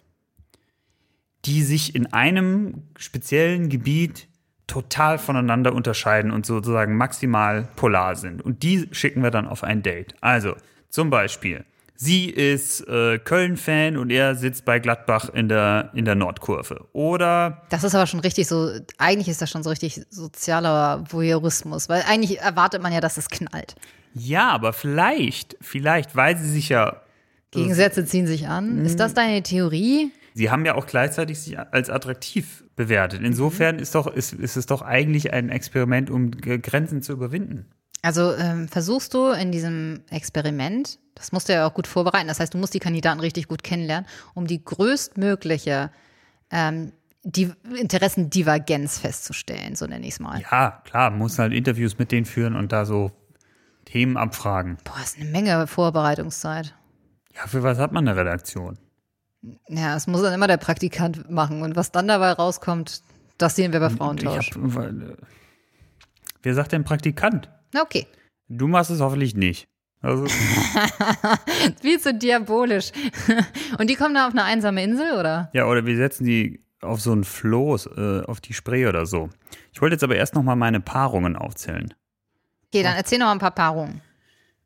die 1.45 1.63
sich 1.63 1.95
in 1.95 2.13
einem 2.13 2.83
speziellen 2.97 3.69
Gebiet 3.69 4.27
total 4.71 5.19
voneinander 5.19 5.75
unterscheiden 5.75 6.31
und 6.31 6.47
sozusagen 6.47 6.97
maximal 6.97 7.67
polar 7.75 8.15
sind. 8.15 8.41
Und 8.41 8.63
die 8.63 8.89
schicken 8.93 9.23
wir 9.23 9.33
dann 9.33 9.49
auf 9.49 9.65
ein 9.65 9.83
Date. 9.83 10.15
Also 10.21 10.55
zum 10.89 11.11
Beispiel, 11.11 11.65
sie 11.97 12.31
ist 12.31 12.87
äh, 12.87 13.19
Köln-Fan 13.19 13.97
und 13.97 14.11
er 14.11 14.37
sitzt 14.37 14.65
bei 14.65 14.79
Gladbach 14.79 15.29
in 15.31 15.49
der, 15.49 15.91
in 15.95 16.05
der 16.05 16.15
Nordkurve. 16.15 16.87
Oder 16.93 17.63
Das 17.71 17.83
ist 17.83 17.97
aber 17.97 18.07
schon 18.07 18.21
richtig 18.21 18.47
so, 18.47 18.71
eigentlich 18.97 19.27
ist 19.27 19.43
das 19.43 19.51
schon 19.51 19.65
so 19.65 19.71
richtig 19.71 20.03
sozialer 20.09 21.03
Voyeurismus, 21.11 21.89
weil 21.89 22.05
eigentlich 22.09 22.39
erwartet 22.39 22.81
man 22.81 22.93
ja, 22.93 23.01
dass 23.01 23.17
es 23.17 23.29
knallt. 23.29 23.75
ja, 24.15 24.51
aber 24.51 24.73
vielleicht, 24.73 25.57
vielleicht, 25.61 26.15
weil 26.15 26.39
sie 26.39 26.49
sich 26.49 26.69
ja 26.69 27.03
Gegensätze 27.51 28.05
ziehen 28.05 28.29
sich 28.29 28.47
an. 28.47 28.85
Ist 28.85 29.01
das 29.01 29.15
deine 29.15 29.43
Theorie? 29.43 30.13
Sie 30.35 30.51
haben 30.51 30.65
ja 30.65 30.75
auch 30.75 30.87
gleichzeitig 30.87 31.41
sich 31.41 31.59
als 31.59 31.91
attraktiv 31.91 32.65
bewertet. 32.77 33.23
Insofern 33.23 33.79
ist, 33.79 33.95
doch, 33.95 34.07
ist, 34.07 34.33
ist 34.33 34.57
es 34.57 34.67
doch 34.67 34.83
eigentlich 34.83 35.33
ein 35.33 35.49
Experiment, 35.49 36.11
um 36.11 36.31
Grenzen 36.31 37.03
zu 37.03 37.13
überwinden. 37.13 37.67
Also 38.03 38.35
ähm, 38.35 38.69
versuchst 38.69 39.13
du 39.13 39.29
in 39.31 39.53
diesem 39.53 40.03
Experiment, 40.11 40.99
das 41.15 41.33
musst 41.33 41.49
du 41.49 41.53
ja 41.53 41.67
auch 41.67 41.75
gut 41.75 41.87
vorbereiten, 41.87 42.29
das 42.29 42.41
heißt, 42.41 42.55
du 42.55 42.59
musst 42.59 42.73
die 42.73 42.79
Kandidaten 42.79 43.21
richtig 43.21 43.47
gut 43.47 43.63
kennenlernen, 43.63 44.09
um 44.35 44.47
die 44.47 44.65
größtmögliche 44.65 45.91
ähm, 46.51 46.93
die 47.23 47.53
Interessendivergenz 47.79 48.99
festzustellen, 48.99 49.77
so 49.77 49.87
nenne 49.87 50.07
ich 50.07 50.15
es 50.15 50.21
mal. 50.21 50.41
Ja, 50.51 50.83
klar, 50.85 51.11
muss 51.11 51.39
halt 51.39 51.53
Interviews 51.53 51.99
mit 51.99 52.13
denen 52.13 52.25
führen 52.25 52.57
und 52.57 52.73
da 52.73 52.87
so 52.87 53.13
Themen 53.85 54.17
abfragen. 54.17 54.79
Boah, 54.85 55.01
ist 55.03 55.19
eine 55.19 55.29
Menge 55.29 55.67
Vorbereitungszeit. 55.67 56.75
Ja, 57.37 57.47
für 57.47 57.63
was 57.63 57.79
hat 57.79 57.93
man 57.93 58.09
eine 58.09 58.19
Redaktion? 58.19 58.79
Ja, 59.69 59.95
das 59.95 60.07
muss 60.07 60.23
dann 60.23 60.35
immer 60.35 60.47
der 60.47 60.59
Praktikant 60.59 61.31
machen. 61.31 61.63
Und 61.63 61.77
was 61.77 61.93
dann 61.93 62.09
dabei 62.09 62.33
rauskommt, 62.33 63.03
das 63.39 63.57
sehen 63.57 63.73
wir 63.73 63.81
bei 63.81 63.91
Frauentausch. 63.91 64.51
Ich 64.51 64.55
hab, 64.55 64.75
weil, 64.75 65.03
äh, 65.03 65.17
wer 66.43 66.55
sagt 66.55 66.73
denn 66.73 66.85
Praktikant? 66.85 67.49
Na, 67.73 67.83
okay. 67.83 68.07
Du 68.49 68.69
machst 68.69 68.91
es 68.91 69.01
hoffentlich 69.01 69.35
nicht. 69.35 69.67
Also, 70.03 70.27
Viel 71.83 72.01
zu 72.01 72.15
diabolisch. 72.15 72.93
Und 73.79 73.91
die 73.91 73.95
kommen 73.95 74.15
da 74.15 74.27
auf 74.27 74.33
eine 74.33 74.45
einsame 74.45 74.83
Insel, 74.83 75.19
oder? 75.19 75.51
ja, 75.53 75.67
oder 75.67 75.85
wir 75.85 75.97
setzen 75.97 76.25
die 76.25 76.65
auf 76.81 77.01
so 77.01 77.13
ein 77.13 77.25
Floß, 77.25 77.87
äh, 77.97 78.23
auf 78.25 78.41
die 78.41 78.55
Spree 78.55 78.87
oder 78.87 79.05
so. 79.05 79.29
Ich 79.73 79.83
wollte 79.83 79.95
jetzt 79.95 80.05
aber 80.05 80.17
erst 80.17 80.35
noch 80.35 80.43
mal 80.43 80.57
meine 80.57 80.81
Paarungen 80.81 81.37
aufzählen. 81.37 81.93
Okay, 82.69 82.83
dann 82.83 82.97
erzähl 82.97 83.19
noch 83.19 83.27
mal 83.27 83.33
ein 83.33 83.39
paar 83.39 83.51
Paarungen. 83.51 84.01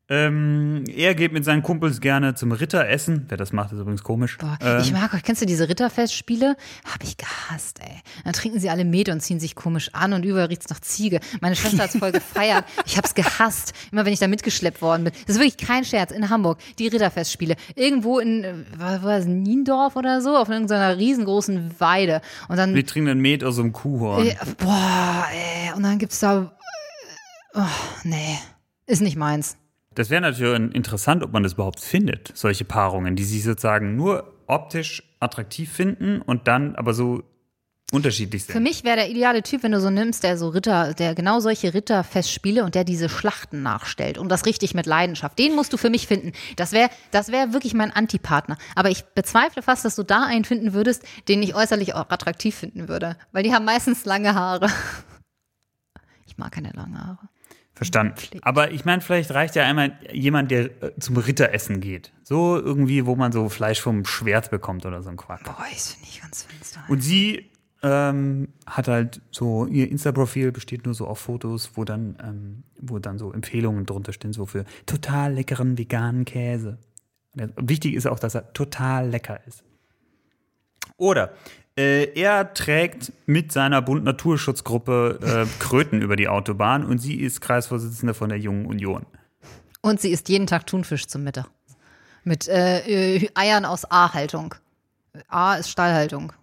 Ähm, 0.07 0.83
er 0.87 1.15
geht 1.15 1.33
mit 1.33 1.43
seinen 1.45 1.63
Kumpels 1.63 1.99
gerne 1.99 2.35
zum 2.35 2.51
Ritter 2.51 2.87
essen. 2.87 3.25
Wer 3.27 3.37
das 3.37 3.51
macht, 3.53 3.71
ist 3.71 3.79
übrigens 3.79 4.03
komisch. 4.03 4.37
Boah, 4.37 4.55
Ähm, 4.61 4.79
ich 4.81 4.91
mag 4.91 5.11
euch, 5.15 5.23
kennst 5.23 5.41
du 5.41 5.47
diese 5.47 5.67
Ritterfestspiele? 5.67 6.55
Hab 6.93 7.03
ich 7.03 7.17
gehasst, 7.17 7.79
ey. 7.81 8.01
Dann 8.23 8.33
trinken 8.33 8.59
sie 8.59 8.69
alle 8.69 8.85
Met 8.85 9.09
und 9.09 9.21
ziehen 9.21 9.39
sich 9.39 9.55
komisch 9.55 9.89
an 9.93 10.13
und 10.13 10.23
überall 10.23 10.45
riecht's 10.45 10.69
nach 10.69 10.79
Ziege. 10.79 11.19
Meine 11.41 11.55
Schwester 11.55 11.83
hat's 11.83 11.97
voll 11.97 12.11
gefeiert. 12.11 12.65
Ich 12.85 12.97
hab's 12.97 13.15
gehasst, 13.15 13.73
immer 13.91 14.05
wenn 14.05 14.13
ich 14.13 14.19
da 14.19 14.27
mitgeschleppt 14.27 14.81
worden 14.81 15.05
bin. 15.05 15.13
Das 15.25 15.37
ist 15.37 15.41
wirklich 15.41 15.57
kein 15.57 15.83
Scherz, 15.83 16.11
in 16.11 16.29
Hamburg, 16.29 16.59
die 16.77 16.87
Ritterfestspiele. 16.87 17.55
Irgendwo 17.75 18.19
in, 18.19 18.43
äh, 18.43 18.53
was 18.77 19.01
war 19.01 19.17
das, 19.17 19.25
Niendorf 19.25 19.95
oder 19.95 20.21
so, 20.21 20.37
auf 20.37 20.49
irgendeiner 20.49 20.97
riesengroßen 20.97 21.79
Weide. 21.79 22.21
Und 22.47 22.57
dann, 22.57 22.75
wir 22.75 22.85
trinken 22.85 23.07
dann 23.07 23.19
Met 23.21 23.43
aus 23.43 23.55
so 23.55 23.63
einem 23.63 23.73
Kuhhorn. 23.73 24.27
äh, 24.27 24.35
boah, 24.59 25.25
ey, 25.33 25.73
und 25.75 25.81
dann 25.81 25.97
gibt's 25.97 26.19
da, 26.19 26.55
oh, 27.55 27.61
nee, 28.03 28.37
ist 28.85 29.01
nicht 29.01 29.15
meins. 29.17 29.57
Das 29.95 30.09
wäre 30.09 30.21
natürlich 30.21 30.75
interessant, 30.75 31.23
ob 31.23 31.31
man 31.31 31.43
das 31.43 31.53
überhaupt 31.53 31.79
findet, 31.79 32.31
solche 32.35 32.65
Paarungen, 32.65 33.15
die 33.15 33.23
sich 33.23 33.43
sozusagen 33.43 33.95
nur 33.95 34.31
optisch 34.47 35.01
attraktiv 35.19 35.71
finden 35.71 36.21
und 36.21 36.47
dann 36.47 36.75
aber 36.75 36.93
so 36.93 37.23
unterschiedlich 37.91 38.43
sind. 38.43 38.53
Für 38.53 38.59
mich 38.59 38.83
wäre 38.83 38.97
der 38.97 39.09
ideale 39.09 39.43
Typ, 39.43 39.63
wenn 39.63 39.71
du 39.71 39.79
so 39.79 39.89
nimmst, 39.89 40.23
der 40.23 40.37
so 40.37 40.49
Ritter, 40.49 40.93
der 40.93 41.15
genau 41.15 41.39
solche 41.39 41.73
Ritterfestspiele 41.73 42.63
und 42.63 42.75
der 42.75 42.83
diese 42.83 43.09
Schlachten 43.09 43.61
nachstellt 43.63 44.17
und 44.17 44.29
das 44.29 44.45
richtig 44.45 44.73
mit 44.73 44.85
Leidenschaft. 44.85 45.37
Den 45.39 45.55
musst 45.55 45.71
du 45.71 45.77
für 45.77 45.89
mich 45.89 46.07
finden. 46.07 46.33
Das 46.55 46.71
wäre, 46.71 46.89
das 47.11 47.31
wäre 47.31 47.53
wirklich 47.53 47.73
mein 47.73 47.91
Antipartner. 47.91 48.57
Aber 48.75 48.89
ich 48.89 49.03
bezweifle 49.03 49.61
fast, 49.61 49.85
dass 49.85 49.95
du 49.95 50.03
da 50.03 50.23
einen 50.25 50.45
finden 50.45 50.73
würdest, 50.73 51.03
den 51.27 51.41
ich 51.43 51.55
äußerlich 51.55 51.93
auch 51.93 52.09
attraktiv 52.09 52.55
finden 52.55 52.89
würde, 52.89 53.17
weil 53.31 53.43
die 53.43 53.53
haben 53.53 53.65
meistens 53.65 54.05
lange 54.05 54.35
Haare. 54.35 54.67
Ich 56.25 56.37
mag 56.37 56.51
keine 56.51 56.71
langen 56.71 56.99
Haare. 56.99 57.29
Verstanden. 57.75 58.39
Aber 58.41 58.71
ich 58.71 58.85
meine, 58.85 59.01
vielleicht 59.01 59.31
reicht 59.31 59.55
ja 59.55 59.65
einmal 59.65 59.99
jemand, 60.11 60.49
der 60.49 60.81
äh, 60.81 60.97
zum 60.97 61.17
Ritteressen 61.17 61.81
geht. 61.81 62.13
So 62.23 62.57
irgendwie, 62.57 63.05
wo 63.05 63.17
man 63.17 63.33
so 63.33 63.49
Fleisch 63.49 63.81
vom 63.81 64.05
Schwert 64.05 64.49
bekommt 64.49 64.85
oder 64.85 65.03
so 65.03 65.09
ein 65.09 65.17
Quark. 65.17 65.43
Boah, 65.43 65.65
das 65.69 65.91
finde 65.91 66.07
ich 66.09 66.21
ganz 66.21 66.43
finster. 66.43 66.79
Und 66.87 67.01
sie 67.01 67.51
ähm, 67.83 68.47
hat 68.65 68.87
halt 68.87 69.21
so, 69.29 69.65
ihr 69.67 69.91
Insta-Profil 69.91 70.53
besteht 70.53 70.85
nur 70.85 70.93
so 70.93 71.05
auf 71.05 71.19
Fotos, 71.19 71.71
wo 71.75 71.83
dann, 71.83 72.17
ähm, 72.23 72.63
wo 72.79 72.97
dann 72.97 73.17
so 73.17 73.33
Empfehlungen 73.33 73.85
drunter 73.85 74.13
stehen, 74.13 74.31
so 74.31 74.45
für 74.45 74.63
total 74.85 75.33
leckeren 75.33 75.77
veganen 75.77 76.23
Käse. 76.23 76.77
Wichtig 77.33 77.95
ist 77.95 78.07
auch, 78.07 78.19
dass 78.19 78.35
er 78.35 78.53
total 78.53 79.09
lecker 79.09 79.45
ist. 79.45 79.65
Oder 80.95 81.33
er 81.77 82.53
trägt 82.53 83.11
mit 83.25 83.51
seiner 83.51 83.81
Bund 83.81 84.03
Naturschutzgruppe 84.05 85.19
äh, 85.21 85.63
Kröten 85.63 86.01
über 86.01 86.15
die 86.15 86.27
Autobahn 86.27 86.85
und 86.85 86.99
sie 86.99 87.15
ist 87.15 87.41
Kreisvorsitzende 87.41 88.13
von 88.13 88.29
der 88.29 88.39
Jungen 88.39 88.65
Union. 88.65 89.05
Und 89.81 89.99
sie 90.01 90.11
isst 90.11 90.29
jeden 90.29 90.47
Tag 90.47 90.65
Thunfisch 90.67 91.07
zum 91.07 91.23
Mittag. 91.23 91.47
Mit 92.23 92.47
äh, 92.47 93.15
äh, 93.17 93.29
Eiern 93.35 93.65
aus 93.65 93.89
A-Haltung. 93.89 94.55
A 95.27 95.55
ist 95.55 95.69
Stallhaltung. 95.69 96.33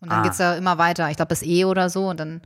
Und 0.00 0.10
dann 0.12 0.20
Ah. 0.20 0.22
geht's 0.22 0.38
ja 0.38 0.54
immer 0.54 0.76
weiter. 0.76 1.08
Ich 1.10 1.16
glaube, 1.16 1.30
bis 1.30 1.42
E 1.42 1.64
oder 1.64 1.88
so. 1.88 2.08
Und 2.10 2.20
dann. 2.20 2.42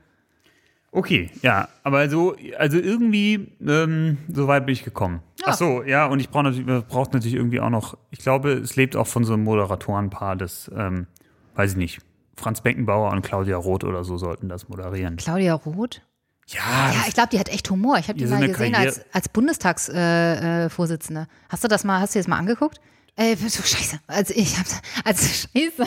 Okay, 0.92 1.30
ja, 1.42 1.68
aber 1.82 2.08
so, 2.08 2.36
also 2.58 2.78
irgendwie, 2.78 3.52
ähm, 3.66 4.18
so 4.32 4.48
weit 4.48 4.66
bin 4.66 4.72
ich 4.72 4.84
gekommen. 4.84 5.22
Ja. 5.40 5.46
Ach 5.48 5.54
so, 5.54 5.82
ja, 5.82 6.06
und 6.06 6.20
ich 6.20 6.30
brauche 6.30 6.44
natürlich, 6.44 6.84
braucht 6.86 7.12
natürlich 7.12 7.34
irgendwie 7.34 7.60
auch 7.60 7.70
noch, 7.70 7.96
ich 8.10 8.18
glaube, 8.20 8.52
es 8.52 8.76
lebt 8.76 8.96
auch 8.96 9.06
von 9.06 9.24
so 9.24 9.32
einem 9.34 9.44
Moderatorenpaar, 9.44 10.36
das, 10.36 10.70
ähm, 10.76 11.06
weiß 11.54 11.72
ich 11.72 11.76
nicht, 11.76 11.98
Franz 12.36 12.60
Beckenbauer 12.62 13.10
und 13.12 13.22
Claudia 13.22 13.56
Roth 13.56 13.84
oder 13.84 14.04
so 14.04 14.16
sollten 14.16 14.48
das 14.48 14.68
moderieren. 14.68 15.16
Claudia 15.16 15.54
Roth? 15.54 16.00
Ja, 16.48 16.90
Ja, 16.92 17.04
ich 17.06 17.14
glaube, 17.14 17.28
die 17.30 17.38
hat 17.38 17.48
echt 17.48 17.68
Humor. 17.70 17.98
Ich 17.98 18.08
habe 18.08 18.18
die 18.18 18.26
mal 18.26 18.40
gesehen 18.46 18.72
Karriere- 18.72 18.78
als, 18.88 19.00
als 19.12 19.28
Bundestagsvorsitzende. 19.28 20.64
Äh, 20.66 20.70
Vorsitzende. 20.70 21.26
hast 21.48 21.62
du 21.64 21.68
das 21.68 21.84
mal, 21.84 22.00
hast 22.00 22.14
du 22.14 22.18
das 22.18 22.26
mal 22.28 22.38
angeguckt? 22.38 22.80
Äh, 23.16 23.36
so 23.36 23.62
scheiße. 23.62 24.00
Also 24.06 24.34
ich 24.34 24.58
hab's, 24.58 24.80
als 25.04 25.20
scheiße. 25.52 25.84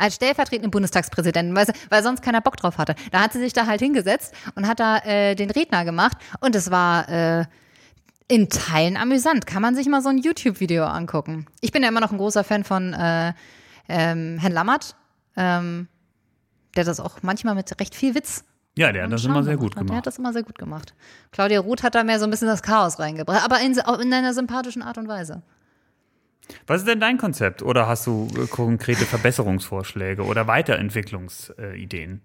Als 0.00 0.14
stellvertretende 0.14 0.68
Bundestagspräsidentin, 0.70 1.56
weil, 1.56 1.66
weil 1.90 2.02
sonst 2.04 2.22
keiner 2.22 2.40
Bock 2.40 2.56
drauf 2.56 2.78
hatte. 2.78 2.94
Da 3.10 3.20
hat 3.20 3.32
sie 3.32 3.40
sich 3.40 3.52
da 3.52 3.66
halt 3.66 3.80
hingesetzt 3.80 4.32
und 4.54 4.68
hat 4.68 4.78
da 4.78 4.98
äh, 4.98 5.34
den 5.34 5.50
Redner 5.50 5.84
gemacht 5.84 6.16
und 6.38 6.54
es 6.54 6.70
war 6.70 7.08
äh, 7.08 7.44
in 8.28 8.48
Teilen 8.48 8.96
amüsant. 8.96 9.44
Kann 9.46 9.60
man 9.60 9.74
sich 9.74 9.88
mal 9.88 10.00
so 10.00 10.08
ein 10.08 10.18
YouTube-Video 10.18 10.84
angucken. 10.84 11.46
Ich 11.60 11.72
bin 11.72 11.82
ja 11.82 11.88
immer 11.88 11.98
noch 12.00 12.12
ein 12.12 12.18
großer 12.18 12.44
Fan 12.44 12.62
von 12.62 12.92
äh, 12.94 13.32
ähm, 13.88 14.38
Herrn 14.38 14.52
Lammert, 14.52 14.96
ähm, 15.36 15.88
der 16.76 16.84
das 16.84 17.00
auch 17.00 17.18
manchmal 17.22 17.54
mit 17.54 17.78
recht 17.80 17.94
viel 17.94 18.14
Witz 18.14 18.44
ja, 18.78 18.92
der 18.92 19.02
hat 19.02 19.12
das 19.12 19.24
immer 19.24 19.42
sehr 19.42 19.56
gut 19.56 19.74
hat. 19.74 19.78
Der 19.78 19.80
hat 19.80 19.88
gemacht. 19.88 20.06
das 20.06 20.18
immer 20.18 20.32
sehr 20.32 20.44
gut 20.44 20.56
gemacht. 20.56 20.94
Claudia 21.32 21.58
Ruth 21.58 21.82
hat 21.82 21.96
da 21.96 22.04
mehr 22.04 22.20
so 22.20 22.26
ein 22.26 22.30
bisschen 22.30 22.46
das 22.46 22.62
Chaos 22.62 23.00
reingebracht, 23.00 23.44
aber 23.44 23.60
in, 23.60 23.78
auch 23.80 23.98
in 23.98 24.12
einer 24.12 24.32
sympathischen 24.32 24.82
Art 24.82 24.98
und 24.98 25.08
Weise. 25.08 25.42
Was 26.68 26.82
ist 26.82 26.86
denn 26.86 27.00
dein 27.00 27.18
Konzept? 27.18 27.60
Oder 27.62 27.88
hast 27.88 28.06
du 28.06 28.28
äh, 28.36 28.46
konkrete 28.46 29.04
Verbesserungsvorschläge 29.04 30.22
oder 30.22 30.46
Weiterentwicklungsideen? 30.46 32.22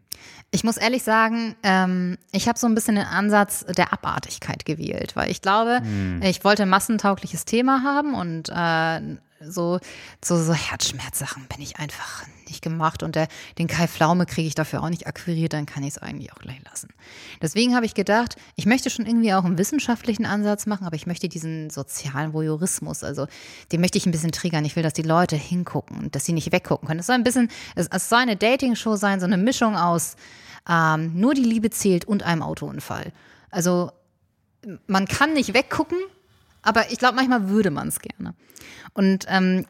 Ich 0.51 0.63
muss 0.63 0.77
ehrlich 0.77 1.01
sagen, 1.01 1.55
ähm, 1.63 2.19
ich 2.31 2.47
habe 2.47 2.59
so 2.59 2.67
ein 2.67 2.75
bisschen 2.75 2.95
den 2.95 3.05
Ansatz 3.05 3.65
der 3.65 3.91
Abartigkeit 3.91 4.63
gewählt, 4.63 5.15
weil 5.15 5.31
ich 5.31 5.41
glaube, 5.41 5.81
ich 6.21 6.43
wollte 6.43 6.63
ein 6.63 6.69
massentaugliches 6.69 7.45
Thema 7.45 7.81
haben 7.83 8.13
und 8.13 8.49
äh, 8.49 9.17
so, 9.49 9.79
so, 10.23 10.41
so 10.41 10.53
Herzschmerzsachen 10.53 11.47
bin 11.47 11.61
ich 11.61 11.77
einfach 11.77 12.25
nicht 12.47 12.61
gemacht 12.61 13.03
und 13.03 13.15
der, 13.15 13.27
den 13.57 13.67
Kai 13.67 13.87
Pflaume 13.87 14.25
kriege 14.25 14.47
ich 14.47 14.55
dafür 14.55 14.83
auch 14.83 14.89
nicht 14.89 15.07
akquiriert, 15.07 15.53
dann 15.53 15.65
kann 15.65 15.83
ich 15.83 15.89
es 15.89 15.97
eigentlich 15.97 16.31
auch 16.33 16.39
gleich 16.39 16.61
lassen. 16.63 16.89
Deswegen 17.41 17.75
habe 17.75 17.85
ich 17.85 17.93
gedacht, 17.93 18.35
ich 18.55 18.65
möchte 18.65 18.89
schon 18.89 19.05
irgendwie 19.05 19.33
auch 19.33 19.43
einen 19.43 19.57
wissenschaftlichen 19.57 20.25
Ansatz 20.25 20.65
machen, 20.65 20.85
aber 20.85 20.95
ich 20.95 21.07
möchte 21.07 21.29
diesen 21.29 21.69
sozialen 21.69 22.33
Voyeurismus, 22.33 23.03
also 23.03 23.27
den 23.71 23.81
möchte 23.81 23.97
ich 23.97 24.05
ein 24.05 24.11
bisschen 24.11 24.31
triggern. 24.31 24.65
Ich 24.65 24.75
will, 24.75 24.83
dass 24.83 24.93
die 24.93 25.01
Leute 25.01 25.35
hingucken 25.35 25.97
und 25.97 26.15
dass 26.15 26.25
sie 26.25 26.33
nicht 26.33 26.51
weggucken 26.51 26.87
können. 26.87 26.99
Es 26.99 27.07
soll 27.07 27.15
ein 27.15 27.23
bisschen, 27.23 27.49
es, 27.75 27.87
es 27.87 28.09
soll 28.09 28.19
eine 28.19 28.35
Dating-Show 28.35 28.95
sein, 28.95 29.19
so 29.19 29.25
eine 29.25 29.37
Mischung 29.37 29.75
aus 29.75 30.15
ähm, 30.69 31.19
nur 31.19 31.33
die 31.33 31.43
Liebe 31.43 31.69
zählt 31.69 32.05
und 32.05 32.23
einem 32.23 32.41
Autounfall. 32.41 33.11
Also 33.51 33.91
man 34.87 35.07
kann 35.07 35.33
nicht 35.33 35.53
weggucken, 35.53 35.97
aber 36.63 36.91
ich 36.91 36.97
glaube, 36.97 37.15
manchmal 37.15 37.49
würde 37.49 37.69
man 37.71 37.87
es 37.89 37.99
gerne. 37.99 38.33
Und 38.93 39.25
ähm, 39.29 39.65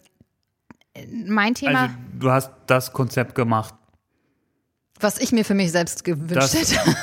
mein 1.25 1.53
Thema. 1.56 1.82
Also, 1.84 1.93
du 2.19 2.32
hast 2.32 2.51
das 2.67 2.93
Konzept 2.93 3.36
gemacht, 3.36 3.73
Was 4.99 5.17
ich 5.19 5.32
mir 5.32 5.43
für 5.43 5.56
mich 5.56 5.71
selbst 5.71 6.03
gewünscht 6.03 6.36
Das- 6.36 6.53
hätte. 6.53 6.95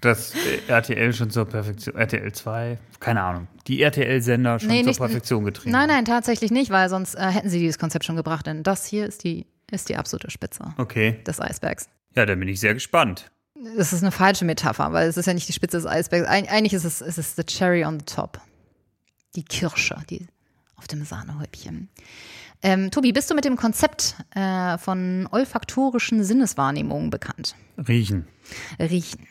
Das 0.00 0.34
äh, 0.34 0.58
RTL 0.68 1.12
schon 1.12 1.30
zur 1.30 1.44
Perfektion, 1.44 1.94
RTL 1.94 2.32
2, 2.32 2.78
keine 2.98 3.22
Ahnung. 3.22 3.46
Die 3.68 3.80
RTL-Sender 3.82 4.58
schon 4.58 4.68
Nee, 4.68 4.80
zur 4.80 4.88
nicht- 4.88 4.98
Perfektion 4.98 5.44
getrieben. 5.44 5.70
Nein, 5.70 5.88
nein, 5.88 6.04
tatsächlich 6.04 6.50
nicht, 6.50 6.70
weil 6.72 6.88
sonst 6.88 7.14
äh, 7.14 7.20
hätten 7.28 7.48
sie 7.50 7.60
dieses 7.60 7.78
Konzept 7.78 8.04
schon 8.04 8.16
gebracht, 8.16 8.46
denn 8.48 8.64
das 8.64 8.84
hier 8.84 9.06
ist 9.06 9.22
die, 9.22 9.46
ist 9.70 9.88
die 9.88 9.96
absolute 9.96 10.30
Spitze 10.30 10.74
Okay. 10.78 11.22
des 11.24 11.40
Eisbergs. 11.40 11.88
Ja, 12.16 12.26
dann 12.26 12.40
bin 12.40 12.48
ich 12.48 12.58
sehr 12.58 12.74
gespannt. 12.74 13.30
Das 13.76 13.92
ist 13.92 14.02
eine 14.02 14.10
falsche 14.10 14.44
Metapher, 14.44 14.92
weil 14.92 15.08
es 15.08 15.16
ist 15.16 15.26
ja 15.26 15.34
nicht 15.34 15.48
die 15.48 15.52
Spitze 15.52 15.76
des 15.76 15.86
Eisbergs. 15.86 16.28
Eig 16.28 16.50
eigentlich 16.50 16.72
ist 16.72 16.84
es, 16.84 17.00
es 17.00 17.18
ist 17.18 17.36
the 17.36 17.44
cherry 17.44 17.84
on 17.84 18.00
the 18.00 18.06
top. 18.06 18.40
Die 19.36 19.44
Kirsche, 19.44 19.96
die 20.10 20.26
auf 20.76 20.88
dem 20.88 21.04
Sahnehäubchen. 21.04 21.88
Ähm, 22.62 22.90
Tobi, 22.90 23.12
bist 23.12 23.30
du 23.30 23.34
mit 23.34 23.44
dem 23.44 23.56
Konzept 23.56 24.16
äh, 24.34 24.78
von 24.78 25.28
olfaktorischen 25.30 26.22
Sinneswahrnehmungen 26.24 27.10
bekannt? 27.10 27.54
Riechen, 27.88 28.26
Riechen. 28.78 29.26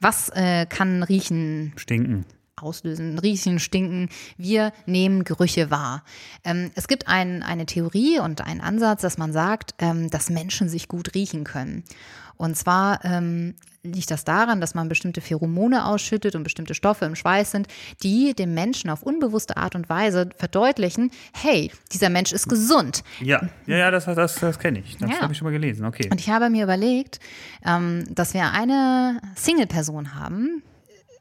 Was 0.00 0.28
äh, 0.30 0.66
kann 0.66 1.02
Riechen 1.02 1.72
stinken. 1.76 2.26
auslösen, 2.56 3.18
riechen, 3.18 3.58
stinken. 3.58 4.08
Wir 4.36 4.72
nehmen 4.86 5.24
Gerüche 5.24 5.70
wahr. 5.70 6.04
Ähm, 6.44 6.70
es 6.74 6.86
gibt 6.86 7.08
ein, 7.08 7.42
eine 7.42 7.66
Theorie 7.66 8.18
und 8.20 8.42
einen 8.42 8.60
Ansatz, 8.60 9.02
dass 9.02 9.18
man 9.18 9.32
sagt, 9.32 9.74
ähm, 9.78 10.10
dass 10.10 10.30
Menschen 10.30 10.68
sich 10.68 10.86
gut 10.86 11.14
riechen 11.14 11.44
können. 11.44 11.84
Und 12.40 12.56
zwar 12.56 13.04
ähm, 13.04 13.54
liegt 13.82 14.10
das 14.10 14.24
daran, 14.24 14.62
dass 14.62 14.74
man 14.74 14.88
bestimmte 14.88 15.20
Pheromone 15.20 15.84
ausschüttet 15.84 16.34
und 16.34 16.42
bestimmte 16.42 16.74
Stoffe 16.74 17.04
im 17.04 17.14
Schweiß 17.14 17.50
sind, 17.50 17.66
die 18.02 18.32
dem 18.32 18.54
Menschen 18.54 18.88
auf 18.88 19.02
unbewusste 19.02 19.58
Art 19.58 19.74
und 19.74 19.90
Weise 19.90 20.30
verdeutlichen, 20.36 21.10
hey, 21.34 21.70
dieser 21.92 22.08
Mensch 22.08 22.32
ist 22.32 22.48
gesund. 22.48 23.02
Ja, 23.20 23.42
ja, 23.66 23.76
ja, 23.76 23.90
das, 23.90 24.06
das, 24.06 24.36
das 24.36 24.58
kenne 24.58 24.78
ich. 24.78 24.96
Das 24.96 25.10
Ja. 25.10 25.20
habe 25.20 25.32
ich 25.34 25.38
schon 25.38 25.44
mal 25.48 25.52
gelesen. 25.52 25.84
Okay. 25.84 26.08
Und 26.10 26.18
ich 26.18 26.30
habe 26.30 26.48
mir 26.48 26.64
überlegt, 26.64 27.20
ähm, 27.66 28.04
dass 28.14 28.32
wir 28.32 28.50
eine 28.52 29.20
Single-Person 29.36 30.14
haben 30.14 30.62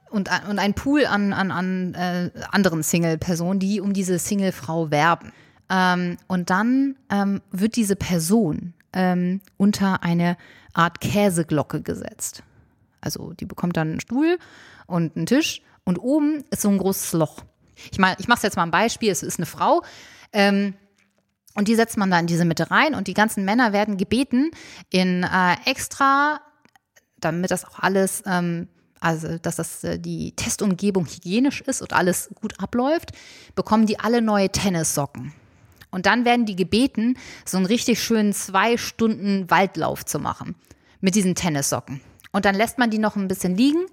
und, 0.09 0.29
ein- 0.31 0.47
und 0.49 0.57
einen 0.57 0.73
Pool 0.73 1.05
an, 1.05 1.33
an, 1.33 1.51
an 1.51 1.93
äh, 1.95 2.29
anderen 2.51 2.81
Single-Personen, 2.81 3.59
die 3.59 3.81
um 3.81 3.91
diese 3.91 4.17
Single-Frau 4.19 4.89
werben. 4.89 5.33
Ähm, 5.69 6.15
und 6.27 6.49
dann 6.49 6.95
ähm, 7.11 7.41
wird 7.51 7.75
diese 7.75 7.97
Person 7.97 8.73
ähm, 8.93 9.41
unter 9.57 10.01
eine 10.01 10.37
Art 10.73 11.01
Käseglocke 11.01 11.81
gesetzt. 11.81 12.43
Also 13.01 13.33
die 13.33 13.45
bekommt 13.45 13.77
dann 13.77 13.91
einen 13.91 13.99
Stuhl 13.99 14.37
und 14.87 15.15
einen 15.15 15.25
Tisch 15.25 15.61
und 15.83 15.97
oben 15.97 16.43
ist 16.51 16.61
so 16.61 16.69
ein 16.69 16.77
großes 16.77 17.13
Loch. 17.13 17.43
Ich 17.91 17.99
meine, 17.99 18.17
ich 18.19 18.27
mache 18.27 18.43
jetzt 18.43 18.57
mal 18.57 18.63
ein 18.63 18.71
Beispiel. 18.71 19.11
Es 19.11 19.23
ist 19.23 19.39
eine 19.39 19.45
Frau. 19.45 19.83
Ähm, 20.33 20.73
und 21.55 21.67
die 21.67 21.75
setzt 21.75 21.97
man 21.97 22.11
da 22.11 22.19
in 22.19 22.27
diese 22.27 22.45
Mitte 22.45 22.69
rein 22.71 22.95
und 22.95 23.07
die 23.07 23.13
ganzen 23.13 23.43
Männer 23.43 23.73
werden 23.73 23.97
gebeten, 23.97 24.51
in 24.89 25.23
äh, 25.23 25.55
extra, 25.65 26.41
damit 27.19 27.51
das 27.51 27.65
auch 27.65 27.79
alles, 27.79 28.23
ähm, 28.25 28.67
also 28.99 29.37
dass 29.39 29.55
das 29.55 29.83
äh, 29.83 29.99
die 29.99 30.35
Testumgebung 30.35 31.05
hygienisch 31.05 31.61
ist 31.61 31.81
und 31.81 31.93
alles 31.93 32.29
gut 32.35 32.59
abläuft, 32.61 33.11
bekommen 33.55 33.87
die 33.87 33.99
alle 33.99 34.21
neue 34.21 34.49
Tennissocken. 34.49 35.33
Und 35.91 36.05
dann 36.05 36.25
werden 36.25 36.45
die 36.45 36.55
gebeten, 36.55 37.17
so 37.45 37.57
einen 37.57 37.65
richtig 37.65 38.01
schönen 38.01 38.33
zwei 38.33 38.77
Stunden 38.77 39.49
Waldlauf 39.49 40.05
zu 40.05 40.19
machen 40.19 40.55
mit 41.01 41.15
diesen 41.15 41.35
Tennissocken. 41.35 42.01
Und 42.31 42.45
dann 42.45 42.55
lässt 42.55 42.77
man 42.77 42.89
die 42.89 42.99
noch 42.99 43.15
ein 43.15 43.27
bisschen 43.27 43.55
liegen 43.55 43.85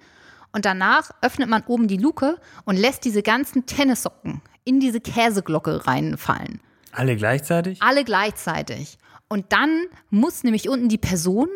und 0.52 0.64
danach 0.64 1.10
öffnet 1.22 1.48
man 1.48 1.64
oben 1.66 1.88
die 1.88 1.96
Luke 1.96 2.38
und 2.64 2.76
lässt 2.76 3.04
diese 3.04 3.22
ganzen 3.22 3.66
Tennissocken 3.66 4.42
in 4.64 4.80
diese 4.80 5.00
Käseglocke 5.00 5.86
reinfallen. 5.86 6.60
Alle 6.92 7.16
gleichzeitig? 7.16 7.82
Alle 7.82 8.04
gleichzeitig. 8.04 8.98
Und 9.28 9.52
dann 9.52 9.84
muss 10.10 10.44
nämlich 10.44 10.68
unten 10.68 10.88
die 10.88 10.98
Person 10.98 11.48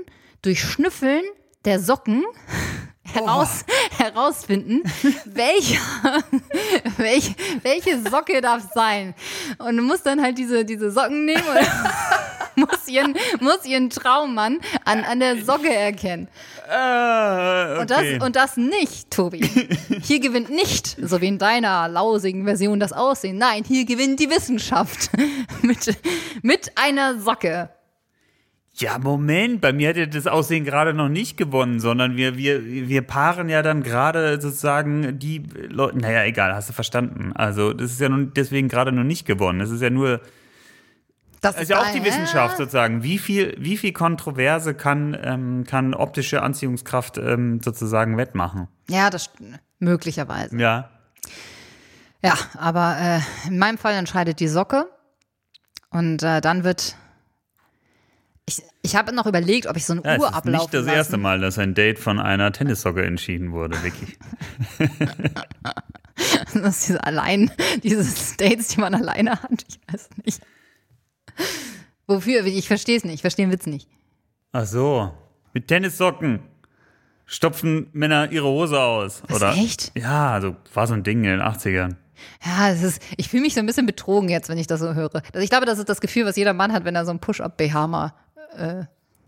durch 0.43 0.63
Schnüffeln 0.63 1.23
der 1.65 1.81
Socken 1.81 2.25
heraus, 3.03 3.65
herausfinden, 3.97 4.83
welche, 5.25 5.79
welche, 6.97 7.35
welche 7.63 8.01
Socke 8.09 8.41
darf 8.41 8.65
sein. 8.75 9.15
Und 9.59 9.77
du 9.77 9.83
musst 9.83 10.07
dann 10.07 10.23
halt 10.23 10.39
diese, 10.39 10.65
diese 10.65 10.91
Socken 10.91 11.25
nehmen 11.25 11.43
und 11.43 12.67
muss 12.69 12.89
ihren, 12.89 13.17
muss 13.41 13.65
ihren 13.65 13.91
Traummann 13.91 14.61
an, 14.85 15.05
an 15.05 15.21
der 15.21 15.43
Socke 15.45 15.73
erkennen. 15.73 16.29
Äh, 16.71 17.81
Und, 17.81 17.91
okay. 17.91 18.19
das, 18.19 18.27
und 18.27 18.37
das 18.37 18.57
nicht, 18.57 19.11
Tobi. 19.11 19.41
Hier 20.03 20.21
gewinnt 20.21 20.51
nicht, 20.51 20.97
so 21.03 21.21
wie 21.21 21.27
in 21.27 21.39
deiner 21.39 21.89
lausigen 21.89 22.45
Version, 22.45 22.79
das 22.79 22.93
Aussehen. 22.93 23.39
Nein, 23.39 23.65
hier 23.67 23.85
gewinnt 23.85 24.21
die 24.21 24.31
Wissenschaft 24.31 25.11
mit, 25.63 25.97
mit 26.43 26.73
einer 26.77 27.19
Socke. 27.19 27.71
Ja, 28.75 28.99
Moment, 28.99 29.61
bei 29.61 29.73
mir 29.73 29.89
hat 29.91 29.97
ja 29.97 30.07
das 30.07 30.27
Aussehen 30.27 30.65
gerade 30.65 30.95
noch 30.95 31.09
nicht 31.09 31.37
gewonnen, 31.37 31.81
sondern 31.81 32.17
wir, 32.17 32.37
wir, 32.39 32.65
wir 32.65 33.03
paaren 33.03 33.49
ja 33.49 33.63
dann 33.63 33.83
gerade 33.83 34.41
sozusagen 34.41 35.19
die 35.19 35.43
Leute. 35.69 35.99
Naja, 35.99 36.25
egal, 36.25 36.55
hast 36.55 36.69
du 36.69 36.73
verstanden. 36.73 37.33
Also, 37.35 37.73
das 37.73 37.91
ist 37.93 38.01
ja 38.01 38.09
nun 38.09 38.33
deswegen 38.35 38.69
gerade 38.69 38.93
noch 38.93 39.03
nicht 39.05 39.27
gewonnen. 39.27 39.59
Das 39.59 39.71
ist 39.71 39.83
ja 39.83 39.91
nur, 39.91 40.21
Das 41.41 41.61
ist 41.61 41.69
ja 41.69 41.81
auch 41.81 41.91
die 41.93 41.99
ein- 41.99 42.05
Wissenschaft 42.05 42.57
sozusagen. 42.59 43.03
Wie 43.03 43.19
viel, 43.19 43.55
wie 43.59 43.77
viel 43.77 43.93
Kontroverse 43.93 44.73
kann, 44.75 45.19
ähm, 45.21 45.65
kann 45.67 45.93
optische 45.93 46.43
Anziehungskraft 46.43 47.19
ähm, 47.19 47.61
sozusagen 47.63 48.17
wettmachen? 48.17 48.69
Ja, 48.89 49.11
das 49.11 49.31
möglicherweise. 49.81 50.57
Ja. 50.57 50.91
Ja, 52.23 52.35
aber 52.57 52.97
äh, 53.01 53.49
in 53.49 53.59
meinem 53.59 53.79
Fall 53.79 53.95
entscheidet 53.95 54.41
die 54.41 54.49
Socke. 54.49 54.87
Und 55.91 56.23
äh, 56.23 56.41
dann 56.41 56.63
wird. 56.65 56.97
Ich, 58.51 58.63
ich 58.83 58.97
habe 58.97 59.15
noch 59.15 59.27
überlegt, 59.27 59.69
ob 59.69 59.77
ich 59.77 59.87
so 59.87 59.93
eine 59.93 60.03
ja 60.05 60.19
Uhr 60.19 60.27
ist 60.29 60.35
ablaufen 60.35 60.63
nicht 60.65 60.75
das 60.75 60.85
lassen. 60.87 60.97
erste 60.97 61.17
Mal, 61.19 61.41
dass 61.41 61.57
ein 61.57 61.75
Date 61.75 62.01
von 62.01 62.19
einer 62.19 62.51
Tennissocke 62.51 63.05
entschieden 63.05 63.53
wurde, 63.53 63.81
Vicky. 63.83 64.19
Das 66.53 66.67
ist 66.67 66.89
diese 66.89 67.03
allein, 67.05 67.51
diese 67.83 68.05
States, 68.05 68.69
die 68.69 68.81
man 68.81 68.95
alleine 68.95 69.43
hat. 69.43 69.65
Ich 69.69 69.81
weiß 69.91 70.11
nicht. 70.25 70.43
Wofür? 72.07 72.45
Ich 72.45 72.67
verstehe 72.69 72.97
es 72.99 73.05
nicht. 73.05 73.15
Ich 73.15 73.21
verstehe 73.23 73.47
den 73.47 73.53
Witz 73.53 73.67
nicht. 73.67 73.89
Ach 74.53 74.67
so. 74.67 75.15
Mit 75.55 75.69
Tennissocken 75.69 76.41
stopfen 77.25 77.89
Männer 77.93 78.31
ihre 78.33 78.49
Hose 78.49 78.79
aus. 78.79 79.23
Was, 79.29 79.37
oder? 79.37 79.53
echt? 79.55 79.93
Ja, 79.97 80.33
also 80.33 80.57
war 80.75 80.87
so 80.87 80.95
ein 80.95 81.05
Ding 81.05 81.25
in 81.25 81.31
den 81.31 81.41
80ern. 81.41 81.95
Ja, 82.45 82.71
es 82.71 82.83
ist, 82.83 83.03
ich 83.17 83.29
fühle 83.31 83.43
mich 83.43 83.55
so 83.55 83.61
ein 83.61 83.67
bisschen 83.67 83.87
betrogen 83.87 84.29
jetzt, 84.29 84.51
wenn 84.51 84.59
ich 84.59 84.67
das 84.67 84.81
so 84.81 84.93
höre. 84.93 85.15
Also 85.33 85.39
ich 85.39 85.49
glaube, 85.49 85.65
das 85.65 85.79
ist 85.79 85.89
das 85.89 86.03
Gefühl, 86.03 86.27
was 86.27 86.37
jeder 86.37 86.53
Mann 86.53 86.73
hat, 86.73 86.85
wenn 86.85 86.95
er 86.95 87.07
so 87.07 87.13
ein 87.13 87.19
Push-Up-BH 87.21 87.87
mal 87.87 88.13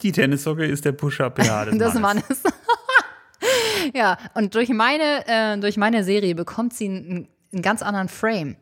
Die 0.03 0.13
Tennissocke 0.13 0.65
ist 0.67 0.85
der 0.85 0.93
Push-Up 0.93 1.39
ja, 1.45 1.65
des 1.65 1.79
das 1.79 1.95
Mannes. 1.95 2.25
Mann 2.25 2.25
ist. 2.29 2.53
ja, 3.95 4.19
und 4.35 4.55
durch 4.55 4.69
meine, 4.71 5.25
äh, 5.27 5.59
durch 5.59 5.77
meine 5.77 6.05
Serie 6.05 6.35
bekommt 6.35 6.75
sie 6.75 6.87
einen, 6.87 7.29
einen 7.53 7.63
ganz 7.63 7.83
anderen 7.83 8.09
Frame. 8.09 8.57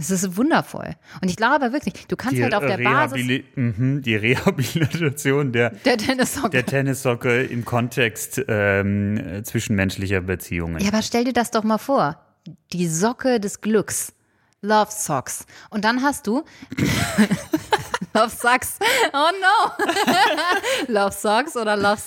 Es 0.00 0.10
ist 0.10 0.36
wundervoll. 0.36 0.94
Und 1.20 1.28
ich 1.28 1.36
glaube 1.36 1.72
wirklich, 1.72 2.06
du 2.06 2.14
kannst 2.14 2.36
Die, 2.36 2.42
halt 2.44 2.54
auf 2.54 2.64
der 2.64 2.78
Basis 2.78 3.16
Rehabili 3.16 3.44
mhm, 3.56 4.00
die 4.02 4.14
Rehabilitation 4.14 5.50
der, 5.50 5.70
der 5.70 5.98
Tennissocke. 5.98 6.50
der 6.50 6.64
Tennissocke 6.66 7.42
im 7.42 7.64
Kontext 7.64 8.40
ähm, 8.46 9.40
zwischenmenschlicher 9.42 10.20
Beziehungen. 10.20 10.78
Ja, 10.80 10.88
aber 10.88 11.02
stell 11.02 11.24
dir 11.24 11.32
das 11.32 11.50
doch 11.50 11.64
mal 11.64 11.78
vor. 11.78 12.20
Die 12.72 12.86
Socke 12.86 13.40
des 13.40 13.60
Glücks. 13.60 14.12
Love 14.60 14.90
Socks. 14.90 15.46
Und 15.70 15.84
dann 15.84 16.02
hast 16.02 16.26
du 16.28 16.44
Love 18.18 18.30
Socks. 18.34 18.78
Oh 19.12 19.30
no. 19.40 19.84
Love 20.88 21.12
Socks 21.12 21.56
oder 21.56 21.76
Love. 21.76 21.98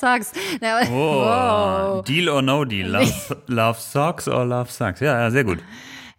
Ja, 0.62 0.78
aber- 0.78 0.90
Oh, 0.92 1.96
wow. 1.98 2.04
Deal 2.04 2.30
or 2.30 2.42
no 2.42 2.66
deal? 2.66 2.88
Love, 2.90 3.38
love 3.48 3.80
Socks 3.80 4.28
or 4.28 4.46
Love 4.46 4.72
Sucks? 4.72 5.00
Ja, 5.00 5.20
ja, 5.22 5.32
sehr 5.32 5.44
gut. 5.44 5.60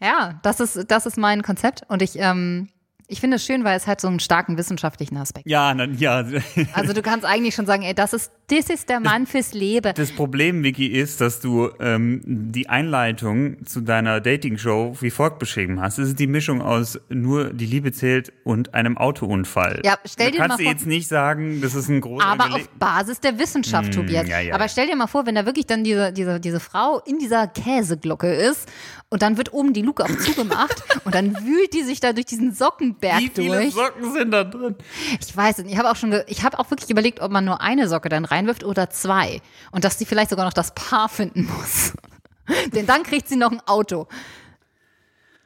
Ja, 0.01 0.41
das 0.43 0.61
ist, 0.61 0.91
das 0.91 1.07
ist 1.07 1.17
mein 1.19 1.43
Konzept. 1.43 1.83
Und 1.89 2.03
ich, 2.03 2.19
ähm, 2.19 2.69
ich 3.09 3.21
finde 3.21 3.37
es 3.37 3.45
schön, 3.45 3.65
weil 3.65 3.77
es 3.77 3.87
hat 3.87 4.01
so 4.01 4.09
einen 4.09 4.21
starken 4.21 4.57
wissenschaftlichen 4.57 5.17
Aspekt. 5.17 5.49
Ja, 5.49 5.75
dann, 5.75 5.99
ja. 5.99 6.25
Also 6.75 6.93
du 6.93 7.03
kannst 7.03 7.25
eigentlich 7.27 7.55
schon 7.55 7.67
sagen, 7.67 7.83
ey, 7.83 7.95
das 7.95 8.13
ist, 8.13 8.31
das 8.49 8.71
ist 8.71 8.89
der 8.89 9.01
Mann 9.01 9.27
fürs 9.27 9.53
Leben. 9.55 9.93
Das 9.95 10.13
Problem, 10.13 10.63
Vicky, 10.63 10.87
ist, 10.87 11.21
dass 11.21 11.41
du 11.41 11.71
ähm, 11.81 12.21
die 12.25 12.69
Einleitung 12.69 13.65
zu 13.67 13.81
deiner 13.81 14.21
Dating-Show 14.21 14.97
wie 15.01 15.11
folgt 15.11 15.39
beschrieben 15.39 15.81
hast. 15.81 15.99
Es 15.99 16.09
ist 16.09 16.19
die 16.19 16.27
Mischung 16.27 16.63
aus 16.63 16.99
nur 17.09 17.53
die 17.53 17.67
Liebe 17.67 17.93
zählt 17.93 18.33
und 18.45 18.75
einem 18.75 18.97
Autounfall. 18.99 19.81
Ja, 19.85 19.99
stell 20.05 20.27
du 20.27 20.33
dir 20.33 20.39
mal 20.41 20.49
kannst 20.49 20.61
dir 20.61 20.65
vor- 20.65 20.73
jetzt 20.73 20.87
nicht 20.87 21.09
sagen, 21.09 21.61
das 21.61 21.75
ist 21.75 21.89
ein 21.89 22.01
großer 22.01 22.25
Aber 22.27 22.45
Gele- 22.45 22.55
auf 22.57 22.69
Basis 22.79 23.21
der 23.21 23.39
Wissenschaft, 23.39 23.93
Tobias. 23.95 24.27
Mm, 24.27 24.31
ja, 24.31 24.41
ja, 24.41 24.55
Aber 24.55 24.69
stell 24.69 24.87
dir 24.87 24.97
mal 24.97 25.07
vor, 25.07 25.27
wenn 25.27 25.35
da 25.35 25.47
wirklich 25.47 25.67
dann 25.67 25.85
diese, 25.85 26.13
diese, 26.13 26.41
diese 26.41 26.61
Frau 26.61 27.01
in 27.07 27.19
dieser 27.19 27.47
Käseglocke 27.47 28.33
ist 28.33 28.69
und 29.09 29.23
dann 29.23 29.37
wird 29.37 29.53
oben 29.53 29.73
die 29.73 29.83
Luke 29.83 30.05
auch 30.05 30.17
zugemacht 30.19 30.83
und 31.05 31.15
dann 31.15 31.35
wühlt 31.45 31.73
die 31.75 31.83
sich 31.83 32.01
da 32.01 32.13
durch 32.13 32.27
diesen 32.27 32.53
Sockenberg 32.93 33.21
Wie 33.21 33.29
viele 33.29 33.57
durch. 33.57 33.75
Socken 33.75 34.13
sind 34.13 34.31
da 34.31 34.45
drin? 34.45 34.77
Ich 35.21 35.37
weiß 35.37 35.59
nicht. 35.59 35.73
Ich 35.73 35.79
habe 35.79 35.91
auch 35.91 35.97
schon, 35.97 36.15
ich 36.27 36.43
habe 36.45 36.59
auch 36.59 36.71
wirklich 36.71 36.91
überlegt, 36.91 37.21
ob 37.21 37.31
man 37.31 37.45
nur 37.45 37.61
eine 37.61 37.89
Socke 37.89 38.09
dann 38.09 38.25
reinwirft 38.25 38.65
oder 38.65 38.91
zwei. 38.91 39.41
Und 39.71 39.85
dass 39.85 39.99
sie 39.99 40.07
vielleicht 40.07 40.31
sogar 40.31 40.45
noch 40.45 40.53
das 40.53 40.75
Paar 40.75 41.09
finden 41.09 41.45
muss. 41.47 41.93
Denn 42.75 42.87
dann 42.87 43.03
kriegt 43.03 43.29
sie 43.29 43.37
noch 43.37 43.53
ein 43.53 43.61
Auto. 43.67 44.07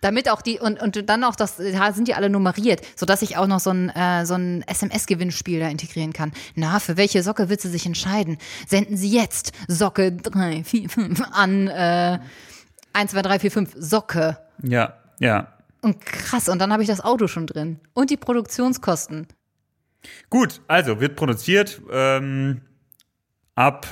Damit 0.03 0.31
auch 0.31 0.43
die, 0.43 0.61
und, 0.61 0.81
und 0.81 1.09
dann 1.09 1.25
auch 1.25 1.37
das, 1.37 1.57
da 1.57 1.93
sind 1.93 2.07
die 2.07 2.15
alle 2.15 2.29
nummeriert, 2.29 2.83
sodass 2.97 3.23
ich 3.23 3.39
auch 3.39 3.47
noch 3.47 3.61
so 3.61 3.71
ein, 3.71 3.89
äh, 3.91 4.27
so 4.27 4.35
ein 4.35 4.63
SMS-Gewinnspiel 4.67 5.59
da 5.59 5.69
integrieren 5.69 6.13
kann. 6.13 6.33
Na, 6.55 6.79
für 6.81 6.97
welche 6.97 7.23
Socke 7.23 7.49
wird 7.49 7.61
sie 7.61 7.71
sich 7.71 7.87
entscheiden? 7.87 8.37
Senden 8.69 8.97
Sie 8.97 9.11
jetzt 9.11 9.53
Socke 9.69 10.13
3, 10.13 10.65
4, 10.65 10.89
5 10.91 11.23
an 11.33 11.69
äh, 11.69 12.19
1, 12.93 13.11
2, 13.11 13.23
3, 13.23 13.39
4, 13.41 13.51
5 13.51 13.73
Socke. 13.77 14.39
Ja, 14.63 14.95
ja. 15.19 15.56
Und 15.87 16.05
krass, 16.05 16.49
und 16.49 16.59
dann 16.59 16.73
habe 16.73 16.83
ich 16.83 16.89
das 16.89 17.01
Auto 17.01 17.29
schon 17.29 17.47
drin. 17.47 17.79
Und 17.95 18.11
die 18.11 18.17
Produktionskosten. 18.17 19.29
Gut, 20.31 20.61
also 20.67 20.99
wird 20.99 21.15
produziert 21.15 21.81
ähm, 21.93 22.63
ab. 23.55 23.87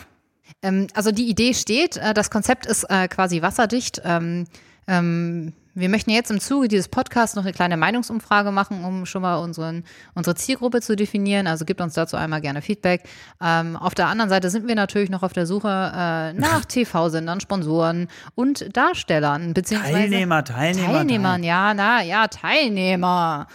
Ähm, 0.61 0.89
also 0.95 1.13
die 1.13 1.29
Idee 1.29 1.55
steht, 1.55 1.97
äh, 1.99 2.13
das 2.13 2.33
Konzept 2.33 2.67
ist 2.67 2.83
äh, 2.91 3.07
quasi 3.07 3.43
wasserdicht. 3.43 4.03
Ähm, 4.05 4.49
ähm, 4.89 5.53
wir 5.75 5.89
möchten 5.89 6.11
jetzt 6.11 6.31
im 6.31 6.41
Zuge 6.41 6.69
dieses 6.69 6.89
Podcasts 6.89 7.35
noch 7.35 7.45
eine 7.45 7.53
kleine 7.53 7.77
Meinungsumfrage 7.77 8.53
machen, 8.53 8.85
um 8.85 9.07
schon 9.07 9.23
mal 9.23 9.37
unseren, 9.37 9.85
unsere 10.15 10.37
Zielgruppe 10.37 10.81
zu 10.81 10.95
definieren. 10.95 11.47
Also 11.47 11.65
gibt 11.65 11.81
uns 11.81 11.95
dazu 11.95 12.17
einmal 12.17 12.41
gerne 12.41 12.63
Feedback. 12.63 13.03
Ähm, 13.43 13.77
auf 13.77 13.95
der 13.95 14.07
anderen 14.07 14.31
Seite 14.31 14.51
sind 14.51 14.69
wir 14.69 14.77
natürlich 14.77 15.11
noch 15.11 15.23
auf 15.23 15.33
der 15.33 15.47
Suche 15.47 15.69
äh, 15.69 16.33
nach 16.35 16.65
TV-Sendern, 16.69 17.41
Sponsoren 17.41 18.09
und 18.35 18.77
Darstellern, 18.77 19.53
beziehungsweise 19.53 19.95
Teilnehmer, 19.95 20.45
Teilnehmer. 20.45 20.93
Teilnehmern, 20.93 21.43
ja, 21.43 21.75
na, 21.75 22.03
ja, 22.03 22.29
Teilnehmer. 22.29 23.49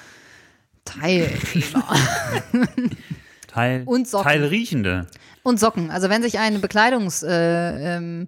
Teilnehmer. 0.85 1.85
Teil, 3.47 3.83
Und 3.85 4.07
Socken. 4.07 4.27
Teilriechende. 4.27 5.07
und 5.43 5.59
Socken. 5.59 5.89
Also 5.89 6.09
wenn 6.09 6.21
sich 6.21 6.37
eine 6.37 6.59
Bekleidungs, 6.59 7.23
äh, 7.23 7.95
ähm, 7.97 8.27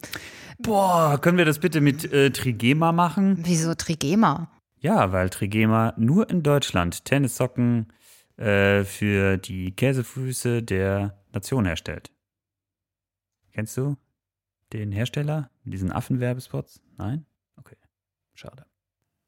Boah, 0.64 1.20
können 1.20 1.38
wir 1.38 1.46
das 1.46 1.60
bitte 1.60 1.82
mit 1.82 2.12
äh, 2.12 2.32
Trigema 2.32 2.92
machen? 2.92 3.38
wieso 3.44 3.74
Trigema? 3.74 4.52
Ja, 4.80 5.12
weil 5.12 5.30
Trigema 5.30 5.94
nur 5.98 6.30
in 6.30 6.44
Deutschland 6.44 7.06
Tennissocken 7.06 7.88
äh, 8.38 8.84
für 8.84 9.38
die 9.38 9.72
Käsefüße 9.72 10.64
der 10.64 11.18
Nation 11.34 11.66
herstellt. 11.66 12.12
Kennst 13.52 13.78
du 13.78 13.98
den 14.74 14.92
Hersteller 14.92 15.50
mit 15.64 15.74
diesen 15.74 15.92
Affenwerbespots? 15.92 16.82
Nein? 16.98 17.26
Okay, 17.58 17.78
schade. 18.34 18.66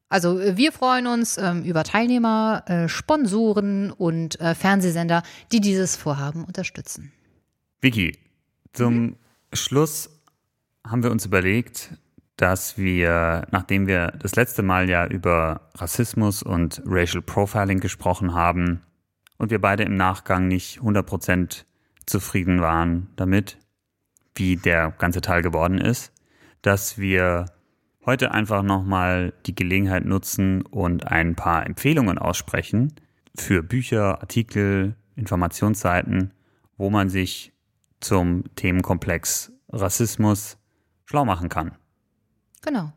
Also 0.09 0.39
äh, 0.39 0.57
wir 0.57 0.71
freuen 0.71 1.07
uns 1.07 1.37
ähm, 1.37 1.63
über 1.63 1.83
Teilnehmer, 1.83 2.63
äh, 2.67 2.87
Sponsoren 2.87 3.91
und 3.91 4.39
äh, 4.39 4.55
Fernsehsender, 4.55 5.23
die 5.51 5.61
dieses 5.61 5.95
Vorhaben 5.95 6.45
unterstützen. 6.45 7.11
Vicky, 7.81 8.17
zum 8.73 9.17
Schluss 9.51 10.09
haben 10.85 11.03
wir 11.03 11.11
uns 11.11 11.25
überlegt, 11.25 11.97
dass 12.37 12.77
wir, 12.77 13.47
nachdem 13.51 13.87
wir 13.87 14.07
das 14.19 14.35
letzte 14.35 14.63
Mal 14.63 14.89
ja 14.89 15.05
über 15.05 15.69
Rassismus 15.75 16.43
und 16.43 16.81
Racial 16.85 17.21
Profiling 17.21 17.79
gesprochen 17.79 18.33
haben 18.33 18.81
und 19.37 19.51
wir 19.51 19.61
beide 19.61 19.83
im 19.83 19.95
Nachgang 19.95 20.47
nicht 20.47 20.79
100% 20.79 21.63
zufrieden 22.05 22.61
waren 22.61 23.09
damit, 23.15 23.57
wie 24.35 24.57
der 24.57 24.91
ganze 24.91 25.21
Teil 25.21 25.41
geworden 25.41 25.77
ist, 25.77 26.11
dass 26.61 26.97
wir 26.97 27.45
heute 28.05 28.31
einfach 28.31 28.63
nochmal 28.63 29.33
die 29.45 29.55
Gelegenheit 29.55 30.05
nutzen 30.05 30.63
und 30.63 31.07
ein 31.07 31.35
paar 31.35 31.65
Empfehlungen 31.65 32.17
aussprechen 32.17 32.93
für 33.35 33.63
Bücher, 33.63 34.21
Artikel, 34.21 34.95
Informationsseiten, 35.15 36.31
wo 36.77 36.89
man 36.89 37.09
sich 37.09 37.53
zum 37.99 38.43
Themenkomplex 38.55 39.51
Rassismus 39.69 40.57
schlau 41.05 41.25
machen 41.25 41.49
kann. 41.49 41.75
Genau. 42.61 42.91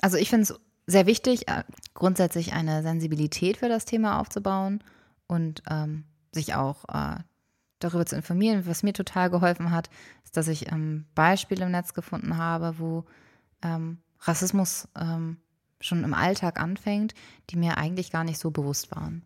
Also 0.00 0.16
ich 0.16 0.30
finde 0.30 0.44
es 0.44 0.54
sehr 0.86 1.06
wichtig, 1.06 1.48
äh, 1.48 1.64
grundsätzlich 1.94 2.52
eine 2.52 2.82
Sensibilität 2.82 3.56
für 3.56 3.68
das 3.68 3.84
Thema 3.84 4.20
aufzubauen 4.20 4.82
und 5.26 5.62
ähm, 5.70 6.04
sich 6.32 6.54
auch 6.54 6.84
äh, 6.88 7.18
darüber 7.78 8.06
zu 8.06 8.16
informieren. 8.16 8.66
Was 8.66 8.82
mir 8.82 8.92
total 8.92 9.30
geholfen 9.30 9.70
hat, 9.70 9.90
ist, 10.24 10.36
dass 10.36 10.48
ich 10.48 10.70
ähm, 10.70 11.06
Beispiele 11.14 11.64
im 11.64 11.70
Netz 11.70 11.94
gefunden 11.94 12.36
habe, 12.36 12.78
wo 12.78 13.04
ähm, 13.62 13.98
Rassismus 14.20 14.88
ähm, 14.98 15.38
schon 15.80 16.04
im 16.04 16.14
Alltag 16.14 16.60
anfängt, 16.60 17.14
die 17.50 17.56
mir 17.56 17.76
eigentlich 17.76 18.10
gar 18.10 18.24
nicht 18.24 18.38
so 18.38 18.50
bewusst 18.50 18.90
waren. 18.92 19.22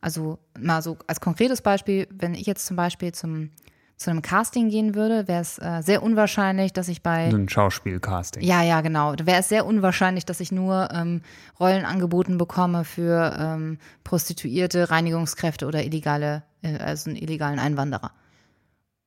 Also 0.00 0.38
mal 0.58 0.82
so 0.82 0.98
als 1.06 1.20
konkretes 1.20 1.62
Beispiel, 1.62 2.06
wenn 2.10 2.34
ich 2.34 2.46
jetzt 2.46 2.66
zum 2.66 2.76
Beispiel 2.76 3.12
zum, 3.12 3.50
zu 3.96 4.10
einem 4.10 4.20
Casting 4.20 4.68
gehen 4.68 4.94
würde, 4.94 5.26
wäre 5.26 5.40
es 5.40 5.58
äh, 5.58 5.80
sehr 5.82 6.02
unwahrscheinlich, 6.02 6.72
dass 6.72 6.88
ich 6.88 7.02
bei 7.02 7.30
So 7.30 7.36
ein 7.36 7.48
Schauspielcasting. 7.48 8.42
ja, 8.42 8.62
ja, 8.62 8.82
genau. 8.82 9.14
Da 9.14 9.24
wäre 9.24 9.40
es 9.40 9.48
sehr 9.48 9.64
unwahrscheinlich, 9.64 10.26
dass 10.26 10.40
ich 10.40 10.52
nur 10.52 10.90
ähm, 10.92 11.22
Rollen 11.58 11.86
angeboten 11.86 12.36
bekomme 12.36 12.84
für 12.84 13.34
ähm, 13.38 13.78
Prostituierte, 14.04 14.90
Reinigungskräfte 14.90 15.66
oder 15.66 15.82
illegale, 15.82 16.42
äh, 16.62 16.76
also 16.76 17.08
einen 17.08 17.16
illegalen 17.16 17.58
Einwanderer. 17.58 18.12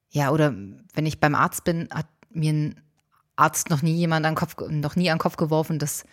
Ja, 0.10 0.32
oder 0.32 0.56
wenn 0.94 1.06
ich 1.06 1.20
beim 1.20 1.36
Arzt 1.36 1.66
bin, 1.66 1.88
hat 1.94 2.08
mir 2.32 2.52
ein 2.52 2.82
Arzt 3.36 3.70
noch 3.70 3.84
nie 3.84 3.94
jemand 3.94 4.26
an 4.26 4.34
den 4.34 4.38
Kopf, 4.38 4.56
noch 4.70 4.96
nie 4.96 5.12
an 5.12 5.18
den 5.18 5.22
Kopf 5.22 5.38
geworfen, 5.38 5.78
dass 5.78 6.04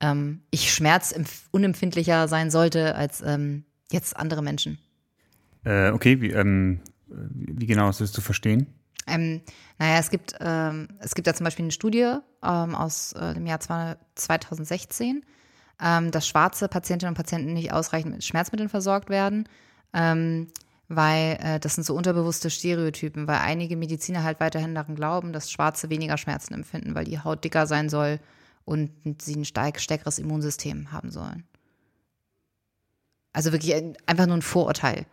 ähm, 0.00 0.42
ich 0.50 0.72
schmerzunempfindlicher 0.72 2.28
sein 2.28 2.50
sollte 2.50 2.94
als 2.94 3.22
ähm, 3.22 3.64
jetzt 3.90 4.16
andere 4.18 4.42
Menschen. 4.42 4.78
Äh, 5.64 5.90
okay, 5.90 6.20
wie, 6.20 6.30
ähm, 6.30 6.80
wie 7.12 7.66
genau 7.66 7.88
ist 7.88 8.00
das 8.00 8.12
zu 8.12 8.20
verstehen? 8.20 8.66
Ähm, 9.06 9.42
naja, 9.78 9.98
es 9.98 10.10
gibt, 10.10 10.34
ähm, 10.40 10.88
es 11.00 11.14
gibt 11.14 11.26
da 11.26 11.34
zum 11.34 11.44
Beispiel 11.44 11.64
eine 11.64 11.72
Studie 11.72 12.16
ähm, 12.42 12.74
aus 12.74 13.12
äh, 13.14 13.34
dem 13.34 13.46
Jahr 13.46 13.60
zwei- 13.60 13.96
2016, 14.14 15.24
ähm, 15.82 16.10
dass 16.10 16.26
schwarze 16.28 16.68
Patientinnen 16.68 17.10
und 17.10 17.16
Patienten 17.16 17.52
nicht 17.52 17.72
ausreichend 17.72 18.12
mit 18.12 18.24
Schmerzmitteln 18.24 18.68
versorgt 18.68 19.10
werden, 19.10 19.48
ähm, 19.92 20.48
weil 20.88 21.38
äh, 21.40 21.58
das 21.58 21.74
sind 21.74 21.84
so 21.84 21.94
unterbewusste 21.94 22.50
Stereotypen, 22.50 23.26
weil 23.26 23.38
einige 23.38 23.76
Mediziner 23.76 24.22
halt 24.22 24.40
weiterhin 24.40 24.74
daran 24.74 24.94
glauben, 24.94 25.32
dass 25.32 25.50
Schwarze 25.50 25.90
weniger 25.90 26.18
Schmerzen 26.18 26.54
empfinden, 26.54 26.94
weil 26.94 27.04
die 27.04 27.18
Haut 27.18 27.42
dicker 27.44 27.66
sein 27.66 27.88
soll 27.88 28.20
und 28.64 28.92
sie 29.20 29.34
ein 29.34 29.44
stark, 29.44 29.80
stärkeres 29.80 30.18
Immunsystem 30.18 30.92
haben 30.92 31.10
sollen. 31.10 31.44
Also 33.32 33.52
wirklich 33.52 33.74
ein, 33.74 33.96
einfach 34.06 34.26
nur 34.26 34.36
ein 34.36 34.42
Vorurteil. 34.42 35.06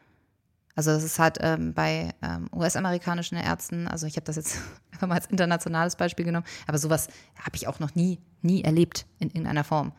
Also 0.80 0.91
das 0.91 1.03
ist 1.03 1.19
halt 1.19 1.39
ähm, 1.41 1.73
bei 1.73 2.13
ähm, 2.21 2.47
US-amerikanischen 2.55 3.36
Ärzten, 3.36 3.86
also 3.89 4.07
ich 4.07 4.15
habe 4.15 4.23
das 4.23 4.38
jetzt 4.38 4.59
einfach 4.93 5.07
mal 5.07 5.15
als 5.15 5.25
internationales 5.25 5.97
Beispiel 5.97 6.23
genommen, 6.23 6.45
aber 6.67 6.77
sowas 6.77 7.09
habe 7.36 7.57
ich 7.57 7.67
auch 7.67 7.82
noch 7.82 7.95
nie, 7.95 8.21
nie 8.41 8.63
erlebt 8.63 9.05
in 9.19 9.27
irgendeiner 9.27 9.65
Form. 9.65 9.91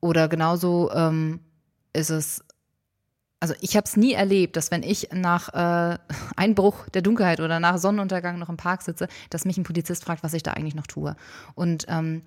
Oder 0.00 0.28
genauso 0.28 0.90
ähm, 0.92 1.40
ist 1.92 2.08
es, 2.08 2.42
also 3.40 3.52
ich 3.60 3.76
habe 3.76 3.84
es 3.84 3.98
nie 3.98 4.14
erlebt, 4.14 4.56
dass 4.56 4.70
wenn 4.70 4.82
ich 4.82 5.10
nach 5.12 5.52
äh, 5.52 5.98
Einbruch 6.36 6.88
der 6.88 7.02
Dunkelheit 7.02 7.40
oder 7.40 7.60
nach 7.60 7.76
Sonnenuntergang 7.76 8.38
noch 8.38 8.48
im 8.48 8.56
Park 8.56 8.80
sitze, 8.80 9.08
dass 9.28 9.44
mich 9.44 9.58
ein 9.58 9.64
Polizist 9.64 10.02
fragt, 10.02 10.22
was 10.22 10.32
ich 10.32 10.42
da 10.42 10.52
eigentlich 10.52 10.74
noch 10.74 10.86
tue. 10.86 11.14
Und 11.54 11.84
ähm, 11.88 12.22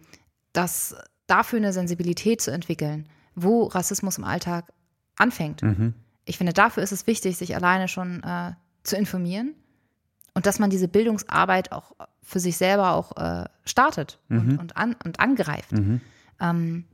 das 0.54 0.96
dafür 1.26 1.58
eine 1.58 1.74
Sensibilität 1.74 2.40
zu 2.40 2.52
entwickeln, 2.52 3.10
wo 3.34 3.64
Rassismus 3.64 4.20
im 4.20 4.26
Alltag 4.26 4.72
anfängt. 5.18 5.64
Ich 6.26 6.38
finde, 6.38 6.54
dafür 6.54 6.84
ist 6.84 6.92
es 6.92 7.08
wichtig, 7.08 7.38
sich 7.38 7.56
alleine 7.56 7.88
schon 7.88 8.24
äh, 8.24 8.54
zu 8.84 8.96
informieren 8.96 9.56
und 10.34 10.46
dass 10.46 10.60
man 10.60 10.70
diese 10.70 10.88
Bildungsarbeit 10.88 11.72
auch 11.72 11.94
für 12.22 12.40
sich 12.40 12.58
selber 12.58 12.94
auch 12.94 13.18
äh, 13.18 13.46
startet 13.66 14.20
und, 14.30 14.58
und, 14.60 14.78
an, 14.78 14.96
und 15.04 15.20
angreift. 15.20 15.72
Ähm, 16.40 16.86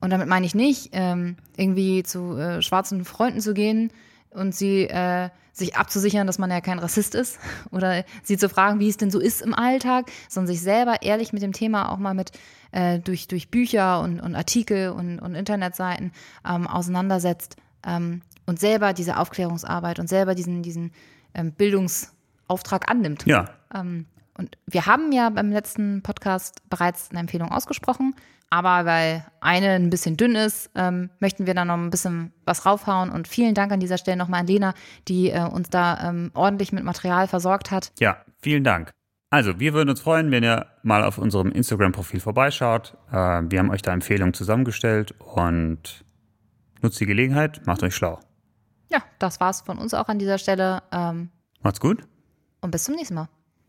und 0.00 0.10
damit 0.10 0.28
meine 0.28 0.46
ich 0.46 0.54
nicht, 0.54 0.90
ähm, 0.92 1.36
irgendwie 1.56 2.02
zu 2.02 2.36
äh, 2.36 2.62
schwarzen 2.62 3.04
Freunden 3.04 3.40
zu 3.40 3.52
gehen 3.52 3.92
und 4.30 4.54
sie 4.54 4.84
äh, 4.84 5.28
sich 5.52 5.76
abzusichern, 5.76 6.26
dass 6.26 6.38
man 6.38 6.50
ja 6.50 6.60
kein 6.60 6.78
Rassist 6.78 7.14
ist 7.14 7.38
oder 7.70 8.04
sie 8.22 8.38
zu 8.38 8.48
fragen, 8.48 8.80
wie 8.80 8.88
es 8.88 8.96
denn 8.96 9.10
so 9.10 9.20
ist 9.20 9.42
im 9.42 9.54
Alltag, 9.54 10.10
sondern 10.28 10.54
sich 10.54 10.62
selber 10.62 11.02
ehrlich 11.02 11.32
mit 11.32 11.42
dem 11.42 11.52
Thema 11.52 11.90
auch 11.90 11.98
mal 11.98 12.14
mit 12.14 12.32
äh, 12.72 12.98
durch, 13.00 13.28
durch 13.28 13.50
Bücher 13.50 14.00
und, 14.00 14.20
und 14.20 14.34
Artikel 14.34 14.90
und, 14.90 15.18
und 15.18 15.34
Internetseiten 15.34 16.12
ähm, 16.48 16.66
auseinandersetzt 16.66 17.56
ähm, 17.86 18.22
und 18.46 18.58
selber 18.60 18.92
diese 18.92 19.18
Aufklärungsarbeit 19.18 19.98
und 19.98 20.08
selber 20.08 20.34
diesen, 20.34 20.62
diesen 20.62 20.92
ähm, 21.34 21.52
Bildungsauftrag 21.52 22.90
annimmt. 22.90 23.26
Ja, 23.26 23.46
Ähm, 23.74 24.06
und 24.36 24.56
wir 24.66 24.86
haben 24.86 25.12
ja 25.12 25.28
beim 25.30 25.50
letzten 25.50 26.02
Podcast 26.02 26.68
bereits 26.70 27.10
eine 27.10 27.20
Empfehlung 27.20 27.52
ausgesprochen, 27.52 28.14
aber 28.48 28.86
weil 28.86 29.24
eine 29.40 29.70
ein 29.72 29.90
bisschen 29.90 30.16
dünn 30.16 30.34
ist, 30.34 30.70
ähm, 30.74 31.10
möchten 31.20 31.46
wir 31.46 31.54
da 31.54 31.64
noch 31.64 31.76
ein 31.76 31.90
bisschen 31.90 32.32
was 32.46 32.66
raufhauen. 32.66 33.10
Und 33.10 33.28
vielen 33.28 33.54
Dank 33.54 33.70
an 33.70 33.80
dieser 33.80 33.98
Stelle 33.98 34.16
nochmal 34.16 34.40
an 34.40 34.46
Lena, 34.46 34.74
die 35.08 35.30
äh, 35.30 35.42
uns 35.42 35.68
da 35.70 36.08
ähm, 36.08 36.30
ordentlich 36.34 36.72
mit 36.72 36.84
Material 36.84 37.28
versorgt 37.28 37.70
hat. 37.70 37.92
ja, 38.00 38.16
vielen 38.40 38.64
Dank. 38.64 38.90
Also, 39.32 39.60
wir 39.60 39.74
würden 39.74 39.90
uns 39.90 40.00
freuen, 40.00 40.32
wenn 40.32 40.42
ihr 40.42 40.66
mal 40.82 41.04
auf 41.04 41.16
unserem 41.16 41.52
Instagram-Profil 41.52 42.18
vorbeischaut. 42.18 42.96
Äh, 43.12 43.14
wir 43.14 43.58
haben 43.60 43.70
euch 43.70 43.82
da 43.82 43.92
Empfehlungen 43.92 44.34
zusammengestellt 44.34 45.14
und 45.20 46.04
nutzt 46.82 47.00
die 47.00 47.06
Gelegenheit, 47.06 47.66
macht 47.66 47.82
euch 47.82 47.94
schlau. 47.94 48.20
Ja, 48.90 49.02
das 49.18 49.40
war's 49.40 49.60
von 49.60 49.78
uns 49.78 49.94
auch 49.94 50.08
an 50.08 50.18
dieser 50.18 50.38
Stelle. 50.38 50.82
Ähm, 50.92 51.30
Macht's 51.62 51.80
gut. 51.80 52.06
und 52.60 52.70
bis 52.70 52.84
zum 52.84 52.94
nächsten 52.96 53.14
Mal. 53.14 53.28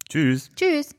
Tschüss. 0.09 0.49
Tschüss. 0.55 0.95